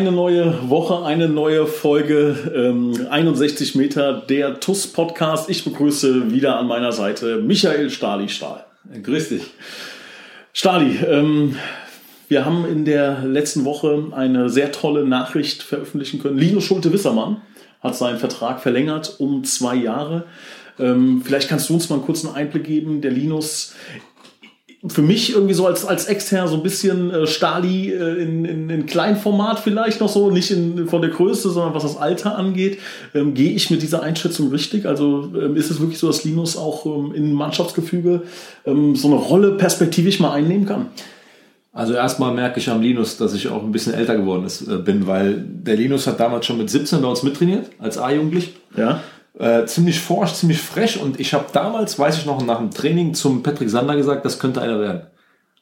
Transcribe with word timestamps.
Eine 0.00 0.12
neue 0.12 0.70
Woche, 0.70 1.04
eine 1.04 1.28
neue 1.28 1.66
Folge, 1.66 2.34
ähm, 2.56 3.06
61 3.10 3.74
Meter, 3.74 4.14
der 4.14 4.58
TUS-Podcast. 4.58 5.50
Ich 5.50 5.62
begrüße 5.62 6.32
wieder 6.32 6.56
an 6.56 6.68
meiner 6.68 6.90
Seite 6.92 7.36
Michael 7.36 7.90
Stahli-Stahl. 7.90 8.64
Grüß 9.02 9.28
dich. 9.28 9.42
Stahli, 10.54 10.96
ähm, 11.06 11.56
wir 12.28 12.46
haben 12.46 12.64
in 12.64 12.86
der 12.86 13.24
letzten 13.24 13.66
Woche 13.66 14.06
eine 14.12 14.48
sehr 14.48 14.72
tolle 14.72 15.04
Nachricht 15.04 15.62
veröffentlichen 15.62 16.18
können. 16.18 16.38
Linus 16.38 16.64
Schulte-Wissermann 16.64 17.42
hat 17.82 17.94
seinen 17.94 18.18
Vertrag 18.18 18.62
verlängert 18.62 19.16
um 19.18 19.44
zwei 19.44 19.74
Jahre. 19.74 20.24
Ähm, 20.78 21.20
vielleicht 21.22 21.50
kannst 21.50 21.68
du 21.68 21.74
uns 21.74 21.90
mal 21.90 21.96
einen 21.96 22.06
kurzen 22.06 22.34
Einblick 22.34 22.64
geben. 22.64 23.02
Der 23.02 23.10
Linus 23.10 23.74
für 24.88 25.02
mich 25.02 25.34
irgendwie 25.34 25.52
so 25.52 25.66
als, 25.66 25.84
als 25.84 26.06
extern 26.06 26.48
so 26.48 26.54
ein 26.54 26.62
bisschen 26.62 27.10
äh, 27.10 27.26
Stali 27.26 27.90
äh, 27.90 28.22
in, 28.22 28.46
in, 28.46 28.70
in 28.70 28.86
Kleinformat 28.86 29.60
vielleicht 29.60 30.00
noch 30.00 30.08
so, 30.08 30.30
nicht 30.30 30.50
in, 30.50 30.88
von 30.88 31.02
der 31.02 31.10
Größe, 31.10 31.50
sondern 31.50 31.74
was 31.74 31.82
das 31.82 31.98
Alter 31.98 32.38
angeht. 32.38 32.78
Ähm, 33.14 33.34
Gehe 33.34 33.52
ich 33.52 33.70
mit 33.70 33.82
dieser 33.82 34.02
Einschätzung 34.02 34.48
richtig? 34.48 34.86
Also 34.86 35.30
ähm, 35.38 35.54
ist 35.56 35.70
es 35.70 35.80
wirklich 35.80 35.98
so, 35.98 36.06
dass 36.06 36.24
Linus 36.24 36.56
auch 36.56 36.86
ähm, 36.86 37.12
in 37.14 37.34
Mannschaftsgefüge 37.34 38.22
ähm, 38.64 38.96
so 38.96 39.08
eine 39.08 39.18
Rolle 39.18 39.52
perspektivisch 39.52 40.18
mal 40.18 40.32
einnehmen 40.32 40.64
kann? 40.64 40.86
Also 41.72 41.92
erstmal 41.92 42.32
merke 42.32 42.58
ich 42.58 42.70
am 42.70 42.80
Linus, 42.80 43.18
dass 43.18 43.34
ich 43.34 43.48
auch 43.48 43.62
ein 43.62 43.72
bisschen 43.72 43.92
älter 43.92 44.16
geworden 44.16 44.44
ist, 44.44 44.66
äh, 44.66 44.78
bin, 44.78 45.06
weil 45.06 45.44
der 45.46 45.76
Linus 45.76 46.06
hat 46.06 46.18
damals 46.18 46.46
schon 46.46 46.56
mit 46.56 46.70
17 46.70 47.02
bei 47.02 47.08
uns 47.08 47.22
mittrainiert, 47.22 47.66
als 47.78 47.98
A-Jugendlich. 47.98 48.54
Ja 48.74 49.02
äh, 49.38 49.64
ziemlich 49.66 50.00
forsch, 50.00 50.34
ziemlich 50.34 50.60
frech 50.60 51.00
und 51.00 51.20
ich 51.20 51.34
habe 51.34 51.46
damals, 51.52 51.98
weiß 51.98 52.18
ich 52.18 52.26
noch, 52.26 52.44
nach 52.44 52.58
dem 52.58 52.70
Training 52.70 53.14
zum 53.14 53.42
Patrick 53.42 53.70
Sander 53.70 53.96
gesagt, 53.96 54.24
das 54.24 54.38
könnte 54.38 54.60
einer 54.60 54.80
werden. 54.80 55.02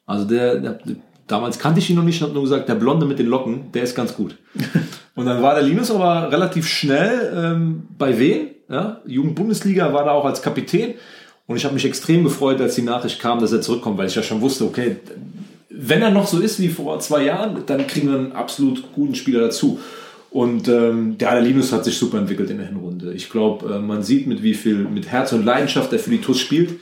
Also 0.07 0.25
der, 0.25 0.57
der 0.57 0.79
damals 1.27 1.59
kannte 1.59 1.79
ich 1.79 1.91
ihn 1.91 1.97
noch 1.97 2.03
nicht, 2.03 2.23
habe 2.23 2.33
nur 2.33 2.43
gesagt, 2.43 2.69
der 2.69 2.75
Blonde 2.75 3.07
mit 3.07 3.19
den 3.19 3.27
Locken, 3.27 3.71
der 3.73 3.83
ist 3.83 3.95
ganz 3.95 4.15
gut. 4.15 4.37
und 5.15 5.27
dann 5.27 5.43
war 5.43 5.55
der 5.55 5.63
Linus 5.63 5.91
aber 5.91 6.33
relativ 6.33 6.67
schnell 6.67 7.33
ähm, 7.37 7.89
bei 7.97 8.19
Wien, 8.19 8.49
ja, 8.69 9.01
Jugendbundesliga, 9.07 9.93
war 9.93 10.05
da 10.05 10.13
auch 10.13 10.25
als 10.25 10.43
Kapitän 10.43 10.95
und 11.47 11.57
ich 11.57 11.65
habe 11.65 11.75
mich 11.75 11.85
extrem 11.85 12.25
gefreut, 12.25 12.61
als 12.61 12.75
die 12.75 12.83
Nachricht 12.83 13.21
kam, 13.21 13.41
dass 13.41 13.53
er 13.53 13.61
zurückkommt, 13.61 13.99
weil 13.99 14.09
ich 14.09 14.15
ja 14.15 14.23
schon 14.23 14.41
wusste, 14.41 14.65
okay, 14.65 14.97
wenn 15.71 16.03
er 16.03 16.11
noch 16.11 16.27
so 16.27 16.41
ist 16.41 16.61
wie 16.61 16.69
vor 16.69 16.99
zwei 17.01 17.25
Jahren, 17.25 17.63
dann 17.67 17.87
kriegen 17.87 18.11
wir 18.11 18.19
einen 18.19 18.33
absolut 18.33 18.93
guten 18.93 19.15
Spieler 19.15 19.41
dazu. 19.43 19.79
Und 20.31 20.69
ähm, 20.69 21.17
der 21.17 21.41
Linus 21.41 21.73
hat 21.73 21.85
sich 21.85 21.97
super 21.97 22.19
entwickelt 22.19 22.51
in 22.51 22.59
der 22.59 22.67
Hinrunde. 22.67 23.13
Ich 23.15 23.31
glaube, 23.31 23.75
äh, 23.75 23.79
man 23.79 24.03
sieht, 24.03 24.27
mit 24.27 24.43
wie 24.43 24.55
viel, 24.55 24.77
mit 24.77 25.09
Herz 25.09 25.33
und 25.33 25.45
Leidenschaft 25.45 25.93
er 25.93 25.99
für 25.99 26.11
die 26.11 26.21
TUS 26.21 26.39
spielt. 26.39 26.81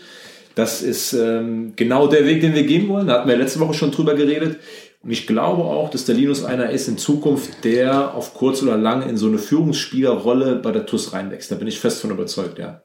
Das 0.57 0.83
ist 0.83 1.13
ähm, 1.13 1.75
genau 1.77 2.09
der 2.09 2.25
Weg, 2.25 2.41
den 2.41 2.55
wir 2.55 2.65
gehen 2.65 2.89
wollen. 2.89 3.07
Da 3.07 3.19
hatten 3.19 3.29
wir 3.29 3.37
letzte 3.37 3.61
Woche 3.61 3.75
schon 3.75 3.93
drüber 3.93 4.15
geredet. 4.15 4.59
Und 5.03 5.13
ich 5.13 5.27
glaube 5.27 5.63
auch, 5.63 5.91
dass 5.91 6.07
der 6.07 6.17
Linus 6.17 6.45
einer 6.45 6.71
ist 6.71 6.89
in 6.89 6.99
Zukunft, 6.99 7.63
der 7.63 8.15
auf 8.15 8.35
kurz 8.35 8.63
oder 8.63 8.77
lang 8.77 9.09
in 9.09 9.17
so 9.17 9.29
eine 9.29 9.39
Führungsspielerrolle 9.39 10.57
bei 10.57 10.73
der 10.73 10.87
TUS 10.87 11.13
reinwächst. 11.13 11.51
Da 11.51 11.55
bin 11.55 11.69
ich 11.69 11.79
fest 11.79 12.01
von 12.01 12.11
überzeugt, 12.11 12.59
ja. 12.59 12.83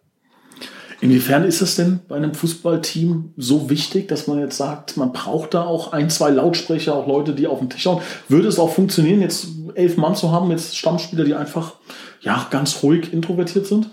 Inwiefern 1.02 1.46
ist 1.46 1.62
es 1.62 1.75
denn 1.75 2.02
bei 2.08 2.16
einem 2.16 2.36
Fußballteam 2.36 3.34
so 3.36 3.72
wichtig, 3.72 4.08
dass 4.08 4.28
man 4.28 4.40
jetzt 4.40 4.58
sagt, 4.58 4.98
man 4.98 5.12
braucht 5.12 5.56
da 5.56 5.64
auch 5.64 5.94
ein, 5.94 6.12
zwei 6.12 6.30
Lautsprecher, 6.30 6.94
auch 6.94 7.08
Leute, 7.08 7.34
die 7.34 7.48
auf 7.48 7.58
den 7.58 7.72
Tisch 7.72 7.81
schauen? 7.81 8.03
Würde 8.30 8.48
es 8.48 8.59
auch 8.59 8.72
funktionieren, 8.72 9.20
jetzt 9.20 9.48
elf 9.76 9.98
Mann 9.98 10.16
zu 10.16 10.32
haben, 10.32 10.52
jetzt 10.52 10.78
Stammspieler, 10.78 11.24
die 11.24 11.36
einfach 11.36 11.76
ja 12.22 12.48
ganz 12.52 12.84
ruhig 12.84 13.12
introvertiert 13.12 13.68
sind? 13.68 13.90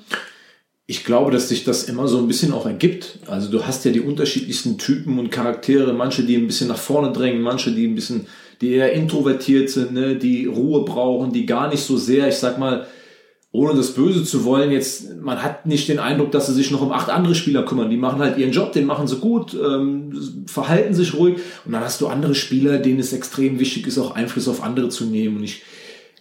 Ich 0.87 1.05
glaube, 1.05 1.31
dass 1.31 1.51
sich 1.51 1.65
das 1.65 1.85
immer 1.85 2.09
so 2.09 2.19
ein 2.19 2.29
bisschen 2.29 2.53
auch 2.53 2.65
ergibt. 2.65 3.19
Also 3.27 3.51
du 3.51 3.67
hast 3.67 3.85
ja 3.85 3.93
die 3.93 4.01
unterschiedlichsten 4.01 4.79
Typen 4.79 5.19
und 5.19 5.31
Charaktere, 5.31 5.93
manche, 5.93 6.23
die 6.23 6.37
ein 6.37 6.47
bisschen 6.47 6.69
nach 6.69 6.79
vorne 6.79 7.13
drängen, 7.13 7.43
manche, 7.43 7.73
die 7.73 7.87
ein 7.87 7.95
bisschen, 7.95 8.27
die 8.63 8.73
eher 8.73 8.93
introvertiert 8.93 9.69
sind, 9.69 9.93
ne, 9.93 10.17
die 10.17 10.47
Ruhe 10.47 10.85
brauchen, 10.85 11.33
die 11.33 11.45
gar 11.45 11.69
nicht 11.69 11.83
so 11.83 11.99
sehr, 11.99 12.29
ich 12.29 12.37
sag 12.37 12.59
mal, 12.59 12.87
ohne 13.51 13.75
das 13.75 13.95
Böse 13.95 14.25
zu 14.25 14.45
wollen, 14.45 14.71
jetzt, 14.71 15.17
man 15.21 15.43
hat 15.43 15.65
nicht 15.65 15.89
den 15.89 15.99
Eindruck, 15.99 16.33
dass 16.33 16.47
sie 16.47 16.53
sich 16.53 16.71
noch 16.71 16.83
um 16.83 16.93
acht 16.93 17.09
andere 17.09 17.35
Spieler 17.35 17.65
kümmern. 17.65 17.89
Die 17.89 17.97
machen 17.97 18.21
halt 18.21 18.37
ihren 18.37 18.53
Job, 18.53 18.73
den 18.73 18.85
machen 18.85 19.09
sie 19.09 19.17
gut, 19.17 19.55
ähm, 19.55 20.45
verhalten 20.47 20.95
sich 20.95 21.15
ruhig. 21.15 21.39
Und 21.65 21.73
dann 21.73 21.83
hast 21.83 22.01
du 22.03 22.09
andere 22.09 22.35
Spieler, 22.35 22.79
denen 22.79 23.01
es 23.01 23.15
extrem 23.15 23.59
wichtig 23.59 23.87
ist, 23.87 23.99
auch 23.99 24.15
Einfluss 24.15 24.49
auf 24.49 24.63
andere 24.63 24.91
zu 24.91 25.07
nehmen. 25.07 25.39
Und 25.39 25.45
ich 25.45 25.63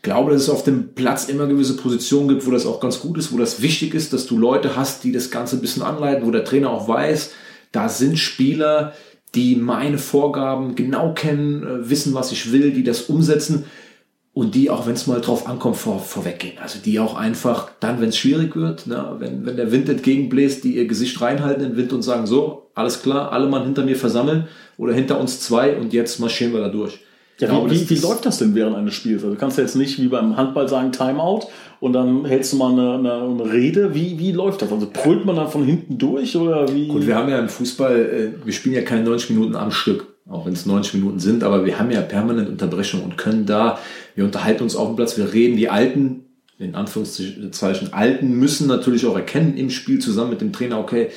glaube, 0.01 0.31
dass 0.31 0.43
es 0.43 0.49
auf 0.49 0.63
dem 0.63 0.93
Platz 0.93 1.27
immer 1.27 1.47
gewisse 1.47 1.75
Positionen 1.75 2.29
gibt, 2.29 2.45
wo 2.47 2.51
das 2.51 2.65
auch 2.65 2.79
ganz 2.79 3.01
gut 3.01 3.17
ist, 3.17 3.33
wo 3.33 3.37
das 3.37 3.61
wichtig 3.61 3.93
ist, 3.93 4.13
dass 4.13 4.25
du 4.25 4.37
Leute 4.37 4.77
hast, 4.77 5.03
die 5.03 5.11
das 5.11 5.29
Ganze 5.29 5.57
ein 5.57 5.61
bisschen 5.61 5.83
anleiten, 5.83 6.25
wo 6.25 6.31
der 6.31 6.45
Trainer 6.45 6.69
auch 6.69 6.87
weiß, 6.87 7.31
da 7.73 7.89
sind 7.89 8.17
Spieler, 8.17 8.93
die 9.35 9.57
meine 9.57 9.97
Vorgaben 9.97 10.75
genau 10.75 11.13
kennen, 11.13 11.63
äh, 11.63 11.89
wissen, 11.89 12.13
was 12.13 12.31
ich 12.31 12.53
will, 12.53 12.71
die 12.71 12.85
das 12.85 13.01
umsetzen 13.01 13.65
und 14.37 14.53
die 14.53 14.69
auch, 14.69 14.85
wenn 14.85 14.93
es 14.93 15.07
mal 15.07 15.19
drauf 15.19 15.47
ankommt, 15.47 15.77
vor, 15.77 15.97
vorweggehen. 15.97 16.59
Also 16.61 16.77
die 16.77 16.99
auch 16.99 17.15
einfach 17.15 17.71
dann, 17.79 17.99
wenn 17.99 18.09
es 18.09 18.17
schwierig 18.17 18.55
wird, 18.55 18.85
ne, 18.85 19.15
wenn, 19.17 19.47
wenn 19.47 19.55
der 19.55 19.71
Wind 19.71 19.89
entgegenbläst, 19.89 20.63
die 20.63 20.75
ihr 20.75 20.85
Gesicht 20.85 21.19
reinhalten 21.19 21.63
in 21.63 21.69
den 21.71 21.77
Wind 21.77 21.91
und 21.91 22.03
sagen, 22.03 22.27
so, 22.27 22.69
alles 22.75 23.01
klar, 23.01 23.31
alle 23.31 23.47
Mann 23.47 23.63
hinter 23.63 23.83
mir 23.83 23.95
versammeln 23.95 24.47
oder 24.77 24.93
hinter 24.93 25.19
uns 25.19 25.39
zwei 25.39 25.75
und 25.75 25.91
jetzt 25.91 26.19
marschieren 26.19 26.53
wir 26.53 26.59
da 26.59 26.69
durch. 26.69 26.99
Ja, 27.39 27.47
glaube, 27.47 27.71
wie, 27.71 27.81
wie, 27.81 27.89
wie 27.89 27.99
läuft 27.99 28.27
das 28.27 28.37
denn 28.37 28.53
während 28.53 28.75
eines 28.75 28.93
Spiels? 28.93 29.23
Also 29.23 29.33
du 29.33 29.39
kannst 29.39 29.57
ja 29.57 29.63
jetzt 29.63 29.75
nicht 29.75 29.99
wie 29.99 30.07
beim 30.07 30.37
Handball 30.37 30.69
sagen 30.69 30.91
Timeout 30.91 31.47
und 31.79 31.93
dann 31.93 32.23
hältst 32.25 32.53
du 32.53 32.57
mal 32.57 32.73
eine, 32.73 32.93
eine, 32.93 33.13
eine 33.23 33.51
Rede. 33.51 33.95
Wie, 33.95 34.19
wie 34.19 34.33
läuft 34.33 34.61
das? 34.61 34.71
Also 34.71 34.87
brüllt 34.93 35.25
man 35.25 35.37
dann 35.37 35.49
von 35.49 35.63
hinten 35.63 35.97
durch 35.97 36.35
oder 36.35 36.71
wie? 36.75 36.89
Gut, 36.89 37.07
wir 37.07 37.15
haben 37.15 37.29
ja 37.29 37.39
im 37.39 37.49
Fußball, 37.49 37.95
äh, 37.95 38.45
wir 38.45 38.53
spielen 38.53 38.75
ja 38.75 38.83
keine 38.83 39.01
90 39.01 39.31
Minuten 39.31 39.55
am 39.55 39.71
Stück 39.71 40.05
auch 40.29 40.45
wenn 40.45 40.53
es 40.53 40.65
90 40.65 40.95
Minuten 40.95 41.19
sind, 41.19 41.43
aber 41.43 41.65
wir 41.65 41.79
haben 41.79 41.91
ja 41.91 42.01
permanent 42.01 42.49
Unterbrechungen 42.49 43.05
und 43.05 43.17
können 43.17 43.45
da, 43.45 43.79
wir 44.17 44.25
unterhalten 44.25 44.63
uns 44.63 44.75
auf 44.75 44.87
dem 44.87 44.95
Platz, 44.95 45.15
wir 45.15 45.31
reden, 45.31 45.57
die 45.57 45.69
Alten, 45.69 46.25
in 46.57 46.73
Anführungszeichen 46.73 47.93
Alten, 47.93 48.31
müssen 48.31 48.67
natürlich 48.67 49.05
auch 49.05 49.15
erkennen 49.15 49.55
im 49.55 49.69
Spiel 49.69 49.99
zusammen 49.99 50.31
mit 50.31 50.41
dem 50.41 50.51
Trainer, 50.51 50.79
okay, 50.79 51.09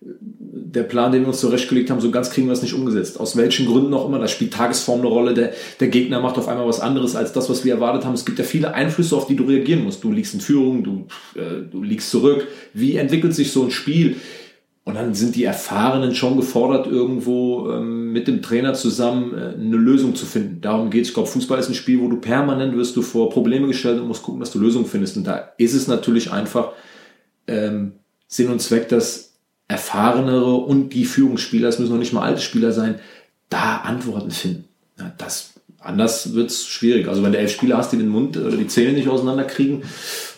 der 0.00 0.82
Plan, 0.84 1.12
den 1.12 1.22
wir 1.22 1.28
uns 1.28 1.40
zurechtgelegt 1.40 1.90
haben, 1.90 2.00
so 2.00 2.10
ganz 2.10 2.30
kriegen 2.30 2.46
wir 2.46 2.54
es 2.54 2.62
nicht 2.62 2.72
umgesetzt. 2.72 3.20
Aus 3.20 3.36
welchen 3.36 3.66
Gründen 3.66 3.92
auch 3.92 4.08
immer, 4.08 4.18
da 4.18 4.26
spielt 4.26 4.54
Tagesform 4.54 5.00
eine 5.00 5.08
Rolle, 5.08 5.34
der, 5.34 5.52
der 5.80 5.88
Gegner 5.88 6.20
macht 6.20 6.38
auf 6.38 6.48
einmal 6.48 6.66
was 6.66 6.80
anderes 6.80 7.14
als 7.14 7.34
das, 7.34 7.50
was 7.50 7.62
wir 7.66 7.74
erwartet 7.74 8.06
haben. 8.06 8.14
Es 8.14 8.24
gibt 8.24 8.38
ja 8.38 8.44
viele 8.44 8.72
Einflüsse, 8.72 9.16
auf 9.16 9.26
die 9.26 9.36
du 9.36 9.44
reagieren 9.44 9.84
musst. 9.84 10.02
Du 10.02 10.10
liegst 10.10 10.32
in 10.32 10.40
Führung, 10.40 10.82
du, 10.82 11.06
äh, 11.38 11.62
du 11.70 11.82
liegst 11.82 12.10
zurück. 12.10 12.46
Wie 12.72 12.96
entwickelt 12.96 13.34
sich 13.34 13.52
so 13.52 13.64
ein 13.64 13.70
Spiel? 13.70 14.16
Und 14.86 14.94
dann 14.94 15.14
sind 15.14 15.34
die 15.34 15.42
Erfahrenen 15.42 16.14
schon 16.14 16.36
gefordert, 16.36 16.86
irgendwo 16.86 17.72
ähm, 17.72 18.12
mit 18.12 18.28
dem 18.28 18.40
Trainer 18.40 18.72
zusammen 18.72 19.34
äh, 19.36 19.60
eine 19.60 19.76
Lösung 19.76 20.14
zu 20.14 20.24
finden. 20.24 20.60
Darum 20.60 20.90
geht 20.90 21.02
es. 21.02 21.08
Ich 21.08 21.14
glaube, 21.14 21.28
Fußball 21.28 21.58
ist 21.58 21.68
ein 21.68 21.74
Spiel, 21.74 22.00
wo 22.00 22.08
du 22.08 22.20
permanent 22.20 22.76
wirst 22.76 22.94
du 22.94 23.02
vor 23.02 23.28
Probleme 23.28 23.66
gestellt 23.66 24.00
und 24.00 24.06
musst 24.06 24.22
gucken, 24.22 24.38
dass 24.38 24.52
du 24.52 24.60
Lösungen 24.60 24.86
findest. 24.86 25.16
Und 25.16 25.26
da 25.26 25.50
ist 25.58 25.74
es 25.74 25.88
natürlich 25.88 26.30
einfach 26.30 26.70
ähm, 27.48 27.94
Sinn 28.28 28.48
und 28.48 28.62
Zweck, 28.62 28.88
dass 28.88 29.32
Erfahrenere 29.66 30.54
und 30.54 30.90
die 30.90 31.04
Führungsspieler, 31.04 31.68
es 31.68 31.80
müssen 31.80 31.90
noch 31.90 31.98
nicht 31.98 32.12
mal 32.12 32.22
alte 32.22 32.40
Spieler 32.40 32.70
sein, 32.70 33.00
da 33.48 33.78
Antworten 33.78 34.30
finden. 34.30 34.66
Ja, 35.00 35.12
das, 35.18 35.54
anders 35.80 36.34
wird's 36.34 36.64
schwierig. 36.64 37.08
Also 37.08 37.24
wenn 37.24 37.32
du 37.32 37.38
elf 37.38 37.50
Spieler 37.50 37.78
hast, 37.78 37.90
die 37.90 37.96
den 37.96 38.06
Mund 38.06 38.36
oder 38.36 38.56
die 38.56 38.68
Zähne 38.68 38.92
nicht 38.92 39.08
auseinanderkriegen, 39.08 39.82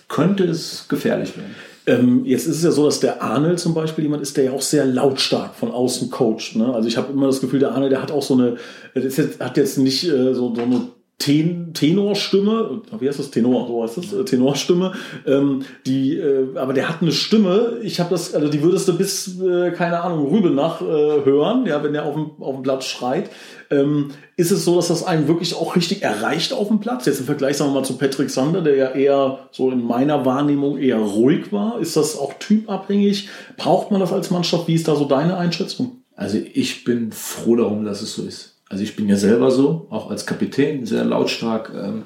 könnte 0.09 0.45
es 0.45 0.87
gefährlich 0.89 1.37
werden. 1.37 1.55
Ähm, 1.88 2.26
jetzt 2.26 2.47
ist 2.47 2.59
es 2.59 2.65
ja 2.65 2.71
so, 2.71 2.84
dass 2.84 3.00
der 3.00 3.22
Arnel 3.22 3.56
zum 3.56 3.72
Beispiel 3.72 4.04
jemand 4.04 4.22
ist, 4.22 4.37
der 4.37 4.44
ja 4.44 4.53
auch 4.53 4.60
sehr 4.60 4.84
lautstark 4.84 5.54
von 5.54 5.71
außen 5.71 6.10
coacht. 6.10 6.54
Ne? 6.54 6.75
Also 6.75 6.87
ich 6.87 6.99
habe 6.99 7.12
immer 7.12 7.26
das 7.26 7.40
Gefühl, 7.40 7.61
der 7.61 7.73
Arnel, 7.73 7.88
der 7.88 8.02
hat 8.02 8.11
auch 8.12 8.23
so 8.23 8.35
eine, 8.35 8.56
der 8.94 9.11
hat 9.40 9.56
jetzt 9.56 9.79
nicht 9.79 10.05
äh, 10.05 10.35
so, 10.35 10.55
so 10.55 10.61
eine 10.61 10.82
Ten 11.19 11.75
Tenorstimme, 11.75 12.82
wie 13.00 13.09
heißt 13.09 13.19
das? 13.19 13.32
Tenor, 13.32 13.67
so 13.67 13.82
heißt 13.82 13.97
das, 13.97 14.12
äh, 14.12 14.25
Tenorstimme. 14.25 14.93
Ähm, 15.26 15.65
die, 15.85 16.17
äh, 16.17 16.56
aber 16.56 16.73
der 16.73 16.88
hat 16.88 17.03
eine 17.03 17.11
Stimme, 17.11 17.79
ich 17.82 17.99
habe 17.99 18.11
das, 18.11 18.35
also 18.35 18.49
die 18.49 18.62
würdest 18.62 18.87
du 18.87 18.97
bis, 18.97 19.41
äh, 19.41 19.73
keine 19.73 20.00
Ahnung, 20.00 20.29
Rübenach 20.29 20.81
äh, 20.81 20.85
hören, 20.85 21.67
ja, 21.67 21.82
wenn 21.82 21.93
der 21.93 22.05
auf 22.05 22.15
dem, 22.15 22.31
auf 22.41 22.55
dem 22.55 22.62
Platz 22.62 22.85
schreit. 22.85 23.31
Ähm, 23.69 24.12
ist 24.37 24.53
es 24.53 24.65
so, 24.65 24.76
dass 24.76 24.88
das 24.88 25.05
einen 25.05 25.26
wirklich 25.26 25.56
auch 25.56 25.75
richtig 25.75 26.03
erreicht 26.03 26.53
auf 26.53 26.69
dem 26.69 26.79
Platz? 26.79 27.06
Jetzt 27.06 27.19
im 27.19 27.26
Vergleich, 27.26 27.56
sagen 27.56 27.73
wir 27.73 27.81
mal, 27.81 27.85
zu 27.85 27.99
Patrick 27.99 28.31
Sander, 28.31 28.62
der 28.62 28.76
ja 28.76 28.91
eher 28.93 29.49
so 29.50 29.73
in 29.73 29.85
meiner 29.85 30.25
Wahrnehmung 30.25 30.79
eher 30.79 30.99
ruhig 30.99 31.53
war. 31.53 31.81
Ist 31.81 31.97
das 31.97 32.17
auch 32.17 32.35
typabhängig? 32.35 33.29
Braucht 33.56 33.91
man 33.91 33.99
das 33.99 34.12
als 34.12 34.31
Mannschaft? 34.31 34.69
Wie 34.69 34.75
ist 34.75 34.87
da 34.87 34.94
so 34.94 35.05
deine 35.05 35.37
Einschätzung? 35.37 36.03
Also 36.15 36.38
ich 36.38 36.85
bin 36.85 37.11
froh 37.11 37.56
darum, 37.56 37.85
dass 37.85 38.03
es 38.03 38.15
so 38.15 38.23
ist. 38.23 38.57
Also 38.70 38.85
ich 38.85 38.97
bin 38.97 39.09
ja 39.09 39.17
selber 39.17 39.50
so, 39.50 39.87
auch 39.88 40.11
als 40.11 40.26
Kapitän, 40.26 40.85
sehr 40.85 41.05
lautstark. 41.05 41.73
Ähm, 41.75 42.03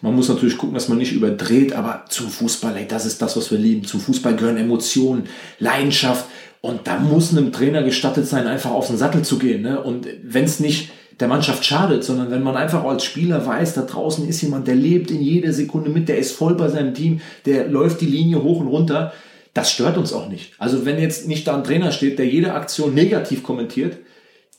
man 0.00 0.14
muss 0.14 0.28
natürlich 0.28 0.56
gucken, 0.56 0.74
dass 0.74 0.88
man 0.88 0.96
nicht 0.98 1.12
überdreht, 1.12 1.74
aber 1.74 2.04
zum 2.08 2.28
Fußball, 2.28 2.74
ey, 2.76 2.88
das 2.88 3.04
ist 3.04 3.20
das, 3.20 3.36
was 3.36 3.50
wir 3.50 3.58
lieben. 3.58 3.84
Zum 3.84 4.00
Fußball 4.00 4.34
gehören 4.34 4.56
Emotionen, 4.56 5.24
Leidenschaft 5.58 6.26
Und 6.62 6.86
da 6.86 6.98
muss 6.98 7.30
einem 7.30 7.52
Trainer 7.52 7.82
gestattet 7.82 8.26
sein, 8.26 8.46
einfach 8.46 8.70
auf 8.70 8.86
den 8.86 8.96
Sattel 8.96 9.22
zu 9.22 9.38
gehen. 9.38 9.62
Ne? 9.62 9.80
Und 9.80 10.08
wenn 10.22 10.44
es 10.44 10.58
nicht 10.58 10.90
der 11.20 11.28
Mannschaft 11.28 11.64
schadet, 11.64 12.02
sondern 12.02 12.30
wenn 12.30 12.42
man 12.42 12.56
einfach 12.56 12.84
als 12.84 13.04
Spieler 13.04 13.46
weiß, 13.46 13.74
da 13.74 13.82
draußen 13.82 14.28
ist 14.28 14.42
jemand, 14.42 14.66
der 14.66 14.74
lebt 14.74 15.10
in 15.10 15.22
jeder 15.22 15.52
Sekunde 15.52 15.90
mit, 15.90 16.08
der 16.08 16.18
ist 16.18 16.32
voll 16.32 16.54
bei 16.54 16.68
seinem 16.68 16.94
Team, 16.94 17.20
der 17.44 17.68
läuft 17.68 18.00
die 18.00 18.06
Linie 18.06 18.42
hoch 18.42 18.60
und 18.60 18.68
runter, 18.68 19.12
das 19.54 19.70
stört 19.70 19.96
uns 19.96 20.12
auch 20.12 20.28
nicht. 20.28 20.52
Also 20.58 20.84
wenn 20.84 20.98
jetzt 20.98 21.28
nicht 21.28 21.46
da 21.46 21.56
ein 21.56 21.64
Trainer 21.64 21.90
steht, 21.90 22.18
der 22.18 22.26
jede 22.26 22.52
Aktion 22.52 22.94
negativ 22.94 23.42
kommentiert, 23.42 23.96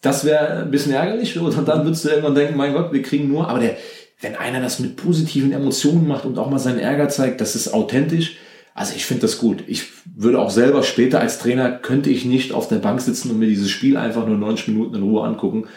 das 0.02 0.26
wäre 0.26 0.64
ein 0.64 0.72
bisschen 0.72 0.94
ärgerlich. 0.94 1.38
Und 1.38 1.68
dann 1.68 1.84
würdest 1.84 2.06
du 2.06 2.10
irgendwann 2.10 2.36
denken, 2.36 2.58
mein 2.58 2.74
Gott, 2.74 2.94
wir 2.94 3.02
kriegen 3.02 3.28
nur, 3.28 3.50
aber 3.50 3.60
der, 3.60 3.78
wenn 4.22 4.36
einer 4.36 4.62
das 4.62 4.80
mit 4.80 4.96
positiven 4.96 5.52
Emotionen 5.52 6.08
macht 6.08 6.26
und 6.26 6.38
auch 6.38 6.50
mal 6.50 6.60
seinen 6.60 6.80
Ärger 6.80 7.10
zeigt, 7.10 7.42
das 7.42 7.56
ist 7.56 7.74
authentisch. 7.74 8.38
Also 8.74 8.94
ich 8.96 9.06
finde 9.06 9.22
das 9.22 9.40
gut. 9.40 9.64
Ich 9.68 9.86
würde 10.16 10.40
auch 10.40 10.52
selber 10.52 10.84
später 10.84 11.20
als 11.20 11.40
Trainer, 11.40 11.72
könnte 11.72 12.10
ich 12.12 12.26
nicht 12.26 12.52
auf 12.52 12.68
der 12.68 12.78
Bank 12.78 13.02
sitzen 13.02 13.32
und 13.32 13.40
mir 13.40 13.48
dieses 13.48 13.72
Spiel 13.72 13.98
einfach 13.98 14.28
nur 14.28 14.38
90 14.38 14.68
Minuten 14.70 14.96
in 14.96 15.04
Ruhe 15.04 15.24
angucken 15.24 15.68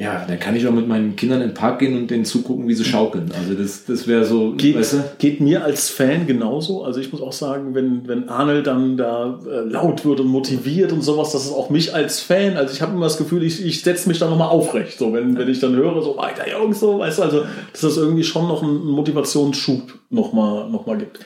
ja, 0.00 0.24
dann 0.26 0.40
kann 0.40 0.56
ich 0.56 0.66
auch 0.66 0.72
mit 0.72 0.88
meinen 0.88 1.14
Kindern 1.14 1.42
in 1.42 1.48
den 1.50 1.54
Park 1.54 1.80
gehen 1.80 1.94
und 1.94 2.10
denen 2.10 2.24
zugucken, 2.24 2.66
wie 2.66 2.72
sie 2.72 2.86
schaukeln. 2.86 3.30
Also 3.38 3.52
das, 3.52 3.84
das 3.84 4.08
wäre 4.08 4.24
so. 4.24 4.52
Geht, 4.52 4.74
weißt 4.78 4.92
du? 4.94 5.04
geht 5.18 5.42
mir 5.42 5.62
als 5.62 5.90
Fan 5.90 6.26
genauso. 6.26 6.84
Also 6.84 7.00
ich 7.00 7.12
muss 7.12 7.20
auch 7.20 7.34
sagen, 7.34 7.74
wenn, 7.74 8.08
wenn 8.08 8.30
Arnold 8.30 8.66
dann 8.66 8.96
da 8.96 9.38
äh, 9.44 9.60
laut 9.68 10.06
wird 10.06 10.20
und 10.20 10.28
motiviert 10.28 10.92
und 10.92 11.02
sowas, 11.02 11.32
das 11.32 11.44
ist 11.44 11.52
auch 11.52 11.68
mich 11.68 11.94
als 11.94 12.18
Fan. 12.20 12.56
Also 12.56 12.72
ich 12.72 12.80
habe 12.80 12.92
immer 12.92 13.04
das 13.04 13.18
Gefühl, 13.18 13.44
ich, 13.44 13.62
ich 13.62 13.82
setze 13.82 14.08
mich 14.08 14.18
da 14.18 14.30
nochmal 14.30 14.48
aufrecht. 14.48 14.98
So, 14.98 15.12
wenn, 15.12 15.36
wenn 15.36 15.50
ich 15.50 15.60
dann 15.60 15.76
höre, 15.76 16.00
so 16.00 16.16
weiter 16.16 16.50
Jungs, 16.50 16.80
so, 16.80 17.00
weißt 17.00 17.18
du, 17.18 17.22
also 17.22 17.42
dass 17.70 17.82
das 17.82 17.98
irgendwie 17.98 18.24
schon 18.24 18.48
noch 18.48 18.62
einen 18.62 18.86
Motivationsschub 18.86 19.98
nochmal 20.08 20.70
noch 20.70 20.86
mal 20.86 20.96
gibt. 20.96 21.20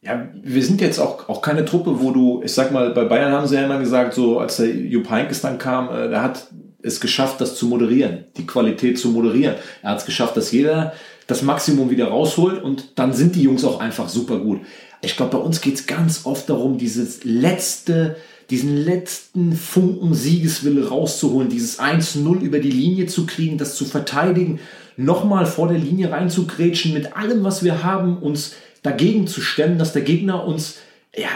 Ja, 0.00 0.26
wir 0.42 0.64
sind 0.64 0.80
jetzt 0.80 0.98
auch, 0.98 1.28
auch 1.28 1.40
keine 1.40 1.64
Truppe, 1.64 2.00
wo 2.00 2.10
du, 2.10 2.42
ich 2.44 2.52
sag 2.52 2.72
mal, 2.72 2.90
bei 2.90 3.04
Bayern 3.04 3.30
haben 3.30 3.46
sie 3.46 3.54
ja 3.54 3.64
immer 3.64 3.78
gesagt, 3.78 4.14
so 4.14 4.40
als 4.40 4.56
der 4.56 4.74
Jupp 4.74 5.08
Heynckes 5.08 5.42
dann 5.42 5.58
kam, 5.58 5.88
äh, 5.88 6.08
der 6.08 6.24
hat 6.24 6.48
es 6.82 7.00
geschafft, 7.00 7.40
das 7.40 7.56
zu 7.56 7.66
moderieren, 7.66 8.24
die 8.36 8.46
Qualität 8.46 8.98
zu 8.98 9.10
moderieren. 9.10 9.56
Er 9.82 9.90
hat 9.90 9.98
es 9.98 10.06
geschafft, 10.06 10.36
dass 10.36 10.52
jeder 10.52 10.92
das 11.26 11.42
Maximum 11.42 11.90
wieder 11.90 12.08
rausholt 12.08 12.62
und 12.62 12.92
dann 12.96 13.12
sind 13.12 13.36
die 13.36 13.42
Jungs 13.42 13.64
auch 13.64 13.80
einfach 13.80 14.08
super 14.08 14.38
gut. 14.38 14.60
Ich 15.02 15.16
glaube, 15.16 15.36
bei 15.36 15.42
uns 15.42 15.60
geht 15.60 15.74
es 15.74 15.86
ganz 15.86 16.22
oft 16.24 16.48
darum, 16.48 16.78
dieses 16.78 17.24
letzte, 17.24 18.16
diesen 18.50 18.76
letzten 18.76 19.52
Funken 19.52 20.14
Siegeswille 20.14 20.88
rauszuholen, 20.88 21.48
dieses 21.48 21.80
1-0 21.80 22.40
über 22.40 22.58
die 22.58 22.70
Linie 22.70 23.06
zu 23.06 23.26
kriegen, 23.26 23.58
das 23.58 23.76
zu 23.76 23.84
verteidigen, 23.84 24.60
nochmal 24.96 25.46
vor 25.46 25.68
der 25.68 25.78
Linie 25.78 26.10
reinzugrätschen, 26.10 26.92
mit 26.92 27.16
allem, 27.16 27.42
was 27.44 27.64
wir 27.64 27.82
haben, 27.82 28.18
uns 28.18 28.54
dagegen 28.82 29.26
zu 29.26 29.40
stemmen, 29.40 29.78
dass 29.78 29.92
der 29.92 30.02
Gegner 30.02 30.44
uns 30.46 30.76
ja, 31.16 31.28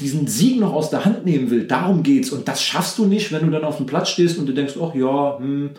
diesen 0.00 0.26
Sieg 0.26 0.60
noch 0.60 0.72
aus 0.72 0.90
der 0.90 1.04
Hand 1.04 1.24
nehmen 1.24 1.50
will. 1.50 1.66
Darum 1.66 2.02
geht's. 2.02 2.30
Und 2.30 2.48
das 2.48 2.62
schaffst 2.62 2.98
du 2.98 3.06
nicht, 3.06 3.32
wenn 3.32 3.44
du 3.44 3.50
dann 3.50 3.64
auf 3.64 3.76
dem 3.76 3.86
Platz 3.86 4.10
stehst 4.10 4.38
und 4.38 4.46
du 4.46 4.52
denkst, 4.52 4.74
ach 4.82 4.94
ja, 4.94 5.38
hm, 5.38 5.70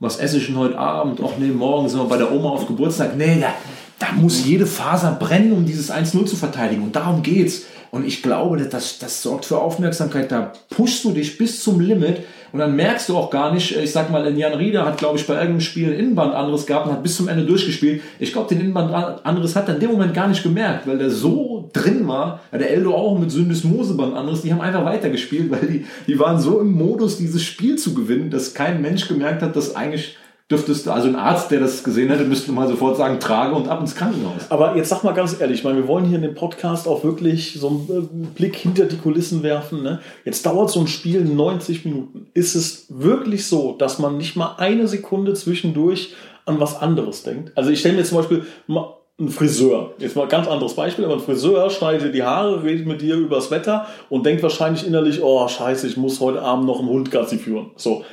was 0.00 0.16
esse 0.18 0.38
ich 0.38 0.46
denn 0.46 0.58
heute 0.58 0.78
Abend? 0.78 1.20
Ach 1.24 1.38
nee, 1.38 1.48
morgen 1.48 1.88
sind 1.88 2.00
wir 2.00 2.08
bei 2.08 2.16
der 2.16 2.32
Oma 2.32 2.50
auf 2.50 2.66
Geburtstag. 2.66 3.16
Nee, 3.16 3.38
da, 3.40 3.54
da 3.98 4.12
muss 4.12 4.44
jede 4.44 4.66
Faser 4.66 5.12
brennen, 5.12 5.52
um 5.52 5.64
dieses 5.64 5.90
1-0 5.90 6.26
zu 6.26 6.36
verteidigen. 6.36 6.82
Und 6.82 6.96
darum 6.96 7.22
geht's. 7.22 7.62
Und 7.94 8.04
ich 8.04 8.24
glaube, 8.24 8.56
das, 8.56 8.98
das 8.98 9.22
sorgt 9.22 9.44
für 9.44 9.60
Aufmerksamkeit. 9.60 10.32
Da 10.32 10.52
pushst 10.68 11.04
du 11.04 11.12
dich 11.12 11.38
bis 11.38 11.62
zum 11.62 11.78
Limit 11.78 12.22
und 12.50 12.58
dann 12.58 12.74
merkst 12.74 13.08
du 13.08 13.16
auch 13.16 13.30
gar 13.30 13.54
nicht, 13.54 13.76
ich 13.76 13.92
sag 13.92 14.10
mal, 14.10 14.36
Jan 14.36 14.54
Rieder 14.54 14.84
hat, 14.84 14.98
glaube 14.98 15.16
ich, 15.16 15.24
bei 15.28 15.34
irgendeinem 15.34 15.60
Spiel 15.60 15.92
ein 15.92 16.00
Innenband 16.00 16.34
anderes 16.34 16.66
gehabt 16.66 16.88
und 16.88 16.92
hat 16.92 17.04
bis 17.04 17.16
zum 17.16 17.28
Ende 17.28 17.46
durchgespielt. 17.46 18.02
Ich 18.18 18.32
glaube, 18.32 18.52
den 18.52 18.62
Innenband 18.62 19.24
anderes 19.24 19.54
hat 19.54 19.68
er 19.68 19.74
in 19.74 19.80
dem 19.80 19.92
Moment 19.92 20.12
gar 20.12 20.26
nicht 20.26 20.42
gemerkt, 20.42 20.88
weil 20.88 20.98
der 20.98 21.10
so 21.10 21.70
drin 21.72 22.08
war. 22.08 22.40
Der 22.52 22.68
Eldo 22.68 22.92
auch 22.96 23.16
mit 23.16 23.30
Syndesmoseband 23.30 24.16
anderes, 24.16 24.42
die 24.42 24.52
haben 24.52 24.60
einfach 24.60 24.84
weitergespielt, 24.84 25.48
weil 25.52 25.68
die, 25.68 25.86
die 26.08 26.18
waren 26.18 26.40
so 26.40 26.58
im 26.58 26.72
Modus, 26.72 27.18
dieses 27.18 27.44
Spiel 27.44 27.76
zu 27.76 27.94
gewinnen, 27.94 28.28
dass 28.28 28.54
kein 28.54 28.82
Mensch 28.82 29.06
gemerkt 29.06 29.40
hat, 29.40 29.54
dass 29.54 29.76
eigentlich 29.76 30.16
dürftest 30.50 30.86
du, 30.86 30.90
also 30.90 31.08
ein 31.08 31.16
Arzt, 31.16 31.50
der 31.50 31.60
das 31.60 31.82
gesehen 31.84 32.10
hätte, 32.10 32.24
müsste 32.24 32.52
mal 32.52 32.68
sofort 32.68 32.98
sagen, 32.98 33.18
trage 33.18 33.54
und 33.54 33.68
ab 33.68 33.80
ins 33.80 33.94
Krankenhaus. 33.94 34.50
Aber 34.50 34.76
jetzt 34.76 34.90
sag 34.90 35.02
mal 35.02 35.12
ganz 35.12 35.40
ehrlich, 35.40 35.60
ich 35.60 35.64
meine, 35.64 35.78
wir 35.78 35.88
wollen 35.88 36.04
hier 36.04 36.16
in 36.16 36.22
dem 36.22 36.34
Podcast 36.34 36.86
auch 36.86 37.02
wirklich 37.02 37.54
so 37.58 37.68
einen 37.68 38.32
Blick 38.34 38.56
hinter 38.56 38.84
die 38.84 38.98
Kulissen 38.98 39.42
werfen. 39.42 39.82
Ne? 39.82 40.00
Jetzt 40.24 40.44
dauert 40.44 40.70
so 40.70 40.80
ein 40.80 40.86
Spiel 40.86 41.24
90 41.24 41.86
Minuten. 41.86 42.26
Ist 42.34 42.54
es 42.54 42.86
wirklich 42.90 43.46
so, 43.46 43.72
dass 43.72 43.98
man 43.98 44.18
nicht 44.18 44.36
mal 44.36 44.56
eine 44.58 44.86
Sekunde 44.86 45.32
zwischendurch 45.32 46.14
an 46.44 46.60
was 46.60 46.76
anderes 46.76 47.22
denkt? 47.22 47.52
Also 47.56 47.70
ich 47.70 47.80
stelle 47.80 47.96
mir 47.96 48.04
zum 48.04 48.18
Beispiel 48.18 48.44
mal 48.66 48.98
ein 49.18 49.28
Friseur, 49.28 49.94
jetzt 49.98 50.16
mal 50.16 50.24
ein 50.24 50.28
ganz 50.28 50.48
anderes 50.48 50.74
Beispiel, 50.74 51.04
aber 51.04 51.14
ein 51.14 51.20
Friseur 51.20 51.70
schneidet 51.70 52.14
die 52.14 52.24
Haare, 52.24 52.64
redet 52.64 52.86
mit 52.86 53.00
dir 53.00 53.14
übers 53.14 53.50
Wetter 53.50 53.86
und 54.10 54.26
denkt 54.26 54.42
wahrscheinlich 54.42 54.84
innerlich, 54.84 55.22
oh 55.22 55.46
scheiße, 55.46 55.86
ich 55.86 55.96
muss 55.96 56.18
heute 56.18 56.42
Abend 56.42 56.66
noch 56.66 56.80
einen 56.80 56.88
Hund 56.88 57.12
Gassi 57.12 57.38
führen. 57.38 57.70
So, 57.76 58.04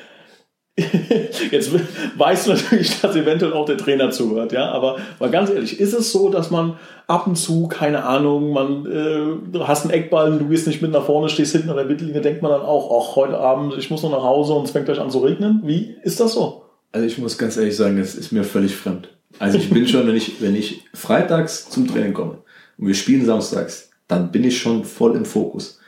Jetzt 1.52 1.72
weißt 2.18 2.48
du 2.48 2.52
natürlich, 2.52 3.02
dass 3.02 3.16
eventuell 3.16 3.54
auch 3.54 3.66
der 3.66 3.78
Trainer 3.78 4.12
zuhört, 4.12 4.52
ja. 4.52 4.72
Aber 4.72 4.98
mal 5.20 5.30
ganz 5.30 5.50
ehrlich, 5.50 5.80
ist 5.80 5.94
es 5.94 6.12
so, 6.12 6.30
dass 6.30 6.52
man 6.52 6.78
ab 7.08 7.28
und 7.28 7.36
zu, 7.36 7.68
keine 7.68 8.04
Ahnung, 8.04 8.54
man 8.54 8.86
äh, 8.86 9.60
hast 9.60 9.84
einen 9.84 9.94
Eckball, 9.94 10.38
du 10.38 10.48
gehst 10.48 10.68
nicht 10.68 10.82
mit 10.82 10.92
nach 10.92 11.06
vorne, 11.06 11.30
stehst 11.30 11.52
hinten 11.54 11.70
an 11.70 11.78
der 11.78 11.86
Mittellinie, 11.86 12.22
denkt 12.22 12.42
man 12.42 12.52
dann 12.52 12.62
auch, 12.62 13.12
ach, 13.12 13.16
heute 13.16 13.38
Abend, 13.38 13.76
ich 13.78 13.90
muss 13.90 14.04
noch 14.04 14.12
nach 14.12 14.24
Hause 14.24 14.54
und 14.54 14.66
es 14.66 14.72
fängt 14.72 14.86
gleich 14.86 15.00
an 15.00 15.10
zu 15.10 15.20
regnen. 15.20 15.62
Wie 15.64 15.96
ist 16.04 16.20
das 16.20 16.34
so? 16.34 16.64
Also 16.92 17.08
ich 17.08 17.18
muss 17.18 17.38
ganz 17.38 17.58
ehrlich 17.58 17.76
sagen, 17.76 17.98
es 17.98 18.16
ist 18.16 18.32
mir 18.32 18.44
völlig 18.44 18.76
fremd. 18.76 19.10
Also 19.40 19.58
ich 19.58 19.70
bin 19.70 19.88
schon, 19.88 20.08
wenn 20.08 20.16
ich, 20.16 20.42
wenn 20.42 20.56
ich 20.56 20.84
freitags 20.94 21.70
zum 21.70 21.88
Training 21.88 22.14
komme 22.14 22.40
und 22.78 22.88
wir 22.88 22.94
spielen 22.94 23.26
samstags, 23.26 23.92
dann 24.08 24.32
bin 24.32 24.44
ich 24.44 24.60
schon 24.60 24.84
voll 24.84 25.16
im 25.16 25.26
Fokus. 25.26 25.81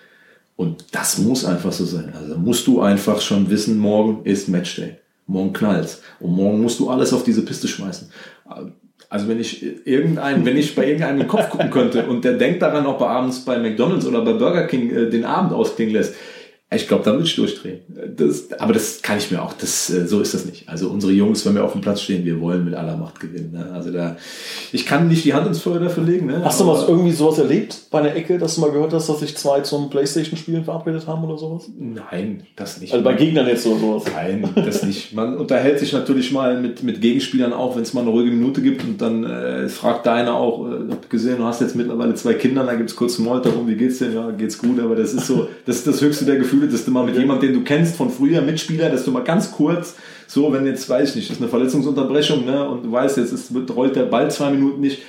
Und 0.55 0.85
das 0.91 1.17
muss 1.17 1.45
einfach 1.45 1.71
so 1.71 1.85
sein. 1.85 2.13
Also 2.15 2.37
musst 2.37 2.67
du 2.67 2.81
einfach 2.81 3.21
schon 3.21 3.49
wissen, 3.49 3.77
morgen 3.77 4.23
ist 4.23 4.49
Matchday. 4.49 4.97
Morgen 5.25 5.53
knallt's. 5.53 6.01
Und 6.19 6.31
morgen 6.31 6.61
musst 6.61 6.79
du 6.79 6.89
alles 6.89 7.13
auf 7.13 7.23
diese 7.23 7.43
Piste 7.43 7.67
schmeißen. 7.67 8.09
Also 9.09 9.27
wenn 9.27 9.39
ich 9.39 9.63
irgendeinen, 9.85 10.45
wenn 10.45 10.57
ich 10.57 10.75
bei 10.75 10.87
irgendeinem 10.87 11.19
den 11.19 11.27
Kopf 11.27 11.49
gucken 11.49 11.69
könnte 11.69 12.07
und 12.07 12.23
der 12.25 12.33
denkt 12.33 12.61
daran, 12.61 12.85
ob 12.85 13.01
er 13.01 13.09
abends 13.09 13.45
bei 13.45 13.57
McDonalds 13.57 14.05
oder 14.05 14.23
bei 14.23 14.33
Burger 14.33 14.67
King 14.67 14.89
äh, 14.91 15.09
den 15.09 15.25
Abend 15.25 15.53
ausklingen 15.53 15.93
lässt, 15.93 16.15
ich 16.75 16.87
glaube, 16.87 17.03
da 17.03 17.11
würde 17.11 17.25
ich 17.25 17.35
durchdrehen. 17.35 17.79
Das, 18.15 18.51
aber 18.59 18.73
das 18.73 19.01
kann 19.01 19.17
ich 19.17 19.31
mir 19.31 19.41
auch, 19.41 19.53
das, 19.53 19.89
äh, 19.89 20.05
so 20.07 20.19
ist 20.19 20.33
das 20.33 20.45
nicht. 20.45 20.67
Also 20.67 20.89
unsere 20.89 21.13
Jungs, 21.13 21.45
wenn 21.45 21.55
wir 21.55 21.63
auf 21.63 21.71
dem 21.71 21.81
Platz 21.81 22.01
stehen, 22.01 22.25
wir 22.25 22.41
wollen 22.41 22.65
mit 22.65 22.73
aller 22.73 22.97
Macht 22.97 23.19
gewinnen. 23.21 23.51
Ne? 23.53 23.71
Also 23.73 23.91
da, 23.91 24.17
ich 24.73 24.85
kann 24.85 25.07
nicht 25.07 25.23
die 25.23 25.33
Hand 25.33 25.47
ins 25.47 25.61
Feuer 25.61 25.79
dafür 25.79 26.03
legen. 26.03 26.27
Ne? 26.27 26.43
Hast 26.43 26.59
du 26.59 26.65
mal 26.65 26.83
irgendwie 26.87 27.13
sowas 27.13 27.39
erlebt 27.39 27.77
bei 27.89 27.99
einer 27.99 28.15
Ecke, 28.15 28.37
dass 28.37 28.55
du 28.55 28.61
mal 28.61 28.71
gehört 28.71 28.93
hast, 28.93 29.07
dass 29.07 29.19
sich 29.21 29.37
zwei 29.37 29.61
zum 29.61 29.89
Playstation-Spielen 29.89 30.65
verabredet 30.65 31.07
haben 31.07 31.23
oder 31.23 31.37
sowas? 31.37 31.69
Nein, 31.77 32.43
das 32.57 32.81
nicht. 32.81 32.91
Also 32.91 33.03
bei 33.03 33.13
Gegnern 33.13 33.47
jetzt 33.47 33.65
oder 33.65 33.79
sowas? 33.79 34.03
Nein, 34.13 34.49
das 34.55 34.83
nicht. 34.83 35.13
Man 35.13 35.37
unterhält 35.37 35.79
sich 35.79 35.93
natürlich 35.93 36.31
mal 36.31 36.59
mit, 36.59 36.83
mit 36.83 36.99
Gegenspielern 36.99 37.53
auch, 37.53 37.75
wenn 37.75 37.83
es 37.83 37.93
mal 37.93 38.01
eine 38.01 38.09
ruhige 38.09 38.31
Minute 38.31 38.61
gibt 38.61 38.83
und 38.83 39.01
dann 39.01 39.23
äh, 39.23 39.69
fragt 39.69 40.05
deiner 40.05 40.35
auch, 40.35 40.67
äh, 40.67 40.95
gesehen, 41.09 41.37
du 41.37 41.45
hast 41.45 41.61
jetzt 41.61 41.75
mittlerweile 41.75 42.13
zwei 42.15 42.33
Kinder, 42.33 42.65
da 42.65 42.75
gibt's 42.75 42.95
kurz 42.95 43.15
Smalltalk, 43.15 43.53
darum, 43.53 43.67
wie 43.67 43.75
geht's 43.75 43.99
denn? 43.99 44.13
Ja, 44.13 44.31
geht's 44.31 44.57
gut, 44.57 44.79
aber 44.79 44.95
das 44.95 45.13
ist 45.13 45.27
so, 45.27 45.47
das 45.65 45.77
ist 45.77 45.87
das 45.87 46.01
höchste 46.01 46.25
der 46.25 46.37
Gefühle, 46.37 46.62
dass 46.71 46.85
du 46.85 46.91
mal 46.91 47.05
mit 47.05 47.17
jemandem 47.17 47.49
den 47.49 47.59
du 47.59 47.63
kennst 47.63 47.95
von 47.95 48.09
früher, 48.09 48.41
Mitspieler, 48.41 48.89
dass 48.89 49.03
du 49.03 49.11
mal 49.11 49.23
ganz 49.23 49.51
kurz, 49.51 49.95
so, 50.27 50.51
wenn 50.53 50.65
jetzt, 50.65 50.89
weiß 50.89 51.09
ich 51.09 51.15
nicht, 51.15 51.29
das 51.29 51.37
ist 51.37 51.41
eine 51.41 51.49
Verletzungsunterbrechung, 51.49 52.45
ne, 52.45 52.67
und 52.67 52.85
du 52.85 52.91
weißt, 52.91 53.17
jetzt 53.17 53.31
ist, 53.31 53.51
rollt 53.75 53.95
der 53.95 54.03
Ball 54.03 54.29
zwei 54.31 54.49
Minuten 54.51 54.81
nicht, 54.81 54.99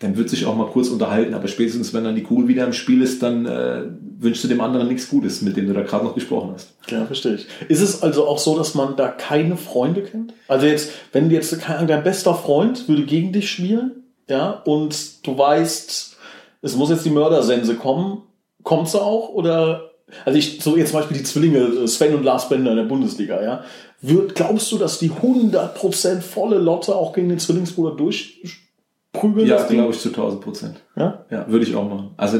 dann 0.00 0.16
wird 0.16 0.30
sich 0.30 0.46
auch 0.46 0.54
mal 0.54 0.68
kurz 0.68 0.88
unterhalten, 0.88 1.34
aber 1.34 1.48
spätestens, 1.48 1.92
wenn 1.92 2.04
dann 2.04 2.14
die 2.14 2.22
Kugel 2.22 2.46
wieder 2.46 2.64
im 2.64 2.72
Spiel 2.72 3.02
ist, 3.02 3.20
dann 3.22 3.46
äh, 3.46 3.82
wünschst 4.20 4.44
du 4.44 4.48
dem 4.48 4.60
anderen 4.60 4.86
nichts 4.86 5.08
Gutes, 5.08 5.42
mit 5.42 5.56
dem 5.56 5.66
du 5.66 5.72
da 5.72 5.82
gerade 5.82 6.04
noch 6.04 6.14
gesprochen 6.14 6.52
hast. 6.54 6.74
Ja, 6.88 7.04
verstehe 7.04 7.34
ich. 7.34 7.46
Ist 7.68 7.80
es 7.80 8.02
also 8.02 8.28
auch 8.28 8.38
so, 8.38 8.56
dass 8.56 8.74
man 8.74 8.94
da 8.94 9.08
keine 9.08 9.56
Freunde 9.56 10.02
kennt? 10.02 10.34
Also 10.46 10.66
jetzt, 10.66 10.92
wenn 11.12 11.30
jetzt 11.30 11.58
dein 11.68 12.04
bester 12.04 12.34
Freund 12.34 12.88
würde 12.88 13.04
gegen 13.04 13.32
dich 13.32 13.50
spielen, 13.50 14.04
ja, 14.28 14.50
und 14.50 15.26
du 15.26 15.36
weißt, 15.36 16.16
es 16.62 16.76
muss 16.76 16.90
jetzt 16.90 17.04
die 17.04 17.10
Mördersense 17.10 17.74
kommen, 17.74 18.22
kommt 18.62 18.88
sie 18.88 19.00
auch 19.00 19.30
oder 19.30 19.87
also 20.24 20.38
ich, 20.38 20.60
so 20.62 20.76
jetzt 20.76 20.90
zum 20.90 21.00
Beispiel 21.00 21.18
die 21.18 21.24
Zwillinge 21.24 21.58
äh, 21.58 21.88
Sven 21.88 22.14
und 22.14 22.24
Lars 22.24 22.48
Bender 22.48 22.70
in 22.70 22.76
der 22.76 22.84
Bundesliga, 22.84 23.42
ja. 23.42 23.64
Wird, 24.00 24.34
glaubst 24.36 24.70
du, 24.70 24.78
dass 24.78 24.98
die 24.98 25.10
100% 25.10 26.20
volle 26.20 26.58
Lotte 26.58 26.94
auch 26.94 27.12
gegen 27.12 27.28
den 27.28 27.40
Zwillingsbruder 27.40 27.96
durchprügeln? 27.96 29.48
Ja, 29.48 29.62
glaube 29.64 29.92
ich 29.92 29.98
zu 29.98 30.10
1000 30.10 30.40
Prozent. 30.40 30.76
Ja? 30.96 31.24
Ja, 31.30 31.48
würde 31.48 31.66
ich 31.66 31.74
auch 31.74 31.88
machen. 31.88 32.10
Also 32.16 32.38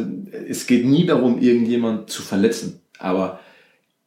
es 0.48 0.68
geht 0.68 0.86
nie 0.86 1.04
darum, 1.04 1.40
irgendjemand 1.40 2.10
zu 2.10 2.22
verletzen. 2.22 2.80
Aber 3.00 3.40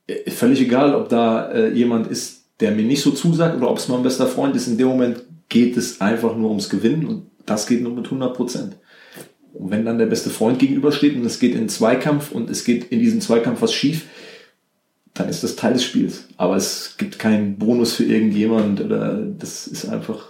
äh, 0.07 0.31
völlig 0.31 0.61
egal, 0.61 0.95
ob 0.95 1.09
da 1.09 1.51
äh, 1.51 1.73
jemand 1.73 2.07
ist, 2.07 2.45
der 2.61 2.71
mir 2.71 2.83
nicht 2.83 3.01
so 3.01 3.11
zusagt 3.11 3.57
oder 3.57 3.69
ob 3.69 3.77
es 3.77 3.89
mein 3.89 4.03
bester 4.03 4.27
Freund 4.27 4.55
ist. 4.55 4.67
In 4.67 4.77
dem 4.77 4.87
Moment 4.87 5.23
geht 5.49 5.75
es 5.75 5.99
einfach 5.99 6.35
nur 6.35 6.49
ums 6.49 6.69
Gewinnen 6.69 7.05
und 7.05 7.25
das 7.45 7.67
geht 7.67 7.81
nur 7.81 7.93
mit 7.93 8.05
100 8.05 8.33
Prozent. 8.33 8.77
Und 9.53 9.71
wenn 9.71 9.85
dann 9.85 9.97
der 9.97 10.05
beste 10.05 10.29
Freund 10.29 10.59
gegenübersteht 10.59 11.15
und 11.15 11.25
es 11.25 11.39
geht 11.39 11.55
in 11.55 11.69
Zweikampf 11.69 12.31
und 12.31 12.49
es 12.49 12.63
geht 12.63 12.85
in 12.85 12.99
diesem 12.99 13.21
Zweikampf 13.21 13.61
was 13.61 13.73
schief, 13.73 14.05
dann 15.13 15.29
ist 15.29 15.43
das 15.43 15.55
Teil 15.55 15.73
des 15.73 15.83
Spiels. 15.83 16.27
Aber 16.37 16.55
es 16.55 16.95
gibt 16.97 17.19
keinen 17.19 17.57
Bonus 17.57 17.93
für 17.93 18.05
irgendjemand 18.05 18.81
oder 18.81 19.17
das 19.17 19.67
ist 19.67 19.85
einfach. 19.85 20.29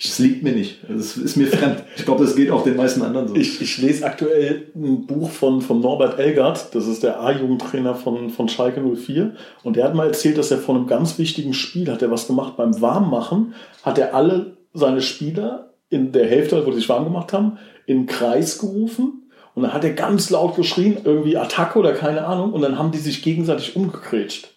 Es 0.00 0.18
liegt 0.18 0.42
mir 0.42 0.52
nicht. 0.52 0.78
Das 0.88 1.18
ist 1.18 1.36
mir 1.36 1.46
fremd. 1.46 1.84
Ich 1.96 2.06
glaube, 2.06 2.24
das 2.24 2.34
geht 2.34 2.50
auch 2.50 2.64
den 2.64 2.76
meisten 2.76 3.02
anderen 3.02 3.28
so. 3.28 3.36
Ich, 3.36 3.60
ich 3.60 3.76
lese 3.76 4.06
aktuell 4.06 4.68
ein 4.74 5.06
Buch 5.06 5.30
von, 5.30 5.60
von 5.60 5.80
Norbert 5.80 6.18
Elgert, 6.18 6.74
das 6.74 6.86
ist 6.86 7.02
der 7.02 7.20
A-Jugendtrainer 7.20 7.94
von, 7.94 8.30
von 8.30 8.48
Schalke 8.48 8.80
04. 8.80 9.34
Und 9.64 9.76
der 9.76 9.84
hat 9.84 9.94
mal 9.94 10.06
erzählt, 10.06 10.38
dass 10.38 10.50
er 10.50 10.58
von 10.58 10.76
einem 10.76 10.86
ganz 10.86 11.18
wichtigen 11.18 11.52
Spiel 11.52 11.92
hat 11.92 12.00
er 12.00 12.10
was 12.10 12.26
gemacht. 12.26 12.56
Beim 12.56 12.80
Warmmachen 12.80 13.54
hat 13.82 13.98
er 13.98 14.14
alle 14.14 14.56
seine 14.72 15.02
Spieler 15.02 15.74
in 15.90 16.12
der 16.12 16.26
Hälfte, 16.26 16.64
wo 16.66 16.70
sie 16.70 16.78
sich 16.78 16.88
warm 16.88 17.04
gemacht 17.04 17.32
haben, 17.32 17.58
in 17.86 18.00
den 18.00 18.06
Kreis 18.06 18.58
gerufen. 18.58 19.30
Und 19.54 19.62
dann 19.62 19.72
hat 19.72 19.84
er 19.84 19.94
ganz 19.94 20.28
laut 20.28 20.56
geschrien, 20.56 20.98
irgendwie 21.04 21.38
Attacke 21.38 21.78
oder 21.78 21.92
keine 21.94 22.26
Ahnung. 22.26 22.52
Und 22.52 22.60
dann 22.60 22.78
haben 22.78 22.92
die 22.92 22.98
sich 22.98 23.22
gegenseitig 23.22 23.74
umgekrätscht 23.74 24.56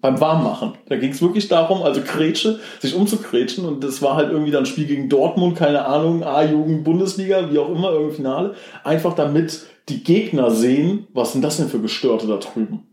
beim 0.00 0.20
Warmmachen. 0.20 0.74
Da 0.86 0.96
ging 0.96 1.10
es 1.10 1.22
wirklich 1.22 1.48
darum, 1.48 1.82
also 1.82 2.00
Kretsche, 2.02 2.60
sich 2.78 2.94
umzukretschen 2.94 3.64
und 3.64 3.82
das 3.82 4.00
war 4.02 4.16
halt 4.16 4.30
irgendwie 4.30 4.50
dann 4.50 4.62
ein 4.62 4.66
Spiel 4.66 4.86
gegen 4.86 5.08
Dortmund, 5.08 5.56
keine 5.56 5.84
Ahnung, 5.86 6.22
A-Jugend, 6.22 6.84
Bundesliga, 6.84 7.50
wie 7.50 7.58
auch 7.58 7.70
immer, 7.70 7.90
irgendwie 7.92 8.16
Finale. 8.16 8.54
Einfach 8.84 9.14
damit 9.14 9.66
die 9.88 10.04
Gegner 10.04 10.50
sehen, 10.50 11.08
was 11.12 11.32
sind 11.32 11.42
das 11.42 11.56
denn 11.56 11.68
für 11.68 11.80
Gestörte 11.80 12.26
da 12.26 12.36
drüben. 12.36 12.84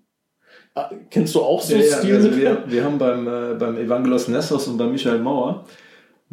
Ah, 0.73 0.89
kennst 1.09 1.35
du 1.35 1.41
auch 1.41 1.61
so 1.61 1.75
ja, 1.75 1.99
Stil? 1.99 2.15
also 2.15 2.35
wir, 2.35 2.63
wir 2.67 2.83
haben 2.83 2.97
beim, 2.97 3.27
äh, 3.27 3.55
beim 3.57 3.77
Evangelos 3.77 4.27
Nessos 4.27 4.67
und 4.67 4.77
bei 4.77 4.85
Michael 4.85 5.19
Mauer 5.19 5.65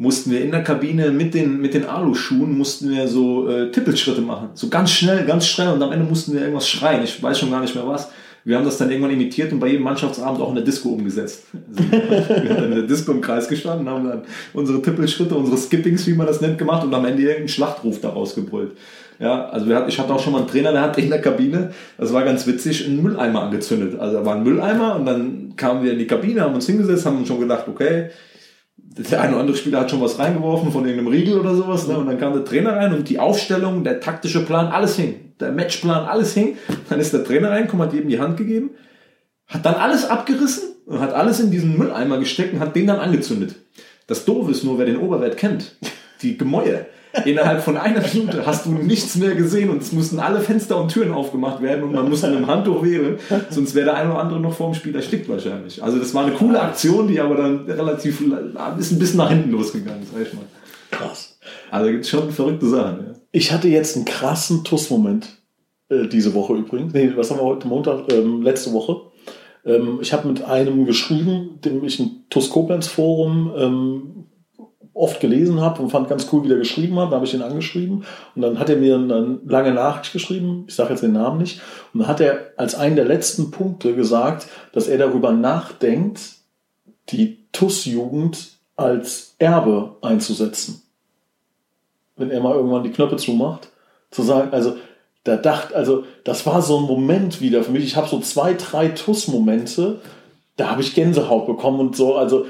mussten 0.03 0.33
wir 0.33 0.43
in 0.43 0.51
der 0.51 0.65
Kabine 0.65 1.13
mit 1.13 1.33
den, 1.33 1.61
mit 1.61 1.75
den 1.75 1.85
Aluschuhen 1.85 2.59
mussten 2.59 2.91
wir 2.91 3.07
so 3.07 3.49
äh, 3.49 3.71
Tippelschritte 3.71 4.21
machen. 4.21 4.49
So 4.55 4.69
ganz 4.69 4.91
schnell, 4.91 5.25
ganz 5.25 5.47
schnell 5.47 5.69
und 5.69 5.81
am 5.81 5.93
Ende 5.93 6.05
mussten 6.05 6.33
wir 6.33 6.41
irgendwas 6.41 6.69
schreien. 6.69 7.05
Ich 7.05 7.23
weiß 7.23 7.39
schon 7.39 7.53
gar 7.53 7.61
nicht 7.61 7.77
mehr 7.77 7.87
was. 7.87 8.11
Wir 8.45 8.57
haben 8.57 8.65
das 8.65 8.79
dann 8.79 8.91
irgendwann 8.91 9.13
imitiert 9.13 9.53
und 9.53 9.61
bei 9.61 9.69
jedem 9.69 9.85
Mannschaftsabend 9.85 10.41
auch 10.41 10.49
in 10.49 10.57
der 10.57 10.65
Disco 10.65 10.89
umgesetzt. 10.89 11.45
Also 11.53 12.43
wir 12.43 12.57
haben 12.57 12.65
in 12.65 12.71
der 12.73 12.83
Disco 12.83 13.13
im 13.13 13.21
Kreis 13.21 13.47
gestanden, 13.49 13.89
haben 13.89 14.09
dann 14.09 14.23
unsere 14.53 14.83
Tippelschritte, 14.83 15.37
unsere 15.37 15.57
Skippings, 15.57 16.05
wie 16.09 16.15
man 16.15 16.27
das 16.27 16.41
nennt, 16.41 16.59
gemacht 16.59 16.85
und 16.85 16.93
am 16.93 17.05
Ende 17.05 17.23
irgendeinen 17.23 17.49
Schlachtruf 17.49 18.01
daraus 18.01 18.35
gebrüllt. 18.35 18.73
Ja, 19.21 19.47
also 19.51 19.69
wir 19.69 19.87
ich 19.87 20.01
hatte 20.01 20.13
auch 20.13 20.21
schon 20.21 20.33
mal 20.33 20.41
einen 20.41 20.49
Trainer, 20.49 20.73
der 20.73 20.83
hat 20.83 20.99
in 20.99 21.11
der 21.11 21.21
Kabine, 21.21 21.71
das 21.97 22.13
war 22.13 22.25
ganz 22.25 22.45
witzig, 22.49 22.87
einen 22.87 23.01
Mülleimer 23.05 23.45
angezündet. 23.45 24.01
Also 24.01 24.19
da 24.19 24.27
war 24.27 24.35
ein 24.35 24.43
Mülleimer 24.43 24.97
und 24.97 25.07
dann 25.07 25.53
kamen 25.57 25.85
wir 25.85 25.93
in 25.93 26.01
die 26.01 26.09
Kabine, 26.09 26.41
haben 26.41 26.57
uns 26.57 26.67
hingesetzt, 26.67 27.07
haben 27.07 27.19
uns 27.19 27.29
schon 27.29 27.39
gedacht, 27.39 27.69
okay, 27.69 28.11
der 28.97 29.21
eine 29.21 29.33
oder 29.33 29.41
andere 29.41 29.57
Spieler 29.57 29.81
hat 29.81 29.91
schon 29.91 30.01
was 30.01 30.19
reingeworfen 30.19 30.71
von 30.73 30.85
irgendeinem 30.85 31.13
Riegel 31.13 31.39
oder 31.39 31.55
sowas. 31.55 31.87
Ne? 31.89 31.97
Und 31.97 32.07
dann 32.07 32.19
kam 32.19 32.33
der 32.33 32.45
Trainer 32.45 32.77
rein 32.77 32.93
und 32.93 33.09
die 33.09 33.19
Aufstellung, 33.19 33.85
der 33.85 34.01
taktische 34.01 34.45
Plan, 34.45 34.67
alles 34.67 34.97
hing 34.97 35.33
der 35.43 35.53
Matchplan, 35.53 36.07
alles 36.07 36.33
hing. 36.35 36.57
Dann 36.89 37.01
ist 37.01 37.13
der 37.13 37.25
Trainer 37.25 37.51
reingekommen, 37.51 37.87
hat 37.87 37.95
jedem 37.95 38.09
die 38.09 38.21
Hand 38.21 38.39
gegeben, 38.39 38.71
hat 39.47 39.67
dann 39.67 39.75
alles 39.75 40.09
abgerissen 40.09 40.71
und 40.87 41.01
hat 41.01 41.13
alles 41.13 41.41
in 41.41 41.51
diesen 41.51 41.77
Mülleimer 41.77 42.19
gesteckt 42.19 42.55
und 42.55 42.61
hat 42.61 42.75
den 42.75 42.87
dann 42.87 43.01
angezündet. 43.01 43.57
Das 44.07 44.25
Doofe 44.25 44.51
ist 44.51 44.65
nur, 44.65 44.79
wer 44.79 44.87
den 44.87 44.99
Oberwert 44.99 45.37
kennt, 45.37 45.77
die 46.23 46.39
Gemäue. 46.39 46.87
Innerhalb 47.25 47.62
von 47.62 47.76
einer 47.76 48.00
Minute 48.00 48.47
hast 48.47 48.66
du 48.66 48.71
nichts 48.71 49.16
mehr 49.16 49.35
gesehen 49.35 49.71
und 49.71 49.83
es 49.83 49.92
mussten 49.92 50.19
alle 50.19 50.40
Fenster 50.40 50.81
und 50.81 50.90
Türen 50.90 51.12
aufgemacht 51.12 51.61
werden 51.62 51.85
und 51.85 51.92
man 51.92 52.09
musste 52.09 52.28
mit 52.28 52.38
dem 52.38 52.47
Handtuch 52.47 52.83
wehren, 52.83 53.16
sonst 53.50 53.75
wäre 53.75 53.87
der 53.87 53.97
eine 53.97 54.11
oder 54.11 54.21
andere 54.21 54.40
noch 54.40 54.54
vor 54.54 54.71
dem 54.71 54.75
Spiel 54.75 54.95
erstickt 54.95 55.28
wahrscheinlich. 55.28 55.83
Also 55.83 55.99
das 55.99 56.14
war 56.14 56.25
eine 56.25 56.35
coole 56.35 56.61
Aktion, 56.61 57.09
die 57.09 57.21
aber 57.21 57.37
dann 57.37 57.66
relativ, 57.66 58.21
ist 58.78 58.92
ein 58.92 58.99
bisschen 58.99 59.19
nach 59.19 59.31
hinten 59.31 59.50
losgegangen, 59.50 60.02
sag 60.11 60.26
ich 60.26 60.33
mal. 60.33 60.45
Krass. 60.90 61.38
Also 61.71 61.90
gibt 61.90 62.04
es 62.04 62.11
schon 62.11 62.31
verrückte 62.31 62.69
Sachen. 62.69 63.07
Ja. 63.07 63.14
Ich 63.33 63.52
hatte 63.52 63.69
jetzt 63.69 63.97
einen 63.97 64.04
krassen 64.04 64.62
TUS-Moment 64.62 65.28
äh, 65.88 66.07
diese 66.07 66.35
Woche 66.35 66.54
übrigens. 66.54 66.92
Nee, 66.92 67.12
was 67.16 67.31
haben 67.31 67.38
wir 67.38 67.45
heute 67.45 67.66
Montag? 67.66 68.12
Ähm, 68.12 68.42
letzte 68.42 68.73
Woche. 68.73 68.97
Ähm, 69.64 69.99
ich 70.00 70.12
habe 70.12 70.28
mit 70.28 70.45
einem 70.45 70.87
geschrieben, 70.87 71.61
dem 71.64 71.85
ich 71.85 71.99
ein 71.99 72.25
TUS 72.31 72.50
Koblenz 72.50 72.87
Forum 72.87 73.52
ähm, 73.57 74.25
oft 74.95 75.21
gelesen 75.21 75.61
habe 75.61 75.83
und 75.83 75.91
fand 75.91 76.09
ganz 76.09 76.29
cool, 76.33 76.45
wie 76.45 76.49
der 76.49 76.59
geschrieben 76.59 76.99
hat. 76.99 77.11
Da 77.11 77.17
habe 77.17 77.27
ich 77.27 77.35
ihn 77.35 77.43
angeschrieben 77.43 78.05
und 78.35 78.43
dann 78.43 78.59
hat 78.59 78.69
er 78.69 78.77
mir 78.77 78.97
eine 78.97 79.41
lange 79.47 79.73
Nachricht 79.73 80.13
geschrieben. 80.13 80.65
Ich 80.69 80.75
sage 80.75 80.91
jetzt 80.91 81.03
den 81.03 81.13
Namen 81.13 81.39
nicht. 81.39 81.61
Und 81.93 82.01
dann 82.01 82.09
hat 82.09 82.21
er 82.21 82.53
als 82.57 82.75
einen 82.75 82.97
der 82.97 83.05
letzten 83.05 83.51
Punkte 83.51 83.95
gesagt, 83.95 84.49
dass 84.73 84.89
er 84.89 84.99
darüber 84.99 85.33
nachdenkt, 85.33 86.21
die 87.11 87.39
TUS-Jugend 87.53 88.51
als 88.77 89.35
Erbe 89.39 89.97
einzusetzen 90.03 90.83
wenn 92.17 92.31
er 92.31 92.41
mal 92.41 92.55
irgendwann 92.55 92.83
die 92.83 92.93
Knöpfe 92.93 93.17
zumacht, 93.17 93.69
zu 94.11 94.23
sagen, 94.23 94.53
also 94.53 94.77
da 95.25 95.37
dachte, 95.37 95.75
also 95.75 96.05
das 96.25 96.47
war 96.47 96.63
so 96.63 96.79
ein 96.79 96.85
Moment 96.85 97.41
wieder 97.41 97.63
für 97.63 97.73
mich. 97.73 97.85
Ich 97.85 97.97
habe 97.97 98.09
so 98.09 98.21
zwei, 98.21 98.55
drei 98.55 98.89
Tuss-Momente, 98.89 100.01
da 100.57 100.71
habe 100.71 100.83
ich 100.83 100.95
Gänsehaut 100.95 101.47
bekommen 101.47 101.81
und 101.81 101.97
so. 101.97 102.17
Also 102.17 102.47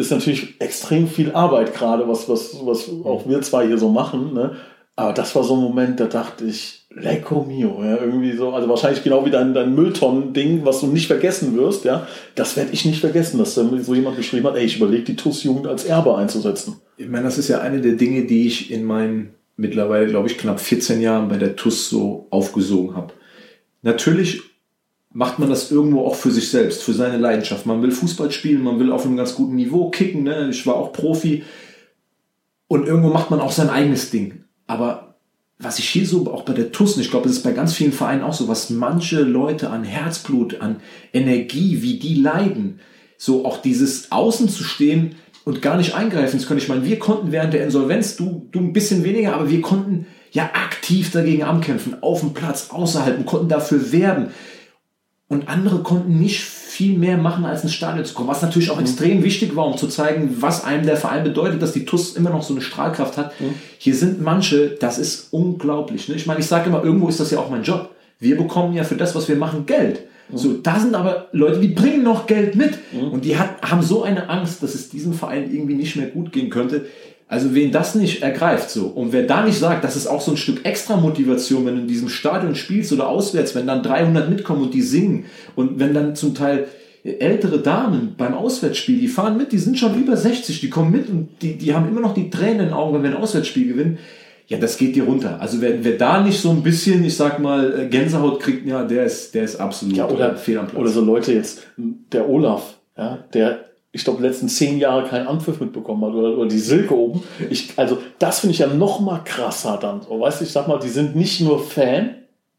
ist 0.00 0.10
natürlich 0.10 0.60
extrem 0.60 1.06
viel 1.06 1.32
Arbeit 1.32 1.74
gerade, 1.74 2.08
was, 2.08 2.28
was, 2.28 2.56
was 2.64 2.88
auch 3.04 3.28
wir 3.28 3.42
zwei 3.42 3.66
hier 3.66 3.78
so 3.78 3.90
machen. 3.90 4.32
Ne? 4.32 4.56
Aber 4.96 5.12
das 5.12 5.34
war 5.36 5.44
so 5.44 5.54
ein 5.54 5.60
Moment, 5.60 6.00
da 6.00 6.06
dachte 6.06 6.46
ich, 6.46 6.86
Lecco 6.92 7.44
mio, 7.44 7.84
ja, 7.84 7.98
irgendwie 7.98 8.32
so, 8.32 8.50
also 8.50 8.68
wahrscheinlich 8.68 9.04
genau 9.04 9.24
wie 9.24 9.30
dein, 9.30 9.54
dein 9.54 9.74
Mülltonnen-Ding, 9.74 10.64
was 10.64 10.80
du 10.80 10.88
nicht 10.88 11.06
vergessen 11.06 11.56
wirst, 11.56 11.84
ja, 11.84 12.08
das 12.34 12.56
werde 12.56 12.72
ich 12.72 12.84
nicht 12.84 13.00
vergessen, 13.00 13.38
dass 13.38 13.54
da 13.54 13.64
so 13.80 13.94
jemand 13.94 14.16
geschrieben 14.16 14.46
hat, 14.46 14.56
ey, 14.56 14.64
ich 14.64 14.78
überlege, 14.78 15.04
die 15.04 15.16
TUS-Jugend 15.16 15.68
als 15.68 15.84
Erbe 15.84 16.16
einzusetzen. 16.16 16.80
Ich 16.96 17.08
meine, 17.08 17.24
das 17.24 17.38
ist 17.38 17.48
ja 17.48 17.60
eine 17.60 17.80
der 17.80 17.92
Dinge, 17.92 18.24
die 18.24 18.46
ich 18.46 18.72
in 18.72 18.84
meinen 18.84 19.34
mittlerweile, 19.56 20.08
glaube 20.08 20.28
ich, 20.28 20.38
knapp 20.38 20.58
14 20.58 21.00
Jahren 21.00 21.28
bei 21.28 21.36
der 21.36 21.54
TUS 21.54 21.88
so 21.88 22.26
aufgesogen 22.30 22.96
habe. 22.96 23.12
Natürlich 23.82 24.42
macht 25.12 25.38
man 25.38 25.48
das 25.48 25.70
irgendwo 25.70 26.06
auch 26.06 26.14
für 26.14 26.30
sich 26.30 26.50
selbst, 26.50 26.82
für 26.82 26.92
seine 26.92 27.18
Leidenschaft. 27.18 27.66
Man 27.66 27.82
will 27.82 27.90
Fußball 27.90 28.30
spielen, 28.30 28.62
man 28.62 28.78
will 28.78 28.92
auf 28.92 29.04
einem 29.04 29.16
ganz 29.16 29.34
guten 29.34 29.56
Niveau 29.56 29.90
kicken, 29.90 30.22
ne? 30.22 30.48
ich 30.50 30.66
war 30.66 30.76
auch 30.76 30.92
Profi 30.92 31.44
und 32.68 32.86
irgendwo 32.86 33.08
macht 33.08 33.30
man 33.30 33.40
auch 33.40 33.50
sein 33.50 33.70
eigenes 33.70 34.10
Ding. 34.10 34.44
Aber 34.68 35.16
was 35.58 35.78
ich 35.80 35.88
hier 35.88 36.06
so 36.06 36.32
auch 36.32 36.44
bei 36.44 36.52
der 36.52 36.70
TUS, 36.70 36.96
ich 36.96 37.10
glaube, 37.10 37.28
es 37.28 37.36
ist 37.36 37.42
bei 37.42 37.52
ganz 37.52 37.74
vielen 37.74 37.92
Vereinen 37.92 38.22
auch 38.22 38.32
so, 38.32 38.46
was 38.46 38.70
manche 38.70 39.20
Leute 39.20 39.70
an 39.70 39.84
Herzblut, 39.84 40.60
an 40.60 40.76
Energie, 41.12 41.82
wie 41.82 41.98
die 41.98 42.14
leiden, 42.14 42.78
so 43.18 43.44
auch 43.44 43.60
dieses 43.60 44.12
Außen 44.12 44.48
zu 44.48 44.62
stehen 44.62 45.16
und 45.44 45.60
gar 45.60 45.76
nicht 45.76 45.94
eingreifen 45.94 46.38
zu 46.38 46.46
können. 46.46 46.60
Ich 46.60 46.68
meine, 46.68 46.84
wir 46.84 46.98
konnten 46.98 47.32
während 47.32 47.52
der 47.52 47.64
Insolvenz, 47.64 48.16
du, 48.16 48.48
du 48.52 48.60
ein 48.60 48.72
bisschen 48.72 49.04
weniger, 49.04 49.34
aber 49.34 49.50
wir 49.50 49.60
konnten 49.60 50.06
ja 50.30 50.44
aktiv 50.54 51.10
dagegen 51.10 51.42
ankämpfen, 51.42 52.02
auf 52.02 52.20
dem 52.20 52.32
Platz, 52.32 52.68
außerhalb 52.70 53.18
und 53.18 53.26
konnten 53.26 53.48
dafür 53.48 53.92
werben. 53.92 54.28
Und 55.30 55.48
andere 55.48 55.78
konnten 55.84 56.18
nicht 56.18 56.40
viel 56.40 56.98
mehr 56.98 57.16
machen, 57.16 57.44
als 57.44 57.62
ins 57.62 57.72
Stadion 57.72 58.04
zu 58.04 58.14
kommen. 58.14 58.28
Was 58.28 58.42
natürlich 58.42 58.68
auch 58.70 58.76
mhm. 58.76 58.82
extrem 58.82 59.22
wichtig 59.22 59.54
war, 59.54 59.64
um 59.64 59.76
zu 59.76 59.86
zeigen, 59.86 60.38
was 60.40 60.64
einem 60.64 60.84
der 60.84 60.96
Verein 60.96 61.22
bedeutet, 61.22 61.62
dass 61.62 61.72
die 61.72 61.84
TUS 61.84 62.16
immer 62.16 62.30
noch 62.30 62.42
so 62.42 62.52
eine 62.52 62.62
Strahlkraft 62.62 63.16
hat. 63.16 63.40
Mhm. 63.40 63.54
Hier 63.78 63.94
sind 63.94 64.20
manche, 64.20 64.70
das 64.70 64.98
ist 64.98 65.28
unglaublich. 65.30 66.08
Ne? 66.08 66.16
Ich 66.16 66.26
meine, 66.26 66.40
ich 66.40 66.46
sage 66.46 66.68
immer, 66.68 66.82
irgendwo 66.82 67.08
ist 67.08 67.20
das 67.20 67.30
ja 67.30 67.38
auch 67.38 67.48
mein 67.48 67.62
Job. 67.62 67.90
Wir 68.18 68.36
bekommen 68.36 68.74
ja 68.74 68.82
für 68.82 68.96
das, 68.96 69.14
was 69.14 69.28
wir 69.28 69.36
machen, 69.36 69.66
Geld. 69.66 70.00
Mhm. 70.30 70.36
So, 70.36 70.52
da 70.54 70.80
sind 70.80 70.96
aber 70.96 71.28
Leute, 71.30 71.60
die 71.60 71.68
bringen 71.68 72.02
noch 72.02 72.26
Geld 72.26 72.56
mit. 72.56 72.78
Mhm. 72.92 73.12
Und 73.12 73.24
die 73.24 73.38
hat, 73.38 73.62
haben 73.62 73.82
so 73.82 74.02
eine 74.02 74.28
Angst, 74.28 74.64
dass 74.64 74.74
es 74.74 74.88
diesem 74.88 75.12
Verein 75.12 75.54
irgendwie 75.54 75.74
nicht 75.74 75.94
mehr 75.94 76.08
gut 76.08 76.32
gehen 76.32 76.50
könnte. 76.50 76.86
Also 77.30 77.54
wen 77.54 77.70
das 77.70 77.94
nicht 77.94 78.24
ergreift 78.24 78.70
so 78.70 78.86
und 78.86 79.12
wer 79.12 79.22
da 79.22 79.44
nicht 79.44 79.56
sagt, 79.56 79.84
das 79.84 79.94
ist 79.94 80.08
auch 80.08 80.20
so 80.20 80.32
ein 80.32 80.36
Stück 80.36 80.64
extra 80.64 80.96
Motivation, 80.96 81.64
wenn 81.64 81.76
du 81.76 81.82
in 81.82 81.86
diesem 81.86 82.08
Stadion 82.08 82.56
spielst 82.56 82.92
oder 82.92 83.08
auswärts, 83.08 83.54
wenn 83.54 83.68
dann 83.68 83.84
300 83.84 84.28
mitkommen 84.28 84.62
und 84.62 84.74
die 84.74 84.82
singen 84.82 85.26
und 85.54 85.78
wenn 85.78 85.94
dann 85.94 86.16
zum 86.16 86.34
Teil 86.34 86.66
ältere 87.04 87.60
Damen 87.60 88.16
beim 88.18 88.34
Auswärtsspiel, 88.34 88.98
die 88.98 89.06
fahren 89.06 89.36
mit, 89.36 89.52
die 89.52 89.58
sind 89.58 89.78
schon 89.78 89.94
über 89.94 90.16
60, 90.16 90.60
die 90.60 90.70
kommen 90.70 90.90
mit 90.90 91.08
und 91.08 91.28
die, 91.40 91.56
die 91.56 91.72
haben 91.72 91.86
immer 91.86 92.00
noch 92.00 92.14
die 92.14 92.30
Tränen 92.30 92.58
in 92.58 92.64
den 92.66 92.72
Augen, 92.72 92.94
wenn 92.94 93.04
wir 93.04 93.10
ein 93.10 93.22
Auswärtsspiel 93.22 93.68
gewinnen. 93.68 93.98
Ja, 94.48 94.58
das 94.58 94.76
geht 94.76 94.96
dir 94.96 95.04
runter. 95.04 95.40
Also 95.40 95.60
wer, 95.60 95.84
wer 95.84 95.96
da 95.96 96.24
nicht 96.24 96.40
so 96.40 96.50
ein 96.50 96.64
bisschen, 96.64 97.04
ich 97.04 97.16
sag 97.16 97.38
mal, 97.38 97.86
Gänsehaut 97.88 98.40
kriegt, 98.40 98.66
ja, 98.66 98.82
der 98.82 99.04
ist, 99.04 99.36
der 99.36 99.44
ist 99.44 99.54
absolut 99.60 99.96
ja, 99.96 100.08
oder, 100.08 100.34
fehl 100.34 100.58
am 100.58 100.66
Platz. 100.66 100.80
Oder 100.80 100.90
so 100.90 101.00
Leute 101.00 101.32
jetzt, 101.32 101.62
der 101.76 102.28
Olaf, 102.28 102.74
ja, 102.98 103.18
der 103.32 103.69
ich 103.92 104.04
glaube, 104.04 104.22
letzten 104.22 104.48
zehn 104.48 104.78
Jahre 104.78 105.08
keinen 105.08 105.26
Anpfiff 105.26 105.60
mitbekommen 105.60 106.04
hat 106.04 106.14
oder, 106.14 106.38
oder 106.38 106.48
die 106.48 106.58
Silke 106.58 106.96
oben. 106.96 107.22
Ich, 107.50 107.72
also 107.76 107.98
das 108.18 108.40
finde 108.40 108.52
ich 108.52 108.60
ja 108.60 108.68
noch 108.68 109.00
mal 109.00 109.20
krasser 109.24 109.78
dann. 109.80 110.02
So, 110.02 110.20
weißt 110.20 110.40
du, 110.40 110.44
ich 110.44 110.52
sag 110.52 110.68
mal, 110.68 110.78
die 110.78 110.88
sind 110.88 111.16
nicht 111.16 111.40
nur 111.40 111.62
Fan, 111.62 112.14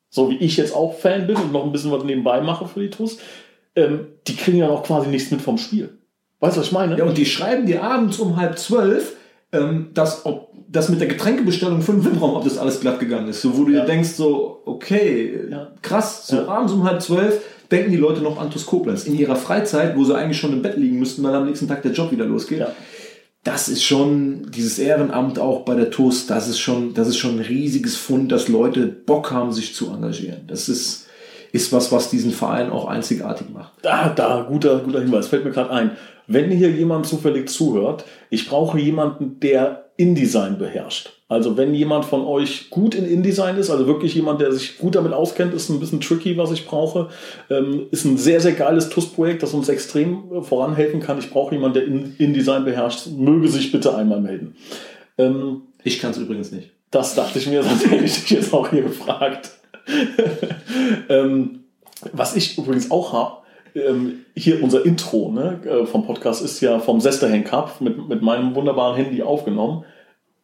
so 0.09 0.29
wie 0.29 0.37
ich 0.37 0.57
jetzt 0.57 0.75
auch 0.75 0.97
Fan 0.97 1.27
bin 1.27 1.37
und 1.37 1.53
noch 1.53 1.63
ein 1.63 1.71
bisschen 1.71 1.91
was 1.91 2.03
nebenbei 2.03 2.41
mache 2.41 2.67
für 2.67 2.81
die 2.81 2.89
TUS, 2.89 3.17
ähm, 3.75 4.07
die 4.27 4.35
kriegen 4.35 4.57
ja 4.57 4.69
auch 4.69 4.83
quasi 4.83 5.07
nichts 5.07 5.31
mit 5.31 5.41
vom 5.41 5.57
Spiel. 5.57 5.97
Weißt 6.41 6.57
du, 6.57 6.61
was 6.61 6.67
ich 6.67 6.73
meine? 6.73 6.97
Ja, 6.97 7.05
und 7.05 7.17
die 7.17 7.25
schreiben 7.25 7.65
dir 7.65 7.83
abends 7.83 8.19
um 8.19 8.35
halb 8.35 8.59
zwölf, 8.59 9.15
ähm, 9.53 9.91
dass 9.93 10.25
ob 10.25 10.51
das 10.67 10.89
mit 10.89 10.99
der 10.99 11.07
Getränkebestellung 11.07 11.81
für 11.81 11.93
den 11.93 12.03
VIP-Raum, 12.03 12.35
ob 12.35 12.43
das 12.43 12.57
alles 12.57 12.79
glatt 12.81 12.99
gegangen 12.99 13.27
ist. 13.27 13.41
So, 13.41 13.57
wo 13.57 13.63
du 13.63 13.71
ja. 13.71 13.81
dir 13.81 13.85
denkst, 13.85 14.09
so, 14.09 14.61
okay, 14.65 15.47
ja. 15.49 15.71
krass, 15.81 16.27
so 16.27 16.37
ja. 16.37 16.47
abends 16.47 16.73
um 16.73 16.83
halb 16.83 17.01
zwölf 17.01 17.41
denken 17.71 17.91
die 17.91 17.97
Leute 17.97 18.21
noch 18.21 18.39
an 18.39 18.51
TuS 18.51 18.65
Koblenz. 18.65 19.05
In 19.05 19.17
ihrer 19.17 19.35
Freizeit, 19.35 19.95
wo 19.95 20.03
sie 20.03 20.15
eigentlich 20.15 20.39
schon 20.39 20.53
im 20.53 20.61
Bett 20.61 20.77
liegen 20.77 20.99
müssten, 20.99 21.23
weil 21.23 21.33
am 21.33 21.45
nächsten 21.45 21.67
Tag 21.67 21.81
der 21.81 21.93
Job 21.93 22.11
wieder 22.11 22.25
losgeht. 22.25 22.59
Ja. 22.59 22.71
Das 23.43 23.69
ist 23.69 23.83
schon, 23.83 24.51
dieses 24.51 24.77
Ehrenamt 24.77 25.39
auch 25.39 25.61
bei 25.61 25.73
der 25.73 25.89
TUS, 25.89 26.27
das 26.27 26.47
ist 26.47 26.59
schon, 26.59 26.93
das 26.93 27.07
ist 27.07 27.17
schon 27.17 27.37
ein 27.37 27.45
riesiges 27.45 27.95
Fund, 27.95 28.31
dass 28.31 28.47
Leute 28.47 28.85
Bock 28.85 29.31
haben, 29.31 29.51
sich 29.51 29.73
zu 29.73 29.89
engagieren. 29.89 30.41
Das 30.47 30.69
ist, 30.69 31.07
ist 31.51 31.73
was, 31.73 31.91
was 31.91 32.09
diesen 32.11 32.31
Verein 32.31 32.69
auch 32.69 32.85
einzigartig 32.85 33.47
macht. 33.49 33.73
Da, 33.81 34.09
da, 34.09 34.45
guter, 34.47 34.79
guter 34.79 35.01
Hinweis, 35.01 35.27
fällt 35.27 35.43
mir 35.43 35.51
gerade 35.51 35.71
ein. 35.71 35.91
Wenn 36.27 36.51
hier 36.51 36.69
jemand 36.69 37.07
zufällig 37.07 37.49
zuhört, 37.49 38.05
ich 38.29 38.47
brauche 38.47 38.79
jemanden, 38.79 39.39
der 39.39 39.85
InDesign 39.97 40.57
beherrscht. 40.57 41.20
Also 41.31 41.55
wenn 41.55 41.73
jemand 41.73 42.03
von 42.03 42.25
euch 42.25 42.69
gut 42.69 42.93
in 42.93 43.05
InDesign 43.05 43.55
ist, 43.55 43.69
also 43.69 43.87
wirklich 43.87 44.13
jemand, 44.15 44.41
der 44.41 44.51
sich 44.51 44.77
gut 44.77 44.95
damit 44.95 45.13
auskennt, 45.13 45.53
ist 45.53 45.69
ein 45.69 45.79
bisschen 45.79 46.01
tricky, 46.01 46.35
was 46.35 46.51
ich 46.51 46.65
brauche. 46.65 47.07
Ähm, 47.49 47.87
ist 47.89 48.03
ein 48.03 48.17
sehr, 48.17 48.41
sehr 48.41 48.51
geiles 48.51 48.89
TUS-Projekt, 48.89 49.41
das 49.41 49.53
uns 49.53 49.69
extrem 49.69 50.23
äh, 50.33 50.41
voranhelfen 50.41 50.99
kann. 50.99 51.19
Ich 51.19 51.29
brauche 51.29 51.55
jemanden, 51.55 51.75
der 51.75 51.85
InDesign 52.19 52.65
beherrscht. 52.65 53.07
Möge 53.15 53.47
sich 53.47 53.71
bitte 53.71 53.95
einmal 53.95 54.19
melden. 54.19 54.57
Ähm, 55.17 55.61
ich 55.85 56.01
kann 56.01 56.11
es 56.11 56.17
übrigens 56.17 56.51
nicht. 56.51 56.71
Das 56.91 57.15
dachte 57.15 57.39
ich 57.39 57.47
mir, 57.47 57.63
sonst 57.63 57.89
hätte 57.89 58.03
ich 58.03 58.23
dich 58.23 58.29
jetzt 58.31 58.53
auch 58.53 58.69
hier 58.69 58.81
gefragt. 58.81 59.51
ähm, 61.07 61.61
was 62.11 62.35
ich 62.35 62.57
übrigens 62.57 62.91
auch 62.91 63.13
habe, 63.13 63.37
ähm, 63.73 64.25
hier 64.35 64.61
unser 64.61 64.85
Intro 64.85 65.31
ne, 65.31 65.61
äh, 65.63 65.85
vom 65.85 66.05
Podcast 66.05 66.43
ist 66.43 66.59
ja 66.59 66.79
vom 66.79 66.99
Sesterhen 66.99 67.45
Cup 67.45 67.79
mit, 67.79 68.09
mit 68.09 68.21
meinem 68.21 68.53
wunderbaren 68.53 68.97
Handy 68.97 69.23
aufgenommen 69.23 69.85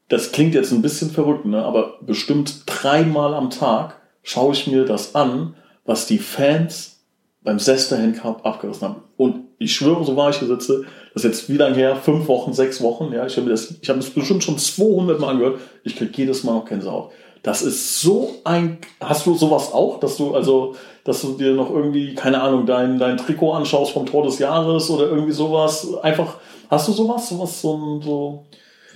das 0.09 0.31
klingt 0.31 0.55
jetzt 0.55 0.71
ein 0.71 0.81
bisschen 0.81 1.11
verrückt, 1.11 1.45
ne? 1.45 1.63
aber 1.63 1.97
bestimmt 2.01 2.63
dreimal 2.65 3.33
am 3.33 3.49
Tag 3.49 3.99
schaue 4.23 4.53
ich 4.53 4.67
mir 4.67 4.85
das 4.85 5.15
an, 5.15 5.55
was 5.85 6.05
die 6.05 6.19
Fans 6.19 6.99
beim 7.43 7.59
Sesterhen 7.59 8.13
Cup 8.13 8.45
abgerissen 8.45 8.87
haben. 8.87 9.03
Und 9.15 9.45
ich 9.57 9.73
schwöre, 9.73 10.03
so 10.05 10.15
war 10.15 10.29
ich 10.29 10.37
hier 10.37 10.47
sitze, 10.47 10.85
das 11.13 11.23
ist 11.23 11.31
jetzt 11.31 11.49
wie 11.49 11.57
lange 11.57 11.75
her? 11.75 11.95
Fünf 11.95 12.27
Wochen, 12.27 12.53
sechs 12.53 12.81
Wochen. 12.81 13.11
Ja, 13.13 13.25
ich 13.25 13.37
habe 13.37 13.49
das, 13.49 13.75
ich 13.81 13.89
habe 13.89 13.99
das 13.99 14.09
bestimmt 14.09 14.43
schon 14.43 14.57
200 14.57 15.19
Mal 15.19 15.29
angehört. 15.29 15.59
Ich 15.83 15.95
kriege 15.95 16.11
jedes 16.13 16.43
Mal 16.43 16.53
noch 16.53 16.65
Gänsehaut. 16.65 17.11
Das 17.43 17.61
ist 17.61 18.01
so 18.01 18.31
ein, 18.43 18.79
hast 18.99 19.25
du 19.25 19.33
sowas 19.35 19.71
auch, 19.71 19.99
dass 19.99 20.17
du, 20.17 20.35
also, 20.35 20.75
dass 21.05 21.21
du 21.21 21.33
dir 21.37 21.53
noch 21.53 21.69
irgendwie, 21.69 22.13
keine 22.13 22.41
Ahnung, 22.41 22.65
dein, 22.65 22.99
dein 22.99 23.17
Trikot 23.17 23.53
anschaust 23.53 23.93
vom 23.93 24.05
Tor 24.05 24.23
des 24.23 24.39
Jahres 24.39 24.89
oder 24.89 25.07
irgendwie 25.07 25.31
sowas? 25.31 25.87
Einfach, 26.01 26.35
hast 26.69 26.89
du 26.89 26.91
sowas? 26.91 27.29
Sowas, 27.29 27.61
so, 27.61 28.01
so, 28.03 28.45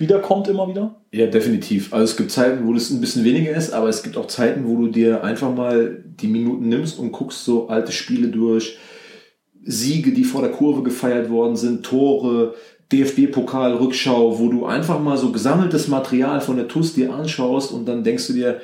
wiederkommt 0.02 0.48
immer 0.48 0.68
wieder? 0.68 1.00
Ja, 1.12 1.26
definitiv. 1.26 1.94
Also 1.94 2.04
es 2.04 2.16
gibt 2.18 2.30
Zeiten, 2.30 2.66
wo 2.66 2.74
das 2.74 2.90
ein 2.90 3.00
bisschen 3.00 3.24
weniger 3.24 3.56
ist, 3.56 3.72
aber 3.72 3.88
es 3.88 4.02
gibt 4.02 4.18
auch 4.18 4.26
Zeiten, 4.26 4.66
wo 4.66 4.76
du 4.76 4.88
dir 4.88 5.24
einfach 5.24 5.54
mal 5.54 6.04
die 6.04 6.26
Minuten 6.26 6.68
nimmst 6.68 6.98
und 6.98 7.12
guckst 7.12 7.46
so 7.46 7.68
alte 7.68 7.92
Spiele 7.92 8.28
durch, 8.28 8.78
Siege, 9.64 10.12
die 10.12 10.24
vor 10.24 10.42
der 10.42 10.50
Kurve 10.50 10.82
gefeiert 10.82 11.30
worden 11.30 11.56
sind, 11.56 11.84
Tore, 11.84 12.54
DFB-Pokal, 12.92 13.74
Rückschau, 13.74 14.38
wo 14.38 14.48
du 14.48 14.66
einfach 14.66 15.00
mal 15.00 15.16
so 15.16 15.32
gesammeltes 15.32 15.88
Material 15.88 16.40
von 16.40 16.56
der 16.56 16.68
TUS 16.68 16.94
dir 16.94 17.14
anschaust 17.14 17.72
und 17.72 17.86
dann 17.86 18.04
denkst 18.04 18.26
du 18.26 18.32
dir, 18.34 18.60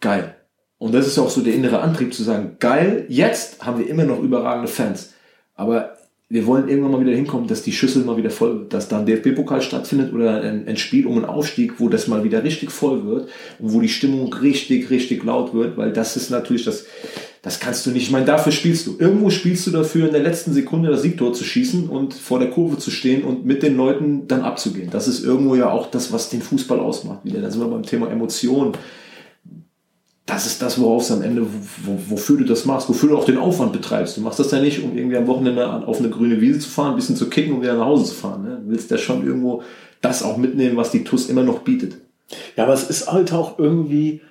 geil. 0.00 0.36
Und 0.78 0.94
das 0.94 1.06
ist 1.06 1.18
auch 1.18 1.30
so 1.30 1.40
der 1.40 1.54
innere 1.54 1.80
Antrieb 1.80 2.12
zu 2.12 2.22
sagen, 2.22 2.56
geil, 2.60 3.06
jetzt 3.08 3.64
haben 3.64 3.78
wir 3.78 3.88
immer 3.88 4.04
noch 4.04 4.22
überragende 4.22 4.68
Fans. 4.68 5.14
Aber 5.54 5.93
wir 6.30 6.46
wollen 6.46 6.68
irgendwann 6.68 6.92
mal 6.92 7.00
wieder 7.00 7.14
hinkommen, 7.14 7.48
dass 7.48 7.62
die 7.62 7.72
Schüssel 7.72 8.02
mal 8.04 8.16
wieder 8.16 8.30
voll 8.30 8.60
wird, 8.60 8.72
dass 8.72 8.88
da 8.88 8.98
ein 8.98 9.06
DFB-Pokal 9.06 9.60
stattfindet 9.60 10.12
oder 10.12 10.40
ein, 10.40 10.66
ein, 10.66 10.76
Spiel 10.78 11.06
um 11.06 11.16
einen 11.16 11.26
Aufstieg, 11.26 11.78
wo 11.78 11.88
das 11.90 12.08
mal 12.08 12.24
wieder 12.24 12.42
richtig 12.42 12.70
voll 12.70 13.04
wird 13.04 13.28
und 13.58 13.72
wo 13.72 13.80
die 13.80 13.90
Stimmung 13.90 14.32
richtig, 14.32 14.88
richtig 14.88 15.22
laut 15.22 15.52
wird, 15.52 15.76
weil 15.76 15.92
das 15.92 16.16
ist 16.16 16.30
natürlich 16.30 16.64
das, 16.64 16.86
das 17.42 17.60
kannst 17.60 17.84
du 17.84 17.90
nicht. 17.90 18.04
Ich 18.04 18.10
meine, 18.10 18.24
dafür 18.24 18.52
spielst 18.52 18.86
du. 18.86 18.96
Irgendwo 18.98 19.28
spielst 19.28 19.66
du 19.66 19.70
dafür, 19.70 20.06
in 20.06 20.12
der 20.12 20.22
letzten 20.22 20.54
Sekunde 20.54 20.90
das 20.90 21.02
Siegtor 21.02 21.34
zu 21.34 21.44
schießen 21.44 21.90
und 21.90 22.14
vor 22.14 22.38
der 22.38 22.48
Kurve 22.48 22.78
zu 22.78 22.90
stehen 22.90 23.22
und 23.22 23.44
mit 23.44 23.62
den 23.62 23.76
Leuten 23.76 24.26
dann 24.26 24.40
abzugehen. 24.40 24.88
Das 24.90 25.06
ist 25.06 25.22
irgendwo 25.22 25.54
ja 25.56 25.70
auch 25.70 25.90
das, 25.90 26.10
was 26.10 26.30
den 26.30 26.40
Fußball 26.40 26.80
ausmacht. 26.80 27.20
Wieder, 27.24 27.42
da 27.42 27.50
sind 27.50 27.60
wir 27.60 27.68
beim 27.68 27.82
Thema 27.82 28.10
Emotionen 28.10 28.72
das 30.26 30.46
ist 30.46 30.62
das, 30.62 30.80
worauf 30.80 31.02
es 31.02 31.12
am 31.12 31.22
Ende, 31.22 31.46
wo, 31.82 31.98
wofür 32.08 32.38
du 32.38 32.44
das 32.44 32.64
machst, 32.64 32.88
wofür 32.88 33.10
du 33.10 33.18
auch 33.18 33.26
den 33.26 33.36
Aufwand 33.36 33.72
betreibst. 33.72 34.16
Du 34.16 34.22
machst 34.22 34.38
das 34.38 34.50
ja 34.50 34.60
nicht, 34.60 34.82
um 34.82 34.96
irgendwie 34.96 35.18
am 35.18 35.26
Wochenende 35.26 35.86
auf 35.86 35.98
eine 35.98 36.08
grüne 36.08 36.40
Wiese 36.40 36.60
zu 36.60 36.70
fahren, 36.70 36.92
ein 36.92 36.96
bisschen 36.96 37.16
zu 37.16 37.28
kicken 37.28 37.54
und 37.54 37.62
wieder 37.62 37.74
nach 37.74 37.84
Hause 37.84 38.06
zu 38.06 38.14
fahren. 38.14 38.42
Ne? 38.42 38.60
Du 38.64 38.70
willst 38.70 38.90
ja 38.90 38.96
schon 38.96 39.26
irgendwo 39.26 39.62
das 40.00 40.22
auch 40.22 40.38
mitnehmen, 40.38 40.76
was 40.76 40.90
die 40.90 41.04
TUS 41.04 41.28
immer 41.28 41.42
noch 41.42 41.60
bietet. 41.60 41.98
Ja, 42.56 42.64
aber 42.64 42.72
es 42.72 42.88
ist 42.88 43.12
halt 43.12 43.32
auch 43.32 43.58
irgendwie 43.58 44.22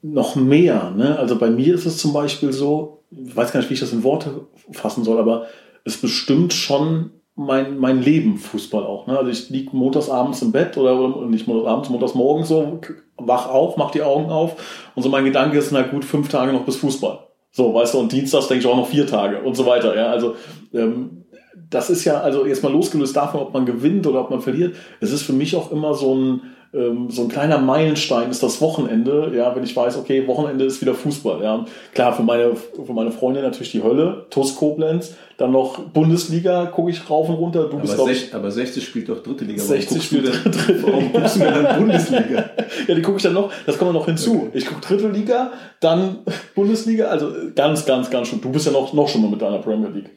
noch 0.00 0.36
mehr. 0.36 0.92
Ne? 0.96 1.18
Also 1.18 1.36
bei 1.36 1.50
mir 1.50 1.74
ist 1.74 1.86
es 1.86 1.98
zum 1.98 2.12
Beispiel 2.12 2.52
so, 2.52 3.02
ich 3.10 3.34
weiß 3.34 3.52
gar 3.52 3.60
nicht, 3.60 3.70
wie 3.70 3.74
ich 3.74 3.80
das 3.80 3.92
in 3.92 4.04
Worte 4.04 4.46
fassen 4.70 5.02
soll, 5.02 5.18
aber 5.18 5.46
es 5.84 5.96
bestimmt 5.96 6.52
schon 6.52 7.10
mein, 7.34 7.78
mein 7.78 8.00
Leben 8.00 8.38
Fußball 8.38 8.84
auch. 8.84 9.08
Ne? 9.08 9.18
Also 9.18 9.30
ich 9.30 9.50
liege 9.50 9.76
montags 9.76 10.08
abends 10.08 10.40
im 10.42 10.52
Bett 10.52 10.76
oder, 10.76 10.98
oder 10.98 11.26
nicht 11.26 11.48
montags 11.48 11.68
abends, 11.68 11.90
montags 11.90 12.14
morgens 12.14 12.48
so, 12.48 12.80
wach 13.26 13.48
auf, 13.48 13.76
mach 13.76 13.90
die 13.90 14.02
Augen 14.02 14.30
auf 14.30 14.56
und 14.94 15.02
so 15.02 15.08
mein 15.08 15.24
Gedanke 15.24 15.58
ist, 15.58 15.72
na 15.72 15.82
gut, 15.82 16.04
fünf 16.04 16.28
Tage 16.28 16.52
noch 16.52 16.64
bis 16.64 16.76
Fußball. 16.76 17.20
So, 17.52 17.72
weißt 17.72 17.94
du, 17.94 18.00
und 18.00 18.12
Dienstags 18.12 18.48
denke 18.48 18.64
ich 18.64 18.70
auch 18.70 18.76
noch 18.76 18.88
vier 18.88 19.06
Tage 19.06 19.40
und 19.40 19.54
so 19.56 19.64
weiter. 19.64 19.96
Ja, 19.96 20.10
also 20.10 20.36
ähm, 20.74 21.24
das 21.70 21.90
ist 21.90 22.04
ja, 22.04 22.20
also 22.20 22.46
jetzt 22.46 22.62
mal 22.62 22.72
losgelöst 22.72 23.16
davon, 23.16 23.40
ob 23.40 23.54
man 23.54 23.66
gewinnt 23.66 24.06
oder 24.06 24.20
ob 24.20 24.30
man 24.30 24.40
verliert, 24.40 24.76
es 25.00 25.10
ist 25.10 25.22
für 25.22 25.32
mich 25.32 25.56
auch 25.56 25.72
immer 25.72 25.94
so 25.94 26.14
ein, 26.14 26.42
so 26.72 27.22
ein 27.22 27.28
kleiner 27.28 27.58
Meilenstein 27.58 28.30
ist 28.30 28.42
das 28.42 28.60
Wochenende, 28.60 29.32
ja, 29.34 29.54
wenn 29.54 29.64
ich 29.64 29.74
weiß, 29.74 29.96
okay, 29.96 30.26
Wochenende 30.26 30.64
ist 30.64 30.80
wieder 30.80 30.94
Fußball, 30.94 31.42
ja. 31.42 31.64
Klar, 31.94 32.14
für 32.14 32.22
meine, 32.22 32.54
für 32.54 32.92
meine 32.92 33.12
Freundin 33.12 33.44
natürlich 33.44 33.72
die 33.72 33.82
Hölle, 33.82 34.26
TuS 34.30 34.56
Koblenz, 34.56 35.14
dann 35.38 35.52
noch 35.52 35.78
Bundesliga 35.78 36.66
gucke 36.66 36.90
ich 36.90 37.08
rauf 37.08 37.28
und 37.28 37.36
runter. 37.36 37.64
Du 37.64 37.76
aber, 37.76 37.80
bist 37.80 37.96
sech, 37.96 38.34
aber 38.34 38.50
60 38.50 38.84
spielt 38.84 39.08
doch 39.08 39.22
dritte 39.22 39.44
Liga. 39.44 39.62
60 39.62 40.02
spielt 40.02 40.26
dritte 40.26 40.72
Liga. 40.72 40.86
Warum 40.86 41.12
guckst 41.12 41.36
du 41.36 41.40
mir 41.40 41.52
dann 41.52 41.78
Bundesliga? 41.78 42.50
ja, 42.88 42.94
die 42.94 43.02
gucke 43.02 43.18
ich 43.18 43.22
dann 43.22 43.34
noch, 43.34 43.50
das 43.64 43.78
kommt 43.78 43.92
noch 43.92 44.06
hinzu. 44.06 44.46
Okay. 44.48 44.58
Ich 44.58 44.66
gucke 44.66 44.80
dritte 44.80 45.08
Liga, 45.08 45.52
dann 45.80 46.18
Bundesliga, 46.54 47.06
also 47.06 47.32
ganz, 47.54 47.86
ganz, 47.86 48.10
ganz 48.10 48.28
schön. 48.28 48.40
Du 48.40 48.50
bist 48.50 48.66
ja 48.66 48.72
noch, 48.72 48.92
noch 48.92 49.08
schon 49.08 49.22
mal 49.22 49.30
mit 49.30 49.40
deiner 49.40 49.58
Premier 49.58 49.88
League. 49.88 50.10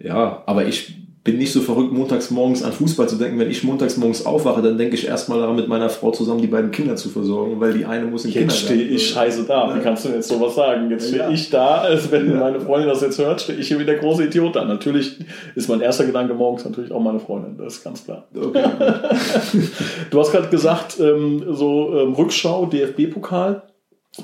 Ja, 0.00 0.42
aber 0.46 0.66
ich 0.66 1.03
bin 1.24 1.38
nicht 1.38 1.54
so 1.54 1.62
verrückt, 1.62 1.90
montags 1.90 2.30
morgens 2.30 2.62
an 2.62 2.72
Fußball 2.72 3.08
zu 3.08 3.16
denken. 3.16 3.38
Wenn 3.38 3.50
ich 3.50 3.64
montags 3.64 3.96
morgens 3.96 4.26
aufwache, 4.26 4.60
dann 4.60 4.76
denke 4.76 4.94
ich 4.94 5.08
erstmal 5.08 5.40
daran, 5.40 5.56
mit 5.56 5.68
meiner 5.68 5.88
Frau 5.88 6.10
zusammen 6.10 6.42
die 6.42 6.48
beiden 6.48 6.70
Kinder 6.70 6.96
zu 6.96 7.08
versorgen, 7.08 7.58
weil 7.60 7.72
die 7.72 7.86
eine 7.86 8.04
muss 8.04 8.26
in 8.26 8.32
Jetzt 8.32 8.58
stehe 8.58 8.82
ich 8.82 9.08
scheiße 9.08 9.44
da. 9.44 9.74
Wie 9.74 9.80
kannst 9.80 10.04
du 10.04 10.10
jetzt 10.10 10.28
sowas 10.28 10.54
sagen? 10.54 10.90
Jetzt 10.90 11.08
stehe 11.08 11.22
ja. 11.22 11.30
ich 11.30 11.48
da, 11.48 11.78
als 11.78 12.12
wenn 12.12 12.30
ja. 12.30 12.36
meine 12.36 12.60
Freundin 12.60 12.90
das 12.90 13.00
jetzt 13.00 13.18
hört, 13.18 13.40
stehe 13.40 13.58
ich 13.58 13.68
hier 13.68 13.78
wie 13.78 13.86
der 13.86 13.96
große 13.96 14.24
Idiot 14.24 14.54
da. 14.54 14.66
Natürlich 14.66 15.18
ist 15.54 15.70
mein 15.70 15.80
erster 15.80 16.04
Gedanke 16.04 16.34
morgens 16.34 16.66
natürlich 16.66 16.92
auch 16.92 17.00
meine 17.00 17.20
Freundin. 17.20 17.56
Das 17.56 17.76
ist 17.76 17.84
ganz 17.84 18.04
klar. 18.04 18.24
Okay, 18.36 18.62
du 20.10 20.20
hast 20.20 20.30
gerade 20.30 20.48
gesagt, 20.48 21.00
ähm, 21.00 21.42
so 21.52 21.96
ähm, 21.96 22.12
Rückschau, 22.12 22.66
DFB-Pokal. 22.66 23.62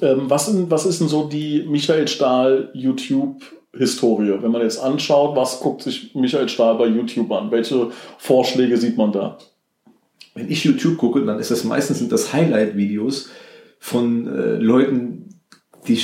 Ähm, 0.03 0.25
was, 0.29 0.53
was 0.69 0.85
ist 0.85 1.01
denn 1.01 1.09
so 1.09 1.25
die 1.25 1.65
Michael 1.67 2.09
Stahl 2.09 2.69
YouTube 2.75 3.43
Historie. 3.77 4.35
Wenn 4.41 4.51
man 4.51 4.63
jetzt 4.63 4.79
anschaut, 4.79 5.37
was 5.37 5.61
guckt 5.61 5.83
sich 5.83 6.15
Michael 6.15 6.49
Stahl 6.49 6.77
bei 6.77 6.87
YouTube 6.87 7.31
an? 7.33 7.51
Welche 7.51 7.91
Vorschläge 8.19 8.77
sieht 8.77 8.97
man 8.97 9.13
da? 9.13 9.39
Wenn 10.35 10.51
ich 10.51 10.65
YouTube 10.65 10.97
gucke, 10.97 11.25
dann 11.25 11.39
ist 11.39 11.51
das 11.51 11.65
meistens 11.65 11.99
sind 11.99 12.13
das 12.13 12.33
Highlight-Videos 12.33 13.31
von 13.79 14.27
äh, 14.27 14.57
Leuten, 14.57 15.29
die, 15.89 15.99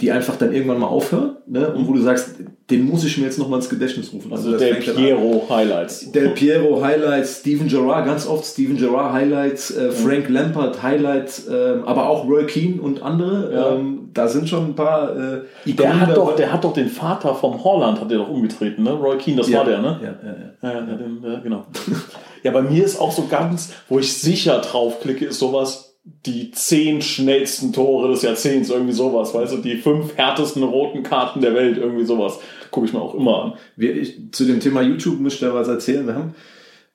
die 0.00 0.12
einfach 0.12 0.36
dann 0.36 0.52
irgendwann 0.52 0.78
mal 0.78 0.86
aufhören, 0.86 1.36
ne? 1.46 1.72
und 1.72 1.88
wo 1.88 1.92
du 1.92 2.00
sagst, 2.00 2.36
den 2.70 2.84
muss 2.86 3.04
ich 3.04 3.18
mir 3.18 3.24
jetzt 3.24 3.38
noch 3.38 3.48
mal 3.48 3.56
ins 3.56 3.68
Gedächtnis 3.68 4.12
rufen. 4.12 4.32
Also, 4.32 4.52
also 4.52 4.64
Del 4.64 4.76
Piero 4.76 5.46
Highlights. 5.48 6.12
Del 6.12 6.30
Piero 6.30 6.82
Highlights, 6.82 7.40
Steven 7.40 7.68
Gerrard, 7.68 8.06
ganz 8.06 8.26
oft 8.26 8.44
Steven 8.44 8.76
Gerrard 8.76 9.12
Highlights, 9.12 9.70
äh, 9.76 9.90
Frank 9.90 10.28
Lampard 10.28 10.82
Highlights, 10.82 11.48
äh, 11.48 11.78
aber 11.84 12.08
auch 12.08 12.28
Roy 12.28 12.46
Keane 12.46 12.80
und 12.80 13.02
andere. 13.02 13.52
Ja. 13.52 13.74
Ähm, 13.74 14.05
da 14.16 14.28
sind 14.28 14.48
schon 14.48 14.70
ein 14.70 14.74
paar 14.74 15.10
äh, 15.16 15.42
Ikonen 15.64 15.76
der 15.76 16.00
hat, 16.00 16.16
doch, 16.16 16.34
der 16.34 16.52
hat 16.52 16.64
doch 16.64 16.72
den 16.72 16.88
Vater 16.88 17.34
vom 17.34 17.62
Holland, 17.62 18.00
hat 18.00 18.10
der 18.10 18.18
doch 18.18 18.28
umgetreten, 18.28 18.82
ne? 18.82 18.92
Roy 18.92 19.18
Keane, 19.18 19.38
das 19.38 19.48
ja. 19.48 19.58
war 19.58 19.64
der, 19.66 19.80
ne? 19.80 20.00
Ja, 20.02 20.28
ja, 20.28 20.36
ja. 20.36 20.80
ja, 20.80 20.86
ja, 20.88 20.96
den, 20.96 21.22
ja 21.22 21.38
genau. 21.40 21.66
ja, 22.42 22.50
bei 22.50 22.62
mir 22.62 22.84
ist 22.84 22.98
auch 22.98 23.12
so 23.12 23.26
ganz, 23.26 23.72
wo 23.88 23.98
ich 23.98 24.12
sicher 24.14 24.58
draufklicke, 24.60 25.26
ist 25.26 25.38
sowas, 25.38 25.98
die 26.04 26.52
zehn 26.52 27.02
schnellsten 27.02 27.72
Tore 27.72 28.08
des 28.08 28.22
Jahrzehnts, 28.22 28.70
irgendwie 28.70 28.92
sowas, 28.92 29.34
weißt 29.34 29.54
du, 29.54 29.56
die 29.58 29.76
fünf 29.76 30.16
härtesten 30.16 30.62
roten 30.62 31.02
Karten 31.02 31.40
der 31.40 31.54
Welt, 31.54 31.76
irgendwie 31.76 32.04
sowas. 32.04 32.38
Gucke 32.70 32.86
ich 32.86 32.92
mir 32.92 33.00
auch 33.00 33.14
immer 33.14 33.42
an. 33.42 33.52
Wir, 33.74 33.96
ich, 33.96 34.32
zu 34.32 34.44
dem 34.44 34.60
Thema 34.60 34.82
YouTube 34.82 35.18
müsste 35.18 35.44
ich 35.44 35.50
da 35.50 35.56
was 35.56 35.68
erzählen. 35.68 36.06
Wir 36.06 36.14
haben 36.14 36.34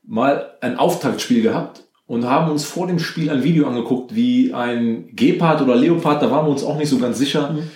mal 0.03 0.53
ein 0.61 0.77
Auftaktspiel 0.77 1.41
gehabt 1.41 1.83
und 2.11 2.25
haben 2.25 2.51
uns 2.51 2.65
vor 2.65 2.87
dem 2.87 2.99
Spiel 2.99 3.29
ein 3.29 3.41
Video 3.41 3.65
angeguckt, 3.65 4.13
wie 4.13 4.53
ein 4.53 5.07
Gepard 5.13 5.61
oder 5.61 5.77
Leopard, 5.77 6.21
da 6.21 6.29
waren 6.29 6.45
wir 6.45 6.51
uns 6.51 6.61
auch 6.61 6.77
nicht 6.77 6.89
so 6.89 6.97
ganz 6.97 7.17
sicher. 7.17 7.51
Mhm 7.51 7.69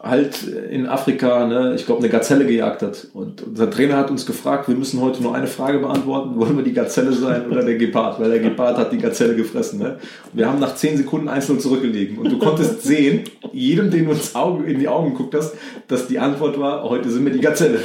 halt 0.00 0.44
in 0.44 0.86
Afrika, 0.86 1.44
ne, 1.46 1.74
ich 1.74 1.84
glaube, 1.84 2.00
eine 2.00 2.08
Gazelle 2.08 2.46
gejagt 2.46 2.82
hat. 2.82 3.08
Und 3.14 3.42
unser 3.42 3.68
Trainer 3.68 3.96
hat 3.96 4.10
uns 4.12 4.26
gefragt, 4.26 4.68
wir 4.68 4.76
müssen 4.76 5.00
heute 5.00 5.22
nur 5.22 5.34
eine 5.34 5.48
Frage 5.48 5.80
beantworten, 5.80 6.36
wollen 6.36 6.56
wir 6.56 6.62
die 6.62 6.72
Gazelle 6.72 7.12
sein 7.12 7.50
oder 7.50 7.64
der 7.64 7.76
Gepard? 7.76 8.20
Weil 8.20 8.30
der 8.30 8.38
Gepard 8.38 8.76
hat 8.78 8.92
die 8.92 8.98
Gazelle 8.98 9.34
gefressen. 9.34 9.80
Ne? 9.80 9.98
Wir 10.32 10.46
haben 10.46 10.60
nach 10.60 10.76
zehn 10.76 10.96
Sekunden 10.96 11.28
1-0 11.28 11.58
zurückgelegen. 11.58 12.18
Und 12.18 12.30
du 12.30 12.38
konntest 12.38 12.82
sehen, 12.82 13.24
jedem, 13.52 13.90
den 13.90 14.04
du 14.04 14.12
ins 14.12 14.36
Auge, 14.36 14.70
in 14.70 14.78
die 14.78 14.86
Augen 14.86 15.12
geguckt 15.12 15.34
hast, 15.34 15.54
dass 15.88 16.06
die 16.06 16.20
Antwort 16.20 16.60
war, 16.60 16.88
heute 16.88 17.10
sind 17.10 17.24
wir 17.24 17.32
die 17.32 17.40
Gazelle. 17.40 17.80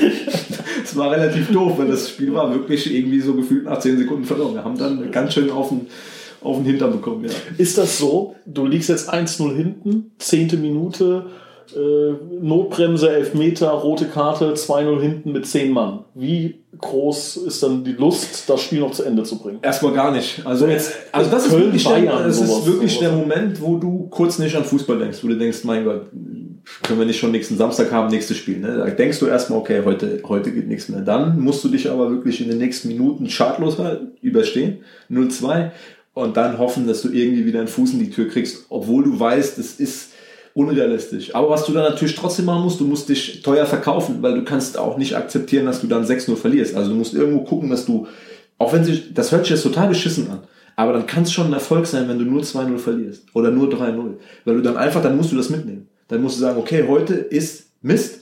Das 0.82 0.96
war 0.96 1.12
relativ 1.12 1.52
doof, 1.52 1.74
weil 1.78 1.88
das 1.88 2.10
Spiel 2.10 2.34
war 2.34 2.54
wirklich 2.54 2.94
irgendwie 2.94 3.22
so 3.22 3.34
gefühlt 3.34 3.66
nach 3.66 3.80
zehn 3.80 3.98
Sekunden 3.98 4.26
verloren. 4.26 4.54
Wir 4.54 4.64
haben 4.64 4.78
dann 4.78 5.12
ganz 5.12 5.34
schön 5.34 5.50
auf 5.50 5.70
den 5.70 5.88
auf 6.44 6.58
den 6.58 6.66
Hintern 6.66 6.92
bekommen, 6.92 7.24
ja. 7.24 7.32
Ist 7.58 7.78
das 7.78 7.98
so? 7.98 8.36
Du 8.46 8.66
liegst 8.66 8.90
jetzt 8.90 9.12
1-0 9.12 9.56
hinten, 9.56 10.12
zehnte 10.18 10.58
Minute, 10.58 11.28
äh, 11.76 12.14
Notbremse, 12.42 13.10
Elfmeter, 13.10 13.70
rote 13.70 14.06
Karte, 14.06 14.54
2-0 14.54 15.02
hinten 15.02 15.32
mit 15.32 15.46
10 15.46 15.72
Mann. 15.72 16.06
Wie 16.14 16.64
groß 16.80 17.38
ist 17.38 17.64
dann 17.64 17.84
die 17.84 17.94
Lust, 17.94 18.50
das 18.50 18.62
Spiel 18.62 18.80
noch 18.80 18.92
zu 18.92 19.04
Ende 19.04 19.24
zu 19.24 19.40
bringen? 19.40 19.60
Erstmal 19.62 19.94
gar 19.94 20.12
nicht. 20.12 20.46
Also, 20.46 20.68
jetzt, 20.68 20.94
also 21.12 21.30
das 21.30 21.50
Köln, 21.50 21.62
ist 21.62 21.66
wirklich, 21.66 21.84
Bayern, 21.86 22.06
der, 22.06 22.28
das 22.28 22.38
sowas, 22.38 22.60
ist 22.60 22.66
wirklich 22.66 22.94
sowas. 22.94 23.10
der 23.10 23.18
Moment, 23.18 23.62
wo 23.62 23.78
du 23.78 24.08
kurz 24.10 24.40
nicht 24.40 24.56
an 24.56 24.64
Fußball 24.64 25.00
denkst, 25.00 25.20
wo 25.24 25.28
du 25.28 25.38
denkst, 25.38 25.64
mein 25.64 25.86
Gott, 25.86 26.08
können 26.84 27.00
wir 27.00 27.06
nicht 27.06 27.20
schon 27.20 27.32
nächsten 27.32 27.58
Samstag 27.58 27.92
haben, 27.92 28.10
nächstes 28.10 28.38
Spiel. 28.38 28.60
Ne? 28.60 28.78
Da 28.78 28.90
denkst 28.90 29.20
du 29.20 29.28
erstmal, 29.28 29.60
okay, 29.60 29.82
heute, 29.84 30.22
heute 30.28 30.52
geht 30.52 30.68
nichts 30.68 30.90
mehr. 30.90 31.02
Dann 31.02 31.40
musst 31.40 31.64
du 31.64 31.70
dich 31.70 31.90
aber 31.90 32.10
wirklich 32.10 32.42
in 32.42 32.50
den 32.50 32.58
nächsten 32.58 32.88
Minuten 32.88 33.30
schadlos 33.30 33.80
halten, 33.80 34.12
überstehen, 34.22 34.80
0-2 35.12 35.72
und 36.14 36.38
dann 36.38 36.58
hoffen, 36.58 36.88
dass 36.88 37.02
du 37.02 37.10
irgendwie 37.10 37.46
wieder 37.46 37.60
einen 37.60 37.68
Fuß 37.68 37.94
in 37.94 38.00
die 38.00 38.12
Tür 38.12 38.30
kriegst, 38.30 38.66
obwohl 38.70 39.04
du 39.04 39.20
weißt, 39.20 39.58
es 39.58 39.80
ist 39.80 40.13
unrealistisch. 40.54 41.34
Aber 41.34 41.50
was 41.50 41.66
du 41.66 41.74
dann 41.74 41.84
natürlich 41.84 42.16
trotzdem 42.16 42.46
machen 42.46 42.64
musst, 42.64 42.80
du 42.80 42.86
musst 42.86 43.10
dich 43.10 43.42
teuer 43.42 43.66
verkaufen, 43.66 44.22
weil 44.22 44.36
du 44.36 44.44
kannst 44.44 44.78
auch 44.78 44.98
nicht 44.98 45.16
akzeptieren, 45.16 45.66
dass 45.66 45.82
du 45.82 45.88
dann 45.88 46.06
6-0 46.06 46.36
verlierst. 46.36 46.76
Also 46.76 46.92
du 46.92 46.96
musst 46.96 47.14
irgendwo 47.14 47.44
gucken, 47.44 47.70
dass 47.70 47.86
du, 47.86 48.08
auch 48.58 48.74
wenn 48.74 48.84
sich, 48.84 49.14
das 49.14 49.32
hört 49.32 49.46
sich 49.46 49.52
jetzt 49.52 49.64
total 49.64 49.90
beschissen 49.90 50.30
an, 50.30 50.40
aber 50.76 50.94
dann 50.94 51.08
kann 51.08 51.24
es 51.24 51.32
schon 51.32 51.48
ein 51.48 51.54
Erfolg 51.54 51.86
sein, 51.86 52.08
wenn 52.08 52.20
du 52.20 52.26
nur 52.26 52.42
2-0 52.42 52.78
verlierst 52.78 53.24
oder 53.34 53.52
nur 53.52 53.70
3-0. 53.70 54.14
Weil 54.46 54.56
du 54.56 54.62
dann 54.62 54.78
einfach, 54.78 55.02
dann 55.02 55.18
musst 55.18 55.32
du 55.32 55.36
das 55.36 55.50
mitnehmen. 55.50 55.88
Dann 56.08 56.22
musst 56.22 56.38
du 56.38 56.42
sagen, 56.42 56.60
okay, 56.60 56.86
heute 56.88 57.14
ist 57.16 57.68
Mist, 57.82 58.22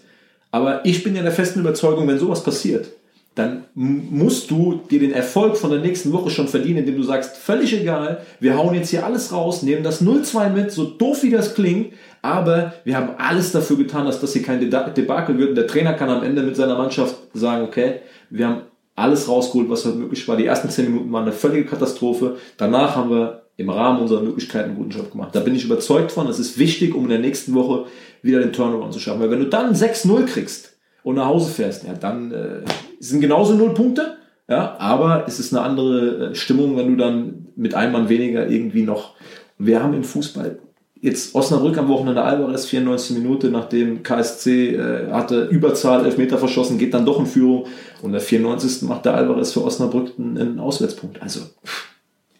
aber 0.52 0.86
ich 0.86 1.04
bin 1.04 1.16
ja 1.16 1.24
der 1.24 1.32
festen 1.32 1.62
Überzeugung, 1.62 2.08
wenn 2.08 2.20
sowas 2.20 2.44
passiert, 2.44 2.90
dann 3.36 3.64
musst 3.74 4.52
du 4.52 4.82
dir 4.90 5.00
den 5.00 5.14
Erfolg 5.14 5.56
von 5.56 5.72
der 5.72 5.80
nächsten 5.80 6.12
Woche 6.12 6.30
schon 6.30 6.50
verdienen, 6.50 6.80
indem 6.80 6.98
du 6.98 7.04
sagst, 7.04 7.38
völlig 7.38 7.72
egal, 7.74 8.26
wir 8.42 8.58
hauen 8.58 8.76
jetzt 8.76 8.90
hier 8.90 9.06
alles 9.06 9.32
raus, 9.32 9.64
nehmen 9.64 9.84
das 9.84 10.04
0-2 10.04 10.50
mit, 10.50 10.72
so 10.72 10.84
doof 10.84 11.24
wie 11.24 11.30
das 11.30 11.56
klingt, 11.56 11.94
aber 12.22 12.74
wir 12.84 12.96
haben 12.96 13.16
alles 13.18 13.52
dafür 13.52 13.78
getan, 13.78 14.06
dass 14.06 14.22
das 14.22 14.34
hier 14.34 14.44
kein 14.44 14.60
Debakel 14.60 15.38
wird. 15.38 15.50
Und 15.50 15.56
der 15.56 15.68
Trainer 15.68 15.94
kann 15.94 16.10
am 16.10 16.24
Ende 16.24 16.44
mit 16.44 16.56
seiner 16.56 16.78
Mannschaft 16.78 17.16
sagen, 17.34 17.64
okay, 17.64 18.02
wir 18.30 18.48
haben 18.48 18.62
alles 18.96 19.28
rausgeholt, 19.28 19.70
was 19.70 19.86
halt 19.86 19.96
möglich 19.96 20.28
war. 20.28 20.38
Die 20.38 20.46
ersten 20.46 20.70
10 20.70 20.92
Minuten 20.92 21.12
waren 21.12 21.24
eine 21.24 21.32
völlige 21.32 21.66
Katastrophe. 21.66 22.38
Danach 22.58 22.96
haben 22.96 23.10
wir 23.10 23.44
im 23.58 23.70
Rahmen 23.70 24.00
unserer 24.00 24.22
Möglichkeiten 24.22 24.70
einen 24.70 24.78
guten 24.78 24.92
Job 24.92 25.12
gemacht. 25.12 25.36
Da 25.36 25.40
bin 25.40 25.56
ich 25.56 25.66
überzeugt 25.66 26.12
von, 26.12 26.28
es 26.28 26.40
ist 26.40 26.58
wichtig, 26.58 26.94
um 26.94 27.04
in 27.04 27.10
der 27.10 27.20
nächsten 27.20 27.54
Woche 27.54 27.86
wieder 28.22 28.40
den 28.40 28.54
Turnaround 28.54 28.94
zu 28.94 29.00
schaffen. 29.00 29.22
Weil 29.22 29.32
wenn 29.32 29.40
du 29.40 29.48
dann 29.48 29.74
6-0 29.74 30.26
kriegst 30.26 30.78
und 31.04 31.16
nach 31.16 31.26
Hause 31.26 31.52
fährst, 31.52 31.86
ja, 31.86 31.94
dann 31.94 32.32
äh, 32.32 32.62
sind 33.00 33.22
genauso 33.22 33.54
null 33.54 33.74
Punkte, 33.74 34.18
ja, 34.48 34.76
aber 34.80 35.26
es 35.28 35.40
ist 35.40 35.54
eine 35.54 35.64
andere 35.64 36.32
äh, 36.32 36.36
Stimmung, 36.36 36.78
wenn 36.78 36.90
du 36.90 36.96
dann 36.98 37.48
mit 37.56 37.74
einem 37.74 37.94
Mann 37.94 38.10
weniger 38.10 38.48
irgendwie 38.48 38.84
noch. 38.84 39.16
Wir 39.58 39.82
haben 39.82 39.94
im 39.94 40.04
Fußball 40.04 40.60
jetzt 41.02 41.34
Osnabrück 41.36 41.78
am 41.78 41.88
Wochenende 41.90 42.22
Alvarez, 42.22 42.66
94 42.68 43.18
Minuten, 43.18 43.52
nachdem 43.52 44.04
KSC 44.04 44.76
äh, 44.76 45.12
hatte 45.12 45.46
Überzahl, 45.46 46.06
Elfmeter 46.06 46.38
verschossen, 46.38 46.78
geht 46.78 46.94
dann 46.94 47.06
doch 47.06 47.20
in 47.20 47.26
Führung 47.26 47.66
und 48.02 48.12
der 48.12 48.22
94. 48.22 48.84
macht 48.84 49.06
der 49.06 49.16
Alvarez 49.16 49.52
für 49.52 49.64
Osnabrück 49.64 50.14
einen 50.18 50.60
Auswärtspunkt. 50.60 51.22
Also 51.22 51.42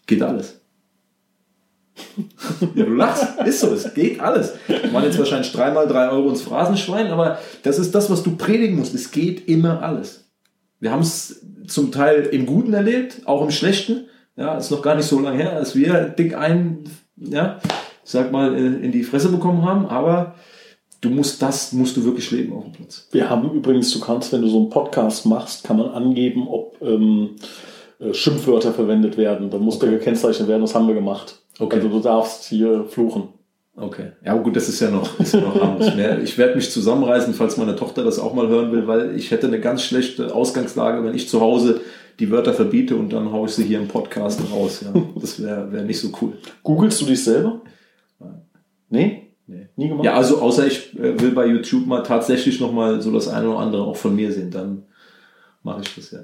geht 0.06 0.22
alles. 0.22 0.60
ja, 2.74 2.84
du 2.84 2.94
lachst, 2.94 3.40
ist 3.44 3.60
so, 3.60 3.68
es 3.72 3.92
geht 3.94 4.20
alles. 4.20 4.54
Man 4.92 5.04
jetzt 5.04 5.18
wahrscheinlich 5.18 5.52
dreimal 5.52 5.86
drei 5.86 6.08
Euro 6.08 6.30
ins 6.30 6.42
Phrasenschwein, 6.42 7.08
aber 7.08 7.38
das 7.64 7.78
ist 7.78 7.94
das, 7.94 8.10
was 8.10 8.22
du 8.22 8.36
predigen 8.36 8.76
musst. 8.76 8.94
Es 8.94 9.10
geht 9.10 9.48
immer 9.48 9.82
alles. 9.82 10.24
Wir 10.80 10.90
haben 10.90 11.02
es 11.02 11.44
zum 11.66 11.92
Teil 11.92 12.22
im 12.32 12.46
Guten 12.46 12.72
erlebt, 12.72 13.22
auch 13.26 13.42
im 13.42 13.50
Schlechten. 13.50 14.06
Ja, 14.36 14.56
ist 14.56 14.70
noch 14.70 14.82
gar 14.82 14.94
nicht 14.94 15.06
so 15.06 15.20
lange 15.20 15.36
her, 15.36 15.52
als 15.52 15.76
wir 15.76 16.04
dick 16.04 16.34
ein, 16.34 16.84
ja, 17.16 17.60
sag 18.04 18.32
mal, 18.32 18.54
in 18.54 18.92
die 18.92 19.04
Fresse 19.04 19.30
bekommen 19.30 19.64
haben, 19.64 19.86
aber 19.86 20.34
du 21.00 21.10
musst 21.10 21.42
das, 21.42 21.72
musst 21.72 21.96
du 21.96 22.04
wirklich 22.04 22.30
leben 22.30 22.52
auf 22.52 22.64
dem 22.64 22.72
Platz. 22.72 23.08
Wir 23.12 23.28
haben 23.28 23.50
übrigens, 23.50 23.92
du 23.92 24.00
kannst, 24.00 24.32
wenn 24.32 24.42
du 24.42 24.48
so 24.48 24.58
einen 24.58 24.70
Podcast 24.70 25.26
machst, 25.26 25.64
kann 25.64 25.76
man 25.76 25.90
angeben, 25.90 26.48
ob 26.48 26.76
ähm, 26.80 27.30
äh, 27.98 28.14
Schimpfwörter 28.14 28.72
verwendet 28.72 29.16
werden. 29.16 29.50
Dann 29.50 29.62
muss 29.62 29.76
okay. 29.76 29.90
der 29.90 29.98
gekennzeichnet 29.98 30.48
werden, 30.48 30.62
das 30.62 30.74
haben 30.74 30.88
wir 30.88 30.94
gemacht. 30.94 31.40
Okay. 31.58 31.76
Also 31.76 31.88
du 31.88 32.00
darfst 32.00 32.44
hier 32.44 32.84
fluchen. 32.88 33.28
Okay. 33.74 34.12
Ja, 34.24 34.34
gut, 34.34 34.54
das 34.54 34.68
ist 34.68 34.80
ja 34.80 34.90
noch, 34.90 35.18
ist 35.18 35.32
ja 35.34 35.40
noch 35.40 35.60
harmlos. 35.60 35.92
Ich 36.22 36.36
werde 36.36 36.56
mich 36.56 36.70
zusammenreißen, 36.70 37.32
falls 37.32 37.56
meine 37.56 37.74
Tochter 37.74 38.04
das 38.04 38.18
auch 38.18 38.34
mal 38.34 38.48
hören 38.48 38.70
will, 38.70 38.86
weil 38.86 39.16
ich 39.16 39.30
hätte 39.30 39.46
eine 39.46 39.60
ganz 39.60 39.82
schlechte 39.82 40.34
Ausgangslage, 40.34 41.02
wenn 41.04 41.14
ich 41.14 41.28
zu 41.28 41.40
Hause 41.40 41.80
die 42.20 42.30
Wörter 42.30 42.52
verbiete 42.52 42.96
und 42.96 43.12
dann 43.14 43.32
haue 43.32 43.48
ich 43.48 43.54
sie 43.54 43.64
hier 43.64 43.78
im 43.78 43.88
Podcast 43.88 44.40
raus. 44.52 44.84
Ja. 44.84 45.00
Das 45.18 45.42
wäre 45.42 45.72
wär 45.72 45.82
nicht 45.82 45.98
so 45.98 46.10
cool. 46.20 46.34
Googlest 46.62 47.00
du 47.00 47.06
dich 47.06 47.24
selber? 47.24 47.62
Nee? 48.92 49.28
Nee. 49.46 49.68
Nie 49.76 49.88
gemacht? 49.88 50.04
Ja, 50.04 50.14
also 50.14 50.40
außer 50.40 50.66
ich 50.66 50.94
äh, 50.98 51.18
will 51.20 51.32
bei 51.32 51.46
YouTube 51.46 51.86
mal 51.86 52.02
tatsächlich 52.02 52.60
nochmal 52.60 53.00
so 53.00 53.10
das 53.10 53.26
eine 53.26 53.48
oder 53.48 53.58
andere 53.58 53.82
auch 53.84 53.96
von 53.96 54.14
mir 54.14 54.30
sehen, 54.30 54.50
dann 54.50 54.84
mache 55.62 55.80
ich 55.82 55.94
das 55.94 56.10
ja. 56.10 56.20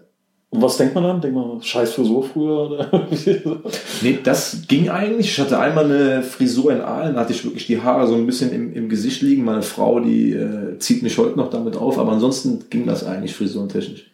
Und 0.50 0.62
was 0.62 0.78
denkt 0.78 0.94
man 0.94 1.04
dann? 1.04 1.20
Denkt 1.20 1.36
man, 1.36 1.60
scheiß 1.60 1.92
Frisur 1.92 2.24
früher? 2.24 2.70
Oder? 2.70 3.08
nee, 4.02 4.18
das 4.22 4.62
ging 4.66 4.88
eigentlich. 4.88 5.26
Ich 5.26 5.38
hatte 5.38 5.58
einmal 5.58 5.84
eine 5.84 6.22
Frisur 6.22 6.72
in 6.72 6.80
Aalen, 6.80 7.14
da 7.14 7.20
hatte 7.20 7.32
ich 7.32 7.44
wirklich 7.44 7.66
die 7.66 7.82
Haare 7.82 8.06
so 8.06 8.14
ein 8.14 8.24
bisschen 8.24 8.52
im, 8.52 8.72
im 8.72 8.88
Gesicht 8.88 9.20
liegen. 9.20 9.44
Meine 9.44 9.62
Frau, 9.62 10.00
die 10.00 10.32
äh, 10.32 10.78
zieht 10.78 11.02
mich 11.02 11.18
heute 11.18 11.36
noch 11.36 11.50
damit 11.50 11.76
auf, 11.76 11.98
aber 11.98 12.12
ansonsten 12.12 12.64
ging 12.70 12.86
das 12.86 13.04
eigentlich 13.04 13.34
frisurentechnisch. 13.34 14.10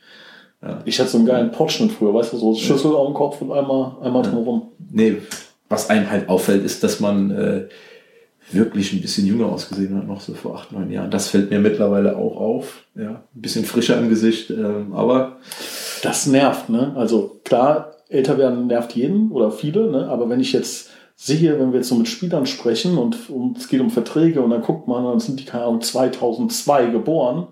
Ja. 0.61 0.81
Ich 0.85 0.99
hatte 0.99 1.11
so 1.11 1.19
einen 1.19 1.27
geilen 1.27 1.53
Potschnitt 1.53 1.93
früher, 1.93 2.15
weißt 2.15 2.33
du, 2.33 2.37
so 2.39 2.55
Schüssel 2.55 2.91
ja. 2.91 2.97
auf 2.97 3.07
dem 3.07 3.15
Kopf 3.15 3.41
und 3.41 3.53
einmal, 3.53 3.97
einmal 4.01 4.25
ja. 4.25 4.31
drumherum. 4.31 4.73
Nee, 4.91 5.19
was 5.69 5.89
einem 5.89 6.11
halt 6.11 6.29
auffällt, 6.29 6.65
ist, 6.65 6.83
dass 6.83 6.99
man 6.99 7.31
äh, 7.31 7.69
wirklich 8.53 8.93
ein 8.93 9.01
bisschen 9.01 9.27
jünger 9.27 9.47
ausgesehen 9.47 9.97
hat, 9.97 10.07
noch 10.07 10.21
so 10.21 10.35
vor 10.35 10.57
acht, 10.57 10.73
neun 10.73 10.91
Jahren. 10.91 11.11
Das 11.11 11.29
fällt 11.29 11.51
mir 11.51 11.59
mittlerweile 11.59 12.17
auch 12.17 12.37
auf. 12.37 12.85
Ja, 12.95 13.25
ein 13.35 13.41
bisschen 13.41 13.65
frischer 13.65 13.99
im 13.99 14.09
Gesicht, 14.09 14.51
ähm, 14.51 14.93
aber 14.93 15.39
das 16.03 16.27
nervt, 16.27 16.69
ne? 16.69 16.93
Also 16.97 17.41
klar, 17.45 17.93
älter 18.09 18.39
werden 18.39 18.67
nervt 18.67 18.93
jeden 18.93 19.31
oder 19.31 19.51
viele, 19.51 19.91
ne? 19.91 20.09
Aber 20.09 20.29
wenn 20.29 20.41
ich 20.41 20.53
jetzt 20.53 20.91
sehe, 21.17 21.59
wenn 21.59 21.73
wir 21.73 21.79
jetzt 21.79 21.89
so 21.89 21.95
mit 21.95 22.09
Spielern 22.09 22.47
sprechen 22.47 22.99
und, 22.99 23.31
und 23.31 23.59
es 23.59 23.69
geht 23.69 23.81
um 23.81 23.91
Verträge 23.91 24.43
und 24.43 24.51
dann 24.51 24.63
guckt 24.63 24.89
man, 24.89 25.05
dann 25.05 25.21
sind 25.21 25.41
die, 25.41 25.45
keine 25.45 25.65
Ahnung, 25.65 25.81
2002 25.81 26.87
geboren. 26.87 27.49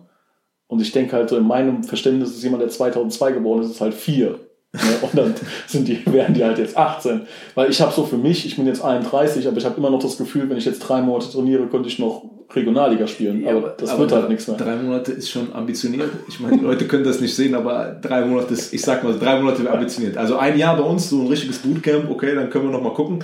Und 0.67 0.81
ich 0.81 0.93
denke 0.93 1.17
halt 1.17 1.29
so, 1.29 1.37
in 1.37 1.47
meinem 1.47 1.85
Verständnis 1.85 2.31
ist 2.31 2.43
jemand, 2.43 2.63
der 2.63 2.71
2002 2.71 3.33
geboren 3.33 3.63
ist, 3.63 3.71
ist 3.71 3.81
halt 3.81 3.95
vier. 3.95 4.41
Und 5.03 5.11
dann 5.13 5.35
sind 5.67 5.87
die, 5.87 6.01
werden 6.07 6.35
die 6.35 6.43
halt 6.43 6.59
jetzt 6.59 6.79
18. 6.79 7.23
Weil 7.55 7.71
ich 7.71 7.81
habe 7.83 7.93
so 7.93 8.05
für 8.05 8.17
mich, 8.17 8.47
ich 8.47 8.57
bin 8.57 8.67
jetzt 8.67 8.83
31, 8.83 9.47
aber 9.47 9.59
ich 9.59 9.67
habe 9.67 9.77
immer 9.77 9.91
noch 9.91 10.03
das 10.03 10.17
Gefühl, 10.17 10.49
wenn 10.49 10.57
ich 10.57 10.65
jetzt 10.65 10.79
drei 10.81 11.03
Monate 11.03 11.31
trainiere, 11.31 11.67
könnte 11.67 11.89
ich 11.89 11.99
noch 11.99 12.25
Regionalliga 12.55 13.07
spielen. 13.07 13.43
Ja, 13.43 13.51
aber 13.51 13.75
das 13.77 13.91
aber 13.91 14.01
wird 14.01 14.13
halt 14.13 14.29
nichts 14.31 14.49
mehr. 14.49 14.57
Drei 14.57 14.77
Monate 14.77 15.13
ist 15.13 15.31
schon 15.31 15.53
ambitioniert. 15.53 16.11
Ich 16.27 16.41
meine, 16.41 16.57
die 16.57 16.65
Leute 16.65 16.87
können 16.87 17.05
das 17.05 17.21
nicht 17.21 17.35
sehen, 17.35 17.55
aber 17.55 17.99
drei 18.01 18.25
Monate 18.25 18.55
ist, 18.55 18.73
ich 18.73 18.81
sag 18.81 19.05
mal, 19.05 19.19
drei 19.19 19.41
Monate 19.41 19.71
ambitioniert. 19.71 20.17
Also 20.17 20.37
ein 20.37 20.57
Jahr 20.57 20.77
bei 20.77 20.85
uns, 20.85 21.11
so 21.11 21.21
ein 21.21 21.27
richtiges 21.27 21.59
Bootcamp, 21.59 22.11
okay, 22.11 22.35
dann 22.35 22.49
können 22.49 22.67
wir 22.67 22.73
noch 22.73 22.83
mal 22.83 22.95
gucken. 22.95 23.23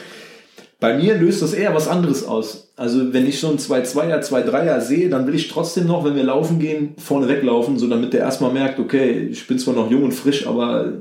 Bei 0.81 0.97
mir 0.97 1.17
löst 1.17 1.43
das 1.43 1.55
eher 1.55 1.75
was 1.75 1.89
anderes 1.89 2.25
aus. 2.25 2.73
Also 2.77 3.13
wenn 3.13 3.27
ich 3.27 3.41
so 3.41 3.49
ein 3.49 3.57
2-2er, 3.57 4.23
2-3er 4.23 4.81
sehe, 4.81 5.09
dann 5.09 5.27
will 5.27 5.35
ich 5.35 5.49
trotzdem 5.49 5.87
noch, 5.87 6.05
wenn 6.05 6.15
wir 6.15 6.23
laufen 6.23 6.61
gehen, 6.61 6.95
vorne 6.99 7.27
weglaufen, 7.27 7.79
so 7.79 7.89
damit 7.89 8.13
der 8.13 8.21
erstmal 8.21 8.53
merkt, 8.53 8.79
okay, 8.79 9.29
ich 9.31 9.47
bin 9.49 9.59
zwar 9.59 9.75
noch 9.75 9.91
jung 9.91 10.05
und 10.05 10.13
frisch, 10.13 10.47
aber 10.47 10.93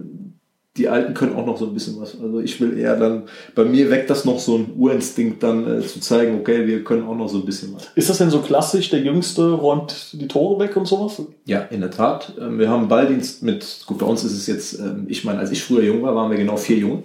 die 0.77 0.87
Alten 0.87 1.13
können 1.13 1.35
auch 1.35 1.45
noch 1.45 1.57
so 1.57 1.65
ein 1.65 1.73
bisschen 1.73 1.99
was. 1.99 2.19
Also 2.21 2.39
ich 2.39 2.59
will 2.61 2.77
eher 2.77 2.95
dann, 2.95 3.23
bei 3.55 3.65
mir 3.65 3.89
weckt 3.89 4.09
das 4.09 4.25
noch 4.25 4.39
so 4.39 4.57
ein 4.57 4.73
Urinstinkt 4.77 5.41
dann 5.43 5.79
äh, 5.79 5.81
zu 5.81 5.99
zeigen, 5.99 6.39
okay, 6.39 6.67
wir 6.67 6.83
können 6.83 7.07
auch 7.07 7.15
noch 7.15 7.29
so 7.29 7.39
ein 7.39 7.45
bisschen 7.45 7.73
was. 7.75 7.87
Ist 7.95 8.09
das 8.09 8.19
denn 8.19 8.29
so 8.29 8.39
klassisch, 8.39 8.89
der 8.89 9.01
Jüngste 9.01 9.51
räumt 9.51 10.13
die 10.13 10.27
Tore 10.27 10.59
weg 10.59 10.75
und 10.77 10.87
sowas? 10.87 11.21
Ja, 11.45 11.61
in 11.61 11.81
der 11.81 11.91
Tat. 11.91 12.33
Ähm, 12.39 12.59
wir 12.59 12.69
haben 12.69 12.87
Balldienst 12.87 13.43
mit, 13.43 13.83
gut, 13.85 13.97
bei 13.97 14.05
uns 14.05 14.23
ist 14.23 14.33
es 14.33 14.47
jetzt, 14.47 14.79
ähm, 14.79 15.05
ich 15.07 15.23
meine, 15.23 15.39
als 15.39 15.51
ich 15.51 15.63
früher 15.63 15.83
jung 15.83 16.03
war, 16.03 16.15
waren 16.15 16.29
wir 16.29 16.37
genau 16.37 16.57
vier 16.57 16.77
Jungen. 16.77 17.03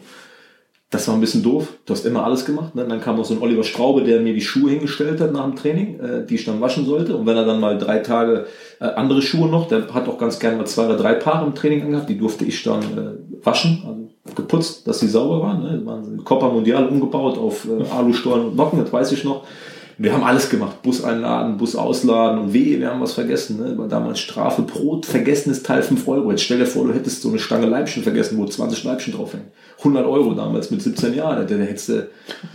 Das 0.92 1.09
war 1.09 1.14
ein 1.14 1.22
bisschen 1.22 1.42
doof. 1.42 1.68
Du 1.87 1.94
hast 1.94 2.05
immer 2.05 2.22
alles 2.22 2.44
gemacht. 2.44 2.74
Ne? 2.74 2.87
Dann 2.87 3.00
kam 3.00 3.16
noch 3.16 3.24
so 3.24 3.33
ein 3.33 3.40
Oliver 3.40 3.64
Straube, 3.64 4.05
der 4.05 4.20
mir 4.20 4.35
die 4.35 4.42
Schuhe 4.42 4.72
hingestellt 4.72 5.22
hat 5.22 5.33
nach 5.33 5.44
dem 5.44 5.57
Training, 5.57 5.98
äh, 5.98 6.26
die 6.26 6.35
ich 6.35 6.44
dann 6.44 6.61
waschen 6.61 6.85
sollte. 6.85 7.16
Und 7.16 7.24
wenn 7.24 7.35
er 7.35 7.46
dann 7.46 7.61
mal 7.61 7.78
drei 7.78 8.00
Tage 8.00 8.44
äh, 8.78 8.85
andere 8.85 9.22
Schuhe 9.22 9.48
noch, 9.48 9.68
der 9.68 9.88
hat 9.94 10.07
auch 10.07 10.18
ganz 10.18 10.38
gerne 10.38 10.59
mal 10.59 10.66
zwei 10.66 10.85
oder 10.85 10.98
drei 10.98 11.14
Paare 11.14 11.46
im 11.46 11.55
Training 11.55 11.83
angehabt, 11.83 12.11
die 12.11 12.18
durfte 12.18 12.44
ich 12.44 12.62
dann 12.62 12.83
äh, 12.83 13.42
waschen, 13.42 13.83
also 13.87 14.35
geputzt, 14.35 14.87
dass 14.87 15.00
sie 15.00 15.09
sauber 15.09 15.40
waren. 15.40 15.62
Ne? 15.62 15.81
waren 15.87 16.22
Copa 16.24 16.50
Mundial 16.50 16.87
umgebaut 16.87 17.38
auf 17.38 17.66
äh, 17.66 17.90
Alustollen 17.90 18.48
und 18.48 18.57
Nocken, 18.57 18.78
das 18.78 18.92
weiß 18.92 19.12
ich 19.12 19.24
noch. 19.24 19.44
Wir 20.03 20.12
haben 20.12 20.25
alles 20.25 20.51
gemacht. 20.51 20.83
Bus 20.83 21.05
einladen, 21.05 21.59
Bus 21.59 21.77
ausladen 21.77 22.41
und 22.41 22.53
weh, 22.53 22.81
wir 22.81 22.91
haben 22.91 23.01
was 23.01 23.12
vergessen. 23.12 23.61
Ne? 23.61 23.79
War 23.79 23.87
damals 23.87 24.19
Strafe, 24.19 24.62
Brot, 24.62 25.07
vergessenes 25.07 25.62
Teil 25.62 25.81
5 25.81 26.09
Euro. 26.09 26.29
Jetzt 26.33 26.43
stell 26.43 26.59
dir 26.59 26.67
vor, 26.67 26.88
du 26.88 26.93
hättest 26.93 27.23
so 27.23 27.29
eine 27.29 27.38
Stange 27.38 27.67
Leibchen 27.67 28.03
vergessen, 28.03 28.37
wo 28.37 28.45
20 28.45 28.83
Leibchen 28.83 29.15
draufhängen. 29.15 29.53
100 29.79 30.05
Euro 30.05 30.35
damals 30.35 30.73
mit 30.73 30.83
17 30.83 31.15
Jahren. 31.15 31.47
Da 31.47 31.55
hättest 31.55 31.88
du, 31.91 32.11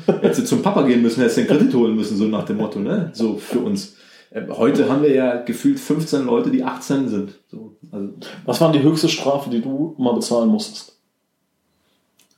hättest 0.08 0.42
du 0.42 0.44
zum 0.44 0.62
Papa 0.62 0.82
gehen 0.82 1.02
müssen, 1.02 1.22
hättest 1.22 1.38
den 1.38 1.48
Kredit 1.48 1.74
holen 1.74 1.96
müssen, 1.96 2.18
so 2.18 2.26
nach 2.26 2.44
dem 2.44 2.58
Motto. 2.58 2.80
Ne? 2.80 3.12
So 3.14 3.38
für 3.38 3.60
uns. 3.60 3.96
Ähm, 4.34 4.48
heute 4.50 4.90
haben 4.90 5.02
wir 5.02 5.14
ja 5.14 5.38
gefühlt 5.38 5.80
15 5.80 6.26
Leute, 6.26 6.52
die 6.52 6.66
18 6.66 7.08
sind. 7.08 7.36
So, 7.50 7.78
also. 7.94 8.10
Was 8.44 8.60
war 8.60 8.74
die 8.74 8.84
höchste 8.84 9.08
Strafe, 9.08 9.50
die 9.50 9.62
du 9.62 9.96
mal 9.98 10.16
bezahlen 10.16 10.50
musstest? 10.50 10.97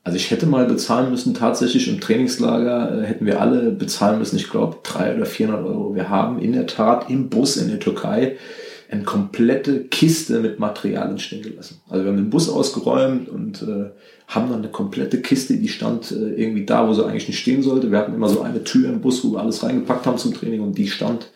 Also 0.03 0.15
ich 0.15 0.31
hätte 0.31 0.45
mal 0.45 0.65
bezahlen 0.65 1.11
müssen, 1.11 1.33
tatsächlich 1.33 1.87
im 1.87 1.99
Trainingslager 1.99 3.03
äh, 3.03 3.05
hätten 3.05 3.25
wir 3.25 3.41
alle 3.41 3.71
bezahlen 3.71 4.19
müssen, 4.19 4.37
ich 4.37 4.49
glaube, 4.49 4.77
300 4.83 5.17
oder 5.17 5.25
400 5.25 5.65
Euro. 5.65 5.95
Wir 5.95 6.09
haben 6.09 6.39
in 6.39 6.53
der 6.53 6.67
Tat 6.67 7.09
im 7.09 7.29
Bus 7.29 7.57
in 7.57 7.67
der 7.67 7.79
Türkei 7.79 8.37
eine 8.89 9.03
komplette 9.03 9.83
Kiste 9.83 10.39
mit 10.39 10.59
Materialien 10.59 11.19
stehen 11.19 11.43
gelassen. 11.43 11.81
Also 11.89 12.03
wir 12.03 12.11
haben 12.11 12.17
den 12.17 12.31
Bus 12.31 12.49
ausgeräumt 12.49 13.29
und 13.29 13.61
äh, 13.61 13.91
haben 14.27 14.49
dann 14.49 14.59
eine 14.59 14.69
komplette 14.69 15.21
Kiste, 15.21 15.57
die 15.57 15.67
stand 15.67 16.11
äh, 16.11 16.41
irgendwie 16.41 16.65
da, 16.65 16.87
wo 16.87 16.93
sie 16.93 17.05
eigentlich 17.05 17.27
nicht 17.27 17.39
stehen 17.39 17.61
sollte. 17.61 17.91
Wir 17.91 17.99
hatten 17.99 18.15
immer 18.15 18.29
so 18.29 18.41
eine 18.41 18.63
Tür 18.63 18.89
im 18.89 19.01
Bus, 19.01 19.23
wo 19.23 19.33
wir 19.33 19.41
alles 19.41 19.63
reingepackt 19.63 20.07
haben 20.07 20.17
zum 20.17 20.33
Training 20.33 20.61
und 20.61 20.77
die 20.77 20.87
stand 20.87 21.29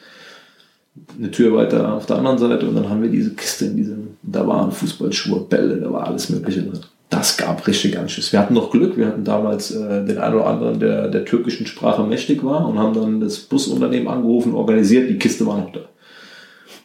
eine 1.18 1.32
Tür 1.32 1.56
weiter 1.56 1.94
auf 1.94 2.06
der 2.06 2.18
anderen 2.18 2.38
Seite 2.38 2.68
und 2.68 2.76
dann 2.76 2.90
haben 2.90 3.02
wir 3.02 3.10
diese 3.10 3.34
Kiste 3.34 3.66
in 3.66 3.78
diesem, 3.78 4.08
da 4.22 4.48
waren 4.48 4.72
Fußballschuhe, 4.72 5.42
Bälle, 5.42 5.78
da 5.78 5.92
war 5.92 6.08
alles 6.08 6.30
Mögliche 6.30 6.62
drin. 6.62 6.80
Das 7.14 7.38
gab 7.38 7.68
richtig 7.68 8.00
Anschiss. 8.00 8.32
Wir 8.32 8.40
hatten 8.40 8.56
noch 8.56 8.72
Glück, 8.72 8.98
wir 8.98 9.06
hatten 9.06 9.24
damals 9.24 9.70
äh, 9.70 10.04
den 10.04 10.18
einen 10.18 10.34
oder 10.34 10.48
anderen, 10.48 10.80
der 10.80 11.10
der 11.10 11.26
türkischen 11.26 11.68
Sprache 11.68 12.02
mächtig 12.02 12.44
war 12.44 12.68
und 12.68 12.80
haben 12.80 12.96
dann 12.96 13.20
das 13.20 13.38
Busunternehmen 13.38 14.08
angerufen, 14.08 14.56
organisiert, 14.56 15.08
die 15.08 15.20
Kiste 15.20 15.46
war 15.46 15.60
noch 15.60 15.72
da. 15.72 15.82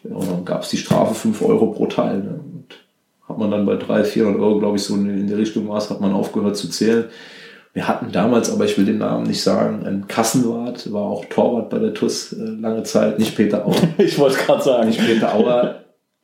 Ja, 0.04 0.14
und 0.14 0.30
dann 0.30 0.44
gab 0.44 0.64
es 0.64 0.68
die 0.68 0.76
Strafe 0.76 1.14
5 1.14 1.40
Euro 1.40 1.68
pro 1.68 1.86
Teil. 1.86 2.18
Ne? 2.18 2.40
Und 2.44 2.64
hat 3.26 3.38
man 3.38 3.50
dann 3.50 3.64
bei 3.64 3.76
300, 3.76 4.06
400 4.06 4.42
Euro, 4.42 4.58
glaube 4.58 4.76
ich, 4.76 4.82
so 4.82 4.96
in 4.96 5.26
die 5.26 5.32
Richtung 5.32 5.66
war 5.66 5.80
hat 5.80 6.00
man 6.02 6.12
aufgehört 6.12 6.58
zu 6.58 6.68
zählen. 6.68 7.06
Wir 7.72 7.88
hatten 7.88 8.12
damals, 8.12 8.52
aber 8.52 8.66
ich 8.66 8.76
will 8.76 8.84
den 8.84 8.98
Namen 8.98 9.26
nicht 9.26 9.42
sagen, 9.42 9.86
einen 9.86 10.08
Kassenwart, 10.08 10.92
war 10.92 11.04
auch 11.04 11.24
Torwart 11.24 11.70
bei 11.70 11.78
der 11.78 11.94
TUS 11.94 12.34
äh, 12.34 12.36
lange 12.42 12.82
Zeit, 12.82 13.18
nicht 13.18 13.34
Peter 13.34 13.66
Auer. 13.66 13.76
ich 13.96 14.18
wollte 14.18 14.36
gerade 14.36 14.62
sagen. 14.62 14.88
Nicht 14.88 15.00
Peter 15.00 15.34
Auer, 15.34 15.76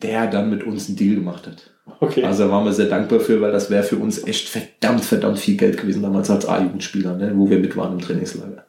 der 0.02 0.26
dann 0.26 0.50
mit 0.50 0.64
uns 0.64 0.88
einen 0.88 0.96
Deal 0.96 1.16
gemacht 1.16 1.46
hat. 1.46 1.70
Okay. 2.00 2.24
Also 2.24 2.44
da 2.44 2.50
waren 2.50 2.64
wir 2.64 2.72
sehr 2.72 2.88
dankbar 2.88 3.20
für, 3.20 3.40
weil 3.40 3.52
das 3.52 3.70
wäre 3.70 3.82
für 3.82 3.96
uns 3.96 4.26
echt 4.26 4.48
verdammt, 4.48 5.04
verdammt 5.04 5.38
viel 5.38 5.56
Geld 5.56 5.76
gewesen 5.76 6.02
damals 6.02 6.30
als 6.30 6.46
A-Jugendspieler, 6.46 7.16
ne, 7.16 7.32
wo 7.34 7.48
wir 7.48 7.58
mit 7.58 7.76
waren 7.76 7.92
im 7.92 8.00
Trainingslager. 8.00 8.64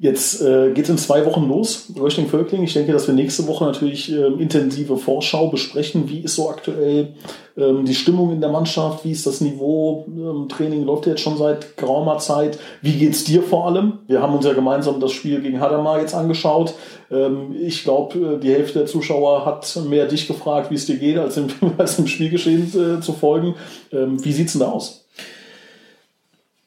Jetzt 0.00 0.40
äh, 0.42 0.70
geht 0.70 0.84
es 0.84 0.90
in 0.90 0.98
zwei 0.98 1.26
Wochen 1.26 1.48
los, 1.48 1.92
Röchling 1.98 2.28
Völkling. 2.28 2.62
Ich 2.62 2.72
denke, 2.72 2.92
dass 2.92 3.08
wir 3.08 3.14
nächste 3.14 3.48
Woche 3.48 3.64
natürlich 3.64 4.12
äh, 4.12 4.26
intensive 4.40 4.96
Vorschau 4.96 5.48
besprechen. 5.48 6.08
Wie 6.08 6.20
ist 6.20 6.36
so 6.36 6.48
aktuell 6.50 7.14
ähm, 7.56 7.84
die 7.84 7.96
Stimmung 7.96 8.30
in 8.32 8.40
der 8.40 8.50
Mannschaft? 8.50 9.04
Wie 9.04 9.10
ist 9.10 9.26
das 9.26 9.40
Niveau? 9.40 10.06
Ähm, 10.06 10.48
Training 10.48 10.84
läuft 10.84 11.06
jetzt 11.06 11.22
schon 11.22 11.36
seit 11.36 11.76
geraumer 11.76 12.18
Zeit. 12.18 12.60
Wie 12.80 12.92
geht's 12.92 13.24
dir 13.24 13.42
vor 13.42 13.66
allem? 13.66 13.98
Wir 14.06 14.22
haben 14.22 14.36
uns 14.36 14.46
ja 14.46 14.52
gemeinsam 14.52 15.00
das 15.00 15.10
Spiel 15.10 15.40
gegen 15.40 15.58
Hadamar 15.58 16.00
jetzt 16.00 16.14
angeschaut. 16.14 16.74
Ähm, 17.10 17.56
ich 17.60 17.82
glaube, 17.82 18.36
äh, 18.36 18.38
die 18.38 18.52
Hälfte 18.52 18.78
der 18.78 18.86
Zuschauer 18.86 19.44
hat 19.44 19.80
mehr 19.88 20.06
dich 20.06 20.28
gefragt, 20.28 20.70
wie 20.70 20.76
es 20.76 20.86
dir 20.86 20.98
geht, 20.98 21.18
als 21.18 21.36
im, 21.36 21.48
als 21.76 21.98
im 21.98 22.06
Spielgeschehen 22.06 22.68
äh, 22.68 23.00
zu 23.00 23.14
folgen. 23.14 23.56
Ähm, 23.90 24.24
wie 24.24 24.32
sieht's 24.32 24.52
denn 24.52 24.60
da 24.60 24.70
aus? 24.70 25.08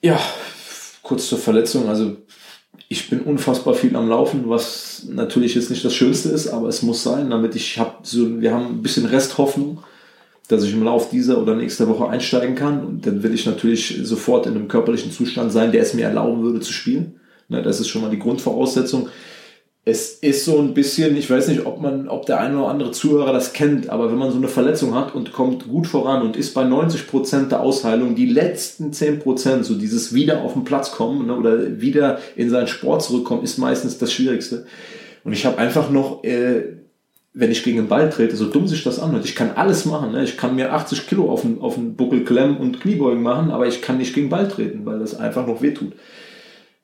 Ja, 0.02 0.20
kurz 1.02 1.30
zur 1.30 1.38
Verletzung. 1.38 1.88
Also 1.88 2.18
ich 2.92 3.10
bin 3.10 3.22
unfassbar 3.22 3.74
viel 3.74 3.96
am 3.96 4.10
Laufen, 4.10 4.50
was 4.50 5.04
natürlich 5.10 5.56
jetzt 5.56 5.70
nicht 5.70 5.86
das 5.86 5.96
Schönste 5.96 6.28
ist, 6.28 6.50
aber 6.50 6.68
es 6.68 6.82
muss 6.82 7.02
sein, 7.02 7.30
damit 7.30 7.56
ich 7.56 7.80
habe 7.80 8.00
so, 8.04 8.42
wir 8.42 8.54
haben 8.54 8.66
ein 8.66 8.82
bisschen 8.82 9.06
Resthoffnung, 9.06 9.82
dass 10.50 10.66
ich 10.66 10.74
im 10.74 10.84
Lauf 10.84 11.10
dieser 11.10 11.42
oder 11.42 11.56
nächster 11.56 11.88
Woche 11.88 12.10
einsteigen 12.10 12.54
kann 12.54 12.86
und 12.86 13.08
dann 13.08 13.24
will 13.24 13.34
ich 13.34 13.46
natürlich 13.46 14.02
sofort 14.04 14.46
in 14.46 14.56
einem 14.56 14.68
körperlichen 14.68 15.10
Zustand 15.10 15.54
sein, 15.54 15.72
der 15.72 15.84
es 15.84 15.94
mir 15.94 16.04
erlauben 16.04 16.44
würde 16.44 16.60
zu 16.60 16.74
spielen. 16.74 17.16
Ne, 17.48 17.64
das 17.64 17.80
ist 17.80 17.88
schon 17.88 18.02
mal 18.02 18.12
die 18.12 18.20
Grundvoraussetzung 18.20 19.08
es 19.84 20.12
ist 20.20 20.46
so 20.46 20.60
ein 20.60 20.76
bisschen, 20.76 21.18
ich 21.18 21.30
weiß 21.30 21.48
nicht, 21.48 21.66
ob 21.66 21.82
man, 21.82 22.08
ob 22.08 22.28
der 22.28 22.40
eine 22.40 22.60
oder 22.60 22.68
andere 22.68 22.92
Zuhörer 22.92 23.34
das 23.34 23.52
kennt, 23.52 23.90
aber 23.90 24.12
wenn 24.12 24.18
man 24.18 24.32
so 24.32 24.38
eine 24.38 24.48
Verletzung 24.48 24.94
hat 24.94 25.16
und 25.16 25.34
kommt 25.34 25.68
gut 25.68 25.88
voran 25.88 26.22
und 26.22 26.38
ist 26.38 26.54
bei 26.54 26.64
90 26.64 27.08
Prozent 27.08 27.52
der 27.52 27.62
Ausheilung, 27.62 28.14
die 28.14 28.28
letzten 28.28 28.94
10 28.94 29.20
Prozent, 29.20 29.66
so 29.66 29.74
dieses 29.74 30.14
wieder 30.14 30.42
auf 30.42 30.54
den 30.54 30.66
Platz 30.66 30.92
kommen 30.92 31.26
ne, 31.26 31.36
oder 31.36 31.82
wieder 31.82 32.20
in 32.36 32.52
seinen 32.52 32.68
Sport 32.68 33.02
zurückkommen, 33.02 33.44
ist 33.44 33.58
meistens 33.58 33.98
das 33.98 34.14
Schwierigste. 34.14 34.68
Und 35.24 35.34
ich 35.34 35.48
habe 35.48 35.58
einfach 35.58 35.90
noch, 35.90 36.24
äh, 36.24 36.78
wenn 37.34 37.50
ich 37.50 37.64
gegen 37.64 37.78
den 37.78 37.88
Ball 37.88 38.12
trete, 38.12 38.36
so 38.36 38.46
dumm 38.46 38.68
sich 38.68 38.84
das 38.84 39.00
anhört, 39.00 39.26
ich 39.26 39.36
kann 39.36 39.52
alles 39.56 39.86
machen. 39.86 40.12
Ne? 40.12 40.24
Ich 40.24 40.38
kann 40.38 40.56
mir 40.56 40.74
80 40.74 41.08
Kilo 41.08 41.32
auf 41.32 41.42
den, 41.42 41.60
auf 41.60 41.74
den 41.74 41.96
Buckel 41.96 42.24
klemmen 42.24 42.58
und 42.58 42.82
Kniebeugen 42.82 43.24
machen, 43.24 43.50
aber 43.50 43.66
ich 43.66 43.82
kann 43.82 43.98
nicht 43.98 44.14
gegen 44.14 44.28
den 44.28 44.32
Ball 44.32 44.48
treten, 44.48 44.86
weil 44.86 45.00
das 45.00 45.20
einfach 45.20 45.48
noch 45.48 45.64
wehtut. 45.64 45.94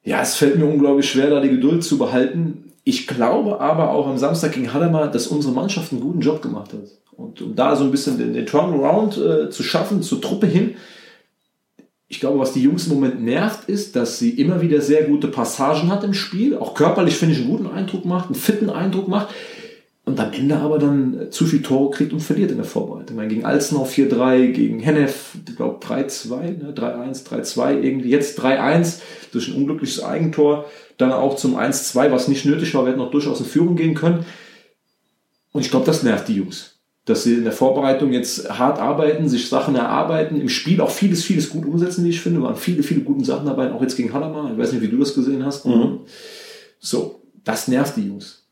Ja, 0.04 0.22
es 0.22 0.36
fällt 0.36 0.58
mir 0.58 0.66
unglaublich 0.66 1.08
schwer, 1.08 1.30
da 1.30 1.42
die 1.42 1.50
Geduld 1.50 1.84
zu 1.84 2.00
behalten 2.00 2.64
ich 2.88 3.06
glaube 3.06 3.60
aber 3.60 3.91
auch 3.91 4.08
am 4.08 4.17
Samstag 4.17 4.54
gegen 4.54 4.73
Hadamar, 4.73 5.12
dass 5.12 5.28
unsere 5.28 5.54
Mannschaft 5.54 5.91
einen 5.91 6.00
guten 6.00 6.21
Job 6.21 6.41
gemacht 6.41 6.71
hat. 6.71 6.88
Und 7.17 7.41
um 7.41 7.54
da 7.54 7.76
so 7.76 7.84
ein 7.84 7.91
bisschen 7.91 8.17
den, 8.17 8.34
den 8.34 8.45
Turnaround 8.45 9.17
äh, 9.17 9.50
zu 9.50 9.62
schaffen, 9.62 10.02
zur 10.02 10.21
Truppe 10.21 10.47
hin. 10.47 10.76
Ich 12.08 12.21
glaube, 12.21 12.39
was 12.39 12.54
die 12.54 12.62
Jungs 12.62 12.88
im 12.88 12.93
Moment 12.93 13.21
nervt, 13.21 13.67
ist, 13.67 13.97
dass 13.97 14.19
sie 14.19 14.30
immer 14.30 14.62
wieder 14.62 14.80
sehr 14.80 15.04
gute 15.04 15.28
Passagen 15.28 15.91
hat 15.91 16.06
im 16.06 16.13
Spiel. 16.13 16.56
Auch 16.56 16.76
körperlich, 16.76 17.17
finde 17.17 17.34
ich, 17.34 17.41
einen 17.41 17.50
guten 17.50 17.67
Eindruck 17.67 18.06
macht, 18.06 18.28
einen 18.28 18.36
fitten 18.36 18.69
Eindruck 18.69 19.10
macht. 19.10 19.36
Und 20.08 20.22
am 20.22 20.32
Ende 20.32 20.56
aber 20.56 20.80
dann 20.80 21.28
zu 21.32 21.46
viel 21.46 21.62
Tore 21.62 21.91
kriegt 21.91 22.13
und 22.13 22.22
verliert 22.22 22.50
in 22.52 22.56
der 22.56 22.65
Vorbereitung. 22.65 23.10
Ich 23.10 23.15
meine, 23.15 23.28
gegen 23.28 23.43
Alzenau 23.43 23.84
4-3, 23.84 24.54
gegen 24.54 24.80
Hennef, 24.80 25.36
ich 25.46 25.58
glaube 25.58 25.86
3-2, 25.86 26.63
ne? 26.63 26.74
3-1, 26.74 27.28
3-2, 27.28 27.82
irgendwie 27.82 28.12
jetzt 28.12 28.39
3-1 28.39 29.02
durch 29.34 29.50
ein 29.50 29.56
unglückliches 29.56 30.02
Eigentor 30.02 30.63
dann 30.98 31.12
auch 31.12 31.36
zum 31.36 31.58
1-2, 31.58 32.10
was 32.10 32.30
nicht 32.30 32.46
nötig 32.46 32.74
war. 32.74 32.86
Wir 32.86 32.91
hätten 32.91 33.02
noch 33.02 33.12
durchaus 33.12 33.41
in 33.41 33.48
Führung 33.48 33.76
gehen 33.76 33.96
können. 33.96 34.26
Und 35.52 35.60
ich 35.60 35.72
glaube, 35.72 35.86
das 35.86 36.04
nervt 36.04 36.30
die 36.30 36.36
Jungs. 36.36 36.78
Dass 37.04 37.24
sie 37.24 37.34
in 37.34 37.43
der 37.43 37.52
Vorbereitung 37.52 38.13
jetzt 38.13 38.50
hart 38.50 38.80
arbeiten, 38.80 39.28
sich 39.28 39.50
Sachen 39.50 39.76
erarbeiten, 39.76 40.39
im 40.39 40.48
Spiel 40.48 40.80
auch 40.80 40.89
vieles, 40.89 41.26
vieles 41.26 41.50
gut 41.50 41.65
umsetzen, 41.65 42.06
wie 42.06 42.12
ich 42.12 42.22
finde. 42.22 42.41
Waren 42.41 42.56
viele, 42.56 42.82
viele 42.82 43.02
gute 43.02 43.26
Sachen 43.26 43.46
dabei, 43.46 43.74
auch 43.74 43.82
jetzt 43.82 43.98
gegen 43.98 44.13
Hadamar. 44.13 44.54
Ich 44.54 44.58
weiß 44.58 44.72
nicht, 44.72 44.82
wie 44.84 44.88
du 44.88 45.00
das 45.00 45.13
gesehen 45.13 45.46
hast. 45.46 45.65
Mhm. 45.65 46.00
So, 46.80 47.20
das 47.43 47.67
nervt 47.67 47.98
die 47.98 48.08
Jungs. 48.08 48.47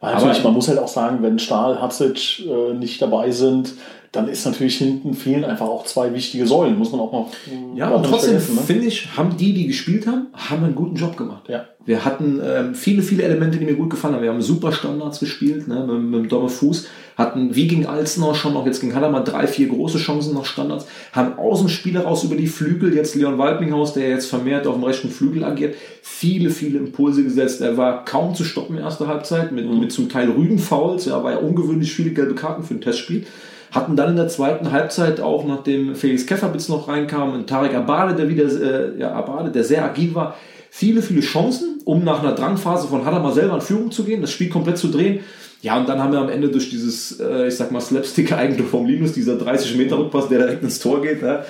Weil 0.00 0.14
natürlich, 0.14 0.44
man 0.44 0.54
muss 0.54 0.68
halt 0.68 0.78
auch 0.78 0.88
sagen, 0.88 1.18
wenn 1.22 1.38
Stahl, 1.38 1.80
Hatzic 1.80 2.46
äh, 2.46 2.74
nicht 2.74 3.02
dabei 3.02 3.30
sind, 3.30 3.74
dann 4.12 4.28
ist 4.28 4.46
natürlich 4.46 4.78
hinten 4.78 5.12
fehlen 5.12 5.44
einfach 5.44 5.66
auch 5.66 5.84
zwei 5.84 6.14
wichtige 6.14 6.46
Säulen, 6.46 6.78
muss 6.78 6.92
man 6.92 7.00
auch 7.00 7.12
mal. 7.12 7.26
Ja, 7.74 7.90
und 7.90 8.06
trotzdem 8.06 8.34
ne? 8.34 8.40
finde 8.40 8.86
ich, 8.86 9.16
haben 9.16 9.36
die, 9.36 9.52
die 9.52 9.66
gespielt 9.66 10.06
haben, 10.06 10.28
haben 10.32 10.64
einen 10.64 10.74
guten 10.74 10.96
Job 10.96 11.16
gemacht. 11.16 11.48
Ja. 11.48 11.66
Wir 11.84 12.04
hatten 12.04 12.40
ähm, 12.42 12.74
viele, 12.74 13.02
viele 13.02 13.24
Elemente, 13.24 13.58
die 13.58 13.66
mir 13.66 13.74
gut 13.74 13.90
gefallen 13.90 14.14
haben. 14.14 14.22
Wir 14.22 14.30
haben 14.30 14.40
super 14.40 14.72
Standards 14.72 15.20
gespielt, 15.20 15.68
ne, 15.68 15.86
mit, 15.86 16.00
mit 16.00 16.20
dem 16.20 16.28
Domme 16.28 16.48
Fuß, 16.48 16.86
hatten 17.18 17.56
wie 17.56 17.66
gegen 17.66 17.84
Alzenau 17.84 18.32
schon 18.32 18.56
auch 18.56 18.64
jetzt 18.64 18.80
gegen 18.80 18.94
Hadamar 18.94 19.24
drei, 19.24 19.48
vier 19.48 19.66
große 19.66 19.98
Chancen 19.98 20.34
nach 20.34 20.44
Standards, 20.44 20.86
haben 21.12 21.36
aus 21.36 21.58
dem 21.58 21.68
Spiel 21.68 21.94
heraus 21.94 22.22
über 22.22 22.36
die 22.36 22.46
Flügel, 22.46 22.94
jetzt 22.94 23.16
Leon 23.16 23.38
Walpinghaus, 23.38 23.92
der 23.92 24.08
jetzt 24.08 24.26
vermehrt 24.26 24.68
auf 24.68 24.76
dem 24.76 24.84
rechten 24.84 25.10
Flügel 25.10 25.42
agiert, 25.42 25.74
viele, 26.00 26.50
viele 26.50 26.78
Impulse 26.78 27.24
gesetzt. 27.24 27.60
Er 27.60 27.76
war 27.76 28.04
kaum 28.04 28.36
zu 28.36 28.44
stoppen 28.44 28.76
in 28.76 28.84
erster 28.84 29.08
Halbzeit, 29.08 29.50
mit, 29.50 29.68
mhm. 29.68 29.80
mit 29.80 29.92
zum 29.92 30.08
Teil 30.08 30.30
Rügenfouls, 30.30 31.06
ja, 31.06 31.22
war 31.24 31.32
ja 31.32 31.38
ungewöhnlich 31.38 31.92
viele 31.92 32.10
gelbe 32.10 32.36
Karten 32.36 32.62
für 32.62 32.74
ein 32.74 32.80
Testspiel. 32.80 33.26
Hatten 33.72 33.96
dann 33.96 34.10
in 34.10 34.16
der 34.16 34.28
zweiten 34.28 34.70
Halbzeit 34.70 35.20
auch, 35.20 35.44
nachdem 35.44 35.94
Felix 35.96 36.24
Kefferbitz 36.24 36.68
noch 36.68 36.88
reinkam, 36.88 37.34
und 37.34 37.48
Tarek 37.48 37.74
Abade, 37.74 38.14
der 38.14 38.28
wieder, 38.28 38.44
äh, 38.44 38.98
ja, 38.98 39.12
Abade, 39.12 39.50
der 39.50 39.64
sehr 39.64 39.84
agil 39.84 40.14
war, 40.14 40.36
viele, 40.70 41.02
viele 41.02 41.20
Chancen, 41.20 41.80
um 41.84 42.04
nach 42.04 42.22
einer 42.22 42.32
Drangphase 42.32 42.86
von 42.86 43.04
Hadamar 43.04 43.32
selber 43.32 43.56
in 43.56 43.60
Führung 43.60 43.90
zu 43.90 44.04
gehen, 44.04 44.20
das 44.20 44.30
Spiel 44.30 44.48
komplett 44.48 44.78
zu 44.78 44.88
drehen. 44.88 45.20
Ja, 45.60 45.78
und 45.78 45.88
dann 45.88 46.00
haben 46.00 46.12
wir 46.12 46.20
am 46.20 46.28
Ende 46.28 46.48
durch 46.48 46.70
dieses, 46.70 47.18
äh, 47.20 47.48
ich 47.48 47.56
sag 47.56 47.72
mal, 47.72 47.80
Slapstick-Eigentum 47.80 48.66
vom 48.66 48.86
Linus, 48.86 49.12
dieser 49.12 49.34
30-Meter-Rückpass, 49.34 50.28
der 50.28 50.38
direkt 50.38 50.62
ins 50.62 50.78
Tor 50.78 51.02
geht, 51.02 51.22
ja, 51.22 51.44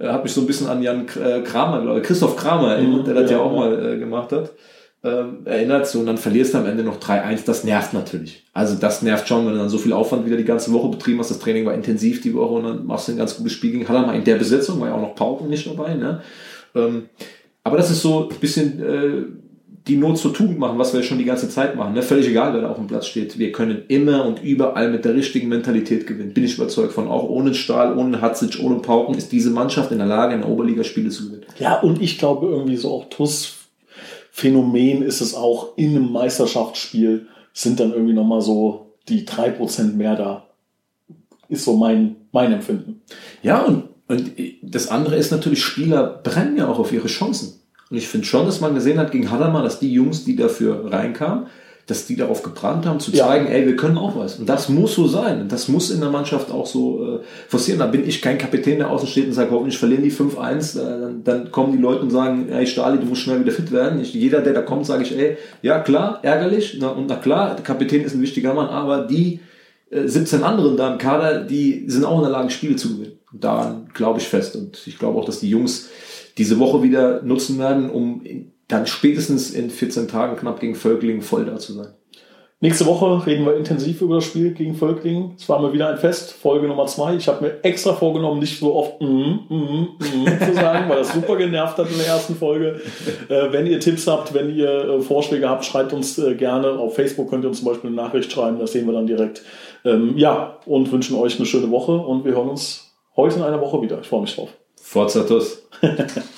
hat 0.00 0.22
mich 0.22 0.32
so 0.32 0.40
ein 0.40 0.46
bisschen 0.46 0.66
an 0.68 0.82
Jan 0.82 1.06
äh, 1.08 1.40
Kramer, 1.42 1.82
glaube 1.82 2.00
ich, 2.00 2.06
Christoph 2.06 2.36
Kramer 2.36 2.74
erinnert, 2.74 3.02
mhm, 3.02 3.04
der 3.04 3.14
das 3.14 3.30
ja, 3.30 3.38
ja 3.38 3.42
auch 3.42 3.52
ja. 3.52 3.58
mal 3.58 3.94
äh, 3.94 3.98
gemacht 3.98 4.32
hat 4.32 4.52
ähm, 5.04 5.42
erinnert 5.44 5.86
so 5.86 6.00
und 6.00 6.06
dann 6.06 6.16
verlierst 6.16 6.54
du 6.54 6.58
am 6.58 6.66
Ende 6.66 6.82
noch 6.82 6.98
3-1, 6.98 7.44
das 7.44 7.62
nervt 7.62 7.92
natürlich. 7.92 8.42
Also 8.54 8.74
das 8.74 9.02
nervt 9.02 9.28
schon, 9.28 9.46
wenn 9.46 9.52
du 9.52 9.58
dann 9.58 9.68
so 9.68 9.76
viel 9.76 9.92
Aufwand 9.92 10.24
wieder 10.24 10.38
die 10.38 10.44
ganze 10.44 10.72
Woche 10.72 10.88
betrieben 10.88 11.18
hast. 11.18 11.30
Das 11.30 11.38
Training 11.38 11.66
war 11.66 11.74
intensiv 11.74 12.22
die 12.22 12.34
Woche 12.34 12.54
und 12.54 12.64
dann 12.64 12.86
machst 12.86 13.08
du 13.08 13.12
ein 13.12 13.18
ganz 13.18 13.36
gutes 13.36 13.52
Spiel 13.52 13.72
gegen 13.72 13.86
Hallermann 13.86 14.16
in 14.16 14.24
der 14.24 14.36
Besetzung, 14.36 14.80
war 14.80 14.88
ja 14.88 14.94
auch 14.94 15.02
noch 15.02 15.14
Pauken 15.14 15.48
nicht 15.48 15.66
dabei. 15.66 15.94
Ne? 15.94 16.22
Ähm, 16.74 17.10
aber 17.62 17.76
das 17.76 17.90
ist 17.90 18.00
so 18.00 18.30
ein 18.30 18.40
bisschen 18.40 18.82
äh, 18.82 19.24
die 19.86 19.96
Not 19.96 20.16
zur 20.16 20.32
Tugend 20.32 20.58
machen, 20.58 20.78
was 20.78 20.94
wir 20.94 21.02
schon 21.02 21.18
die 21.18 21.24
ganze 21.24 21.48
Zeit 21.48 21.76
machen. 21.76 21.92
Ne? 21.92 22.02
Völlig 22.02 22.28
egal, 22.28 22.54
wer 22.54 22.62
da 22.62 22.70
auf 22.70 22.78
dem 22.78 22.86
Platz 22.86 23.06
steht. 23.06 23.38
Wir 23.38 23.52
können 23.52 23.82
immer 23.88 24.24
und 24.24 24.42
überall 24.42 24.90
mit 24.90 25.04
der 25.04 25.14
richtigen 25.14 25.48
Mentalität 25.48 26.06
gewinnen. 26.06 26.32
Bin 26.32 26.44
ich 26.44 26.56
überzeugt 26.56 26.92
von. 26.92 27.08
Auch 27.08 27.28
ohne 27.28 27.54
Stahl, 27.54 27.96
ohne 27.98 28.22
Hatzic, 28.22 28.58
ohne 28.62 28.76
Pauken 28.76 29.14
ist 29.14 29.30
diese 29.30 29.50
Mannschaft 29.50 29.92
in 29.92 29.98
der 29.98 30.06
Lage, 30.06 30.34
in 30.34 30.40
der 30.40 30.48
Oberliga 30.48 30.84
Spiele 30.84 31.10
zu 31.10 31.26
gewinnen. 31.26 31.44
Ja, 31.58 31.80
und 31.80 32.00
ich 32.00 32.18
glaube 32.18 32.46
irgendwie 32.46 32.76
so 32.76 32.90
auch 32.92 33.10
TUS 33.10 33.64
Phänomen 34.36 35.02
ist 35.02 35.20
es 35.20 35.34
auch 35.34 35.76
in 35.76 35.90
einem 35.90 36.10
Meisterschaftsspiel, 36.10 37.28
sind 37.52 37.78
dann 37.78 37.92
irgendwie 37.92 38.14
nochmal 38.14 38.40
so 38.40 38.94
die 39.08 39.24
drei 39.24 39.50
Prozent 39.50 39.96
mehr 39.96 40.16
da. 40.16 40.48
Ist 41.48 41.64
so 41.64 41.76
mein, 41.76 42.16
mein 42.32 42.52
Empfinden. 42.52 43.02
Ja, 43.42 43.62
und, 43.62 43.84
und 44.08 44.32
das 44.60 44.88
andere 44.88 45.14
ist 45.14 45.30
natürlich, 45.30 45.62
Spieler 45.62 46.20
brennen 46.24 46.56
ja 46.56 46.66
auch 46.66 46.80
auf 46.80 46.92
ihre 46.92 47.06
Chancen. 47.06 47.60
Und 47.94 47.98
ich 47.98 48.08
finde 48.08 48.26
schon, 48.26 48.44
dass 48.44 48.60
man 48.60 48.74
gesehen 48.74 48.98
hat 48.98 49.12
gegen 49.12 49.30
Hadamar, 49.30 49.62
dass 49.62 49.78
die 49.78 49.92
Jungs, 49.92 50.24
die 50.24 50.34
dafür 50.34 50.90
reinkamen, 50.90 51.46
dass 51.86 52.06
die 52.06 52.16
darauf 52.16 52.42
gebrannt 52.42 52.86
haben, 52.86 52.98
zu 52.98 53.12
zeigen, 53.12 53.46
ja. 53.46 53.52
ey, 53.52 53.66
wir 53.66 53.76
können 53.76 53.98
auch 53.98 54.16
was. 54.16 54.40
Und 54.40 54.48
das 54.48 54.68
muss 54.68 54.96
so 54.96 55.06
sein. 55.06 55.42
Und 55.42 55.52
das 55.52 55.68
muss 55.68 55.92
in 55.92 56.00
der 56.00 56.10
Mannschaft 56.10 56.50
auch 56.50 56.66
so 56.66 57.18
äh, 57.18 57.20
forcieren. 57.46 57.78
Da 57.78 57.86
bin 57.86 58.04
ich 58.04 58.20
kein 58.20 58.36
Kapitän, 58.36 58.78
der 58.78 58.90
außen 58.90 59.06
steht 59.06 59.28
und 59.28 59.32
sagt, 59.32 59.52
hoffentlich 59.52 59.78
verlieren 59.78 60.02
die 60.02 60.10
5-1. 60.10 60.76
Äh, 60.76 61.00
dann, 61.00 61.22
dann 61.22 61.52
kommen 61.52 61.70
die 61.70 61.78
Leute 61.78 62.00
und 62.00 62.10
sagen, 62.10 62.48
ey, 62.48 62.66
Stali, 62.66 62.98
du 62.98 63.06
musst 63.06 63.22
schnell 63.22 63.38
wieder 63.38 63.52
fit 63.52 63.70
werden. 63.70 64.00
Ich, 64.00 64.12
jeder, 64.12 64.40
der 64.40 64.54
da 64.54 64.62
kommt, 64.62 64.86
sage 64.86 65.04
ich, 65.04 65.16
ey, 65.16 65.36
ja 65.62 65.78
klar, 65.78 66.18
ärgerlich. 66.22 66.76
Na, 66.80 66.88
und 66.88 67.06
na 67.06 67.14
klar, 67.14 67.54
der 67.54 67.62
Kapitän 67.62 68.02
ist 68.02 68.16
ein 68.16 68.22
wichtiger 68.22 68.54
Mann, 68.54 68.70
aber 68.70 69.06
die 69.06 69.38
äh, 69.90 70.08
17 70.08 70.42
anderen 70.42 70.76
da 70.76 70.92
im 70.92 70.98
Kader, 70.98 71.44
die 71.44 71.84
sind 71.86 72.04
auch 72.04 72.16
in 72.16 72.24
der 72.24 72.32
Lage, 72.32 72.50
Spiele 72.50 72.74
zu 72.74 72.96
gewinnen. 72.96 73.20
Und 73.32 73.44
daran 73.44 73.90
glaube 73.94 74.18
ich 74.18 74.26
fest. 74.26 74.56
Und 74.56 74.84
ich 74.84 74.98
glaube 74.98 75.16
auch, 75.16 75.24
dass 75.26 75.38
die 75.38 75.50
Jungs 75.50 75.90
diese 76.38 76.58
Woche 76.58 76.82
wieder 76.82 77.22
nutzen 77.22 77.58
werden, 77.58 77.90
um 77.90 78.22
dann 78.68 78.86
spätestens 78.86 79.50
in 79.50 79.70
14 79.70 80.08
Tagen 80.08 80.36
knapp 80.36 80.60
gegen 80.60 80.74
Völkling 80.74 81.22
voll 81.22 81.44
da 81.44 81.58
zu 81.58 81.74
sein. 81.74 81.94
Nächste 82.64 82.86
Woche 82.86 83.26
reden 83.26 83.44
wir 83.44 83.56
intensiv 83.56 84.00
über 84.00 84.14
das 84.14 84.24
Spiel 84.24 84.52
gegen 84.52 84.74
Völklingen. 84.74 85.32
Es 85.36 85.46
war 85.50 85.60
mal 85.60 85.74
wieder 85.74 85.90
ein 85.90 85.98
Fest, 85.98 86.32
Folge 86.32 86.66
Nummer 86.66 86.86
zwei. 86.86 87.14
Ich 87.14 87.28
habe 87.28 87.44
mir 87.44 87.62
extra 87.62 87.92
vorgenommen, 87.92 88.40
nicht 88.40 88.58
so 88.58 88.74
oft 88.74 89.02
mm, 89.02 89.04
mm, 89.06 89.88
mm, 89.98 90.26
zu 90.46 90.54
sagen, 90.54 90.88
weil 90.88 90.96
das 90.96 91.12
super 91.12 91.36
genervt 91.36 91.76
hat 91.76 91.90
in 91.90 91.98
der 91.98 92.06
ersten 92.06 92.36
Folge. 92.36 92.80
Äh, 93.28 93.52
wenn 93.52 93.66
ihr 93.66 93.80
Tipps 93.80 94.06
habt, 94.06 94.32
wenn 94.32 94.54
ihr 94.56 94.70
äh, 94.70 95.00
Vorschläge 95.02 95.46
habt, 95.46 95.66
schreibt 95.66 95.92
uns 95.92 96.18
äh, 96.18 96.36
gerne. 96.36 96.70
Auf 96.70 96.94
Facebook 96.94 97.28
könnt 97.28 97.44
ihr 97.44 97.48
uns 97.48 97.58
zum 97.58 97.68
Beispiel 97.68 97.88
eine 97.88 97.96
Nachricht 97.96 98.32
schreiben, 98.32 98.58
das 98.58 98.72
sehen 98.72 98.86
wir 98.86 98.94
dann 98.94 99.06
direkt. 99.06 99.42
Ähm, 99.84 100.16
ja, 100.16 100.58
und 100.64 100.90
wünschen 100.90 101.18
euch 101.18 101.36
eine 101.36 101.44
schöne 101.44 101.70
Woche 101.70 101.92
und 101.92 102.24
wir 102.24 102.32
hören 102.32 102.48
uns 102.48 102.94
heute 103.14 103.36
in 103.36 103.42
einer 103.42 103.60
Woche 103.60 103.82
wieder. 103.82 104.00
Ich 104.00 104.06
freue 104.06 104.22
mich 104.22 104.34
drauf. 104.34 104.48
Fortsett 104.94 105.30
oss. 105.32 105.56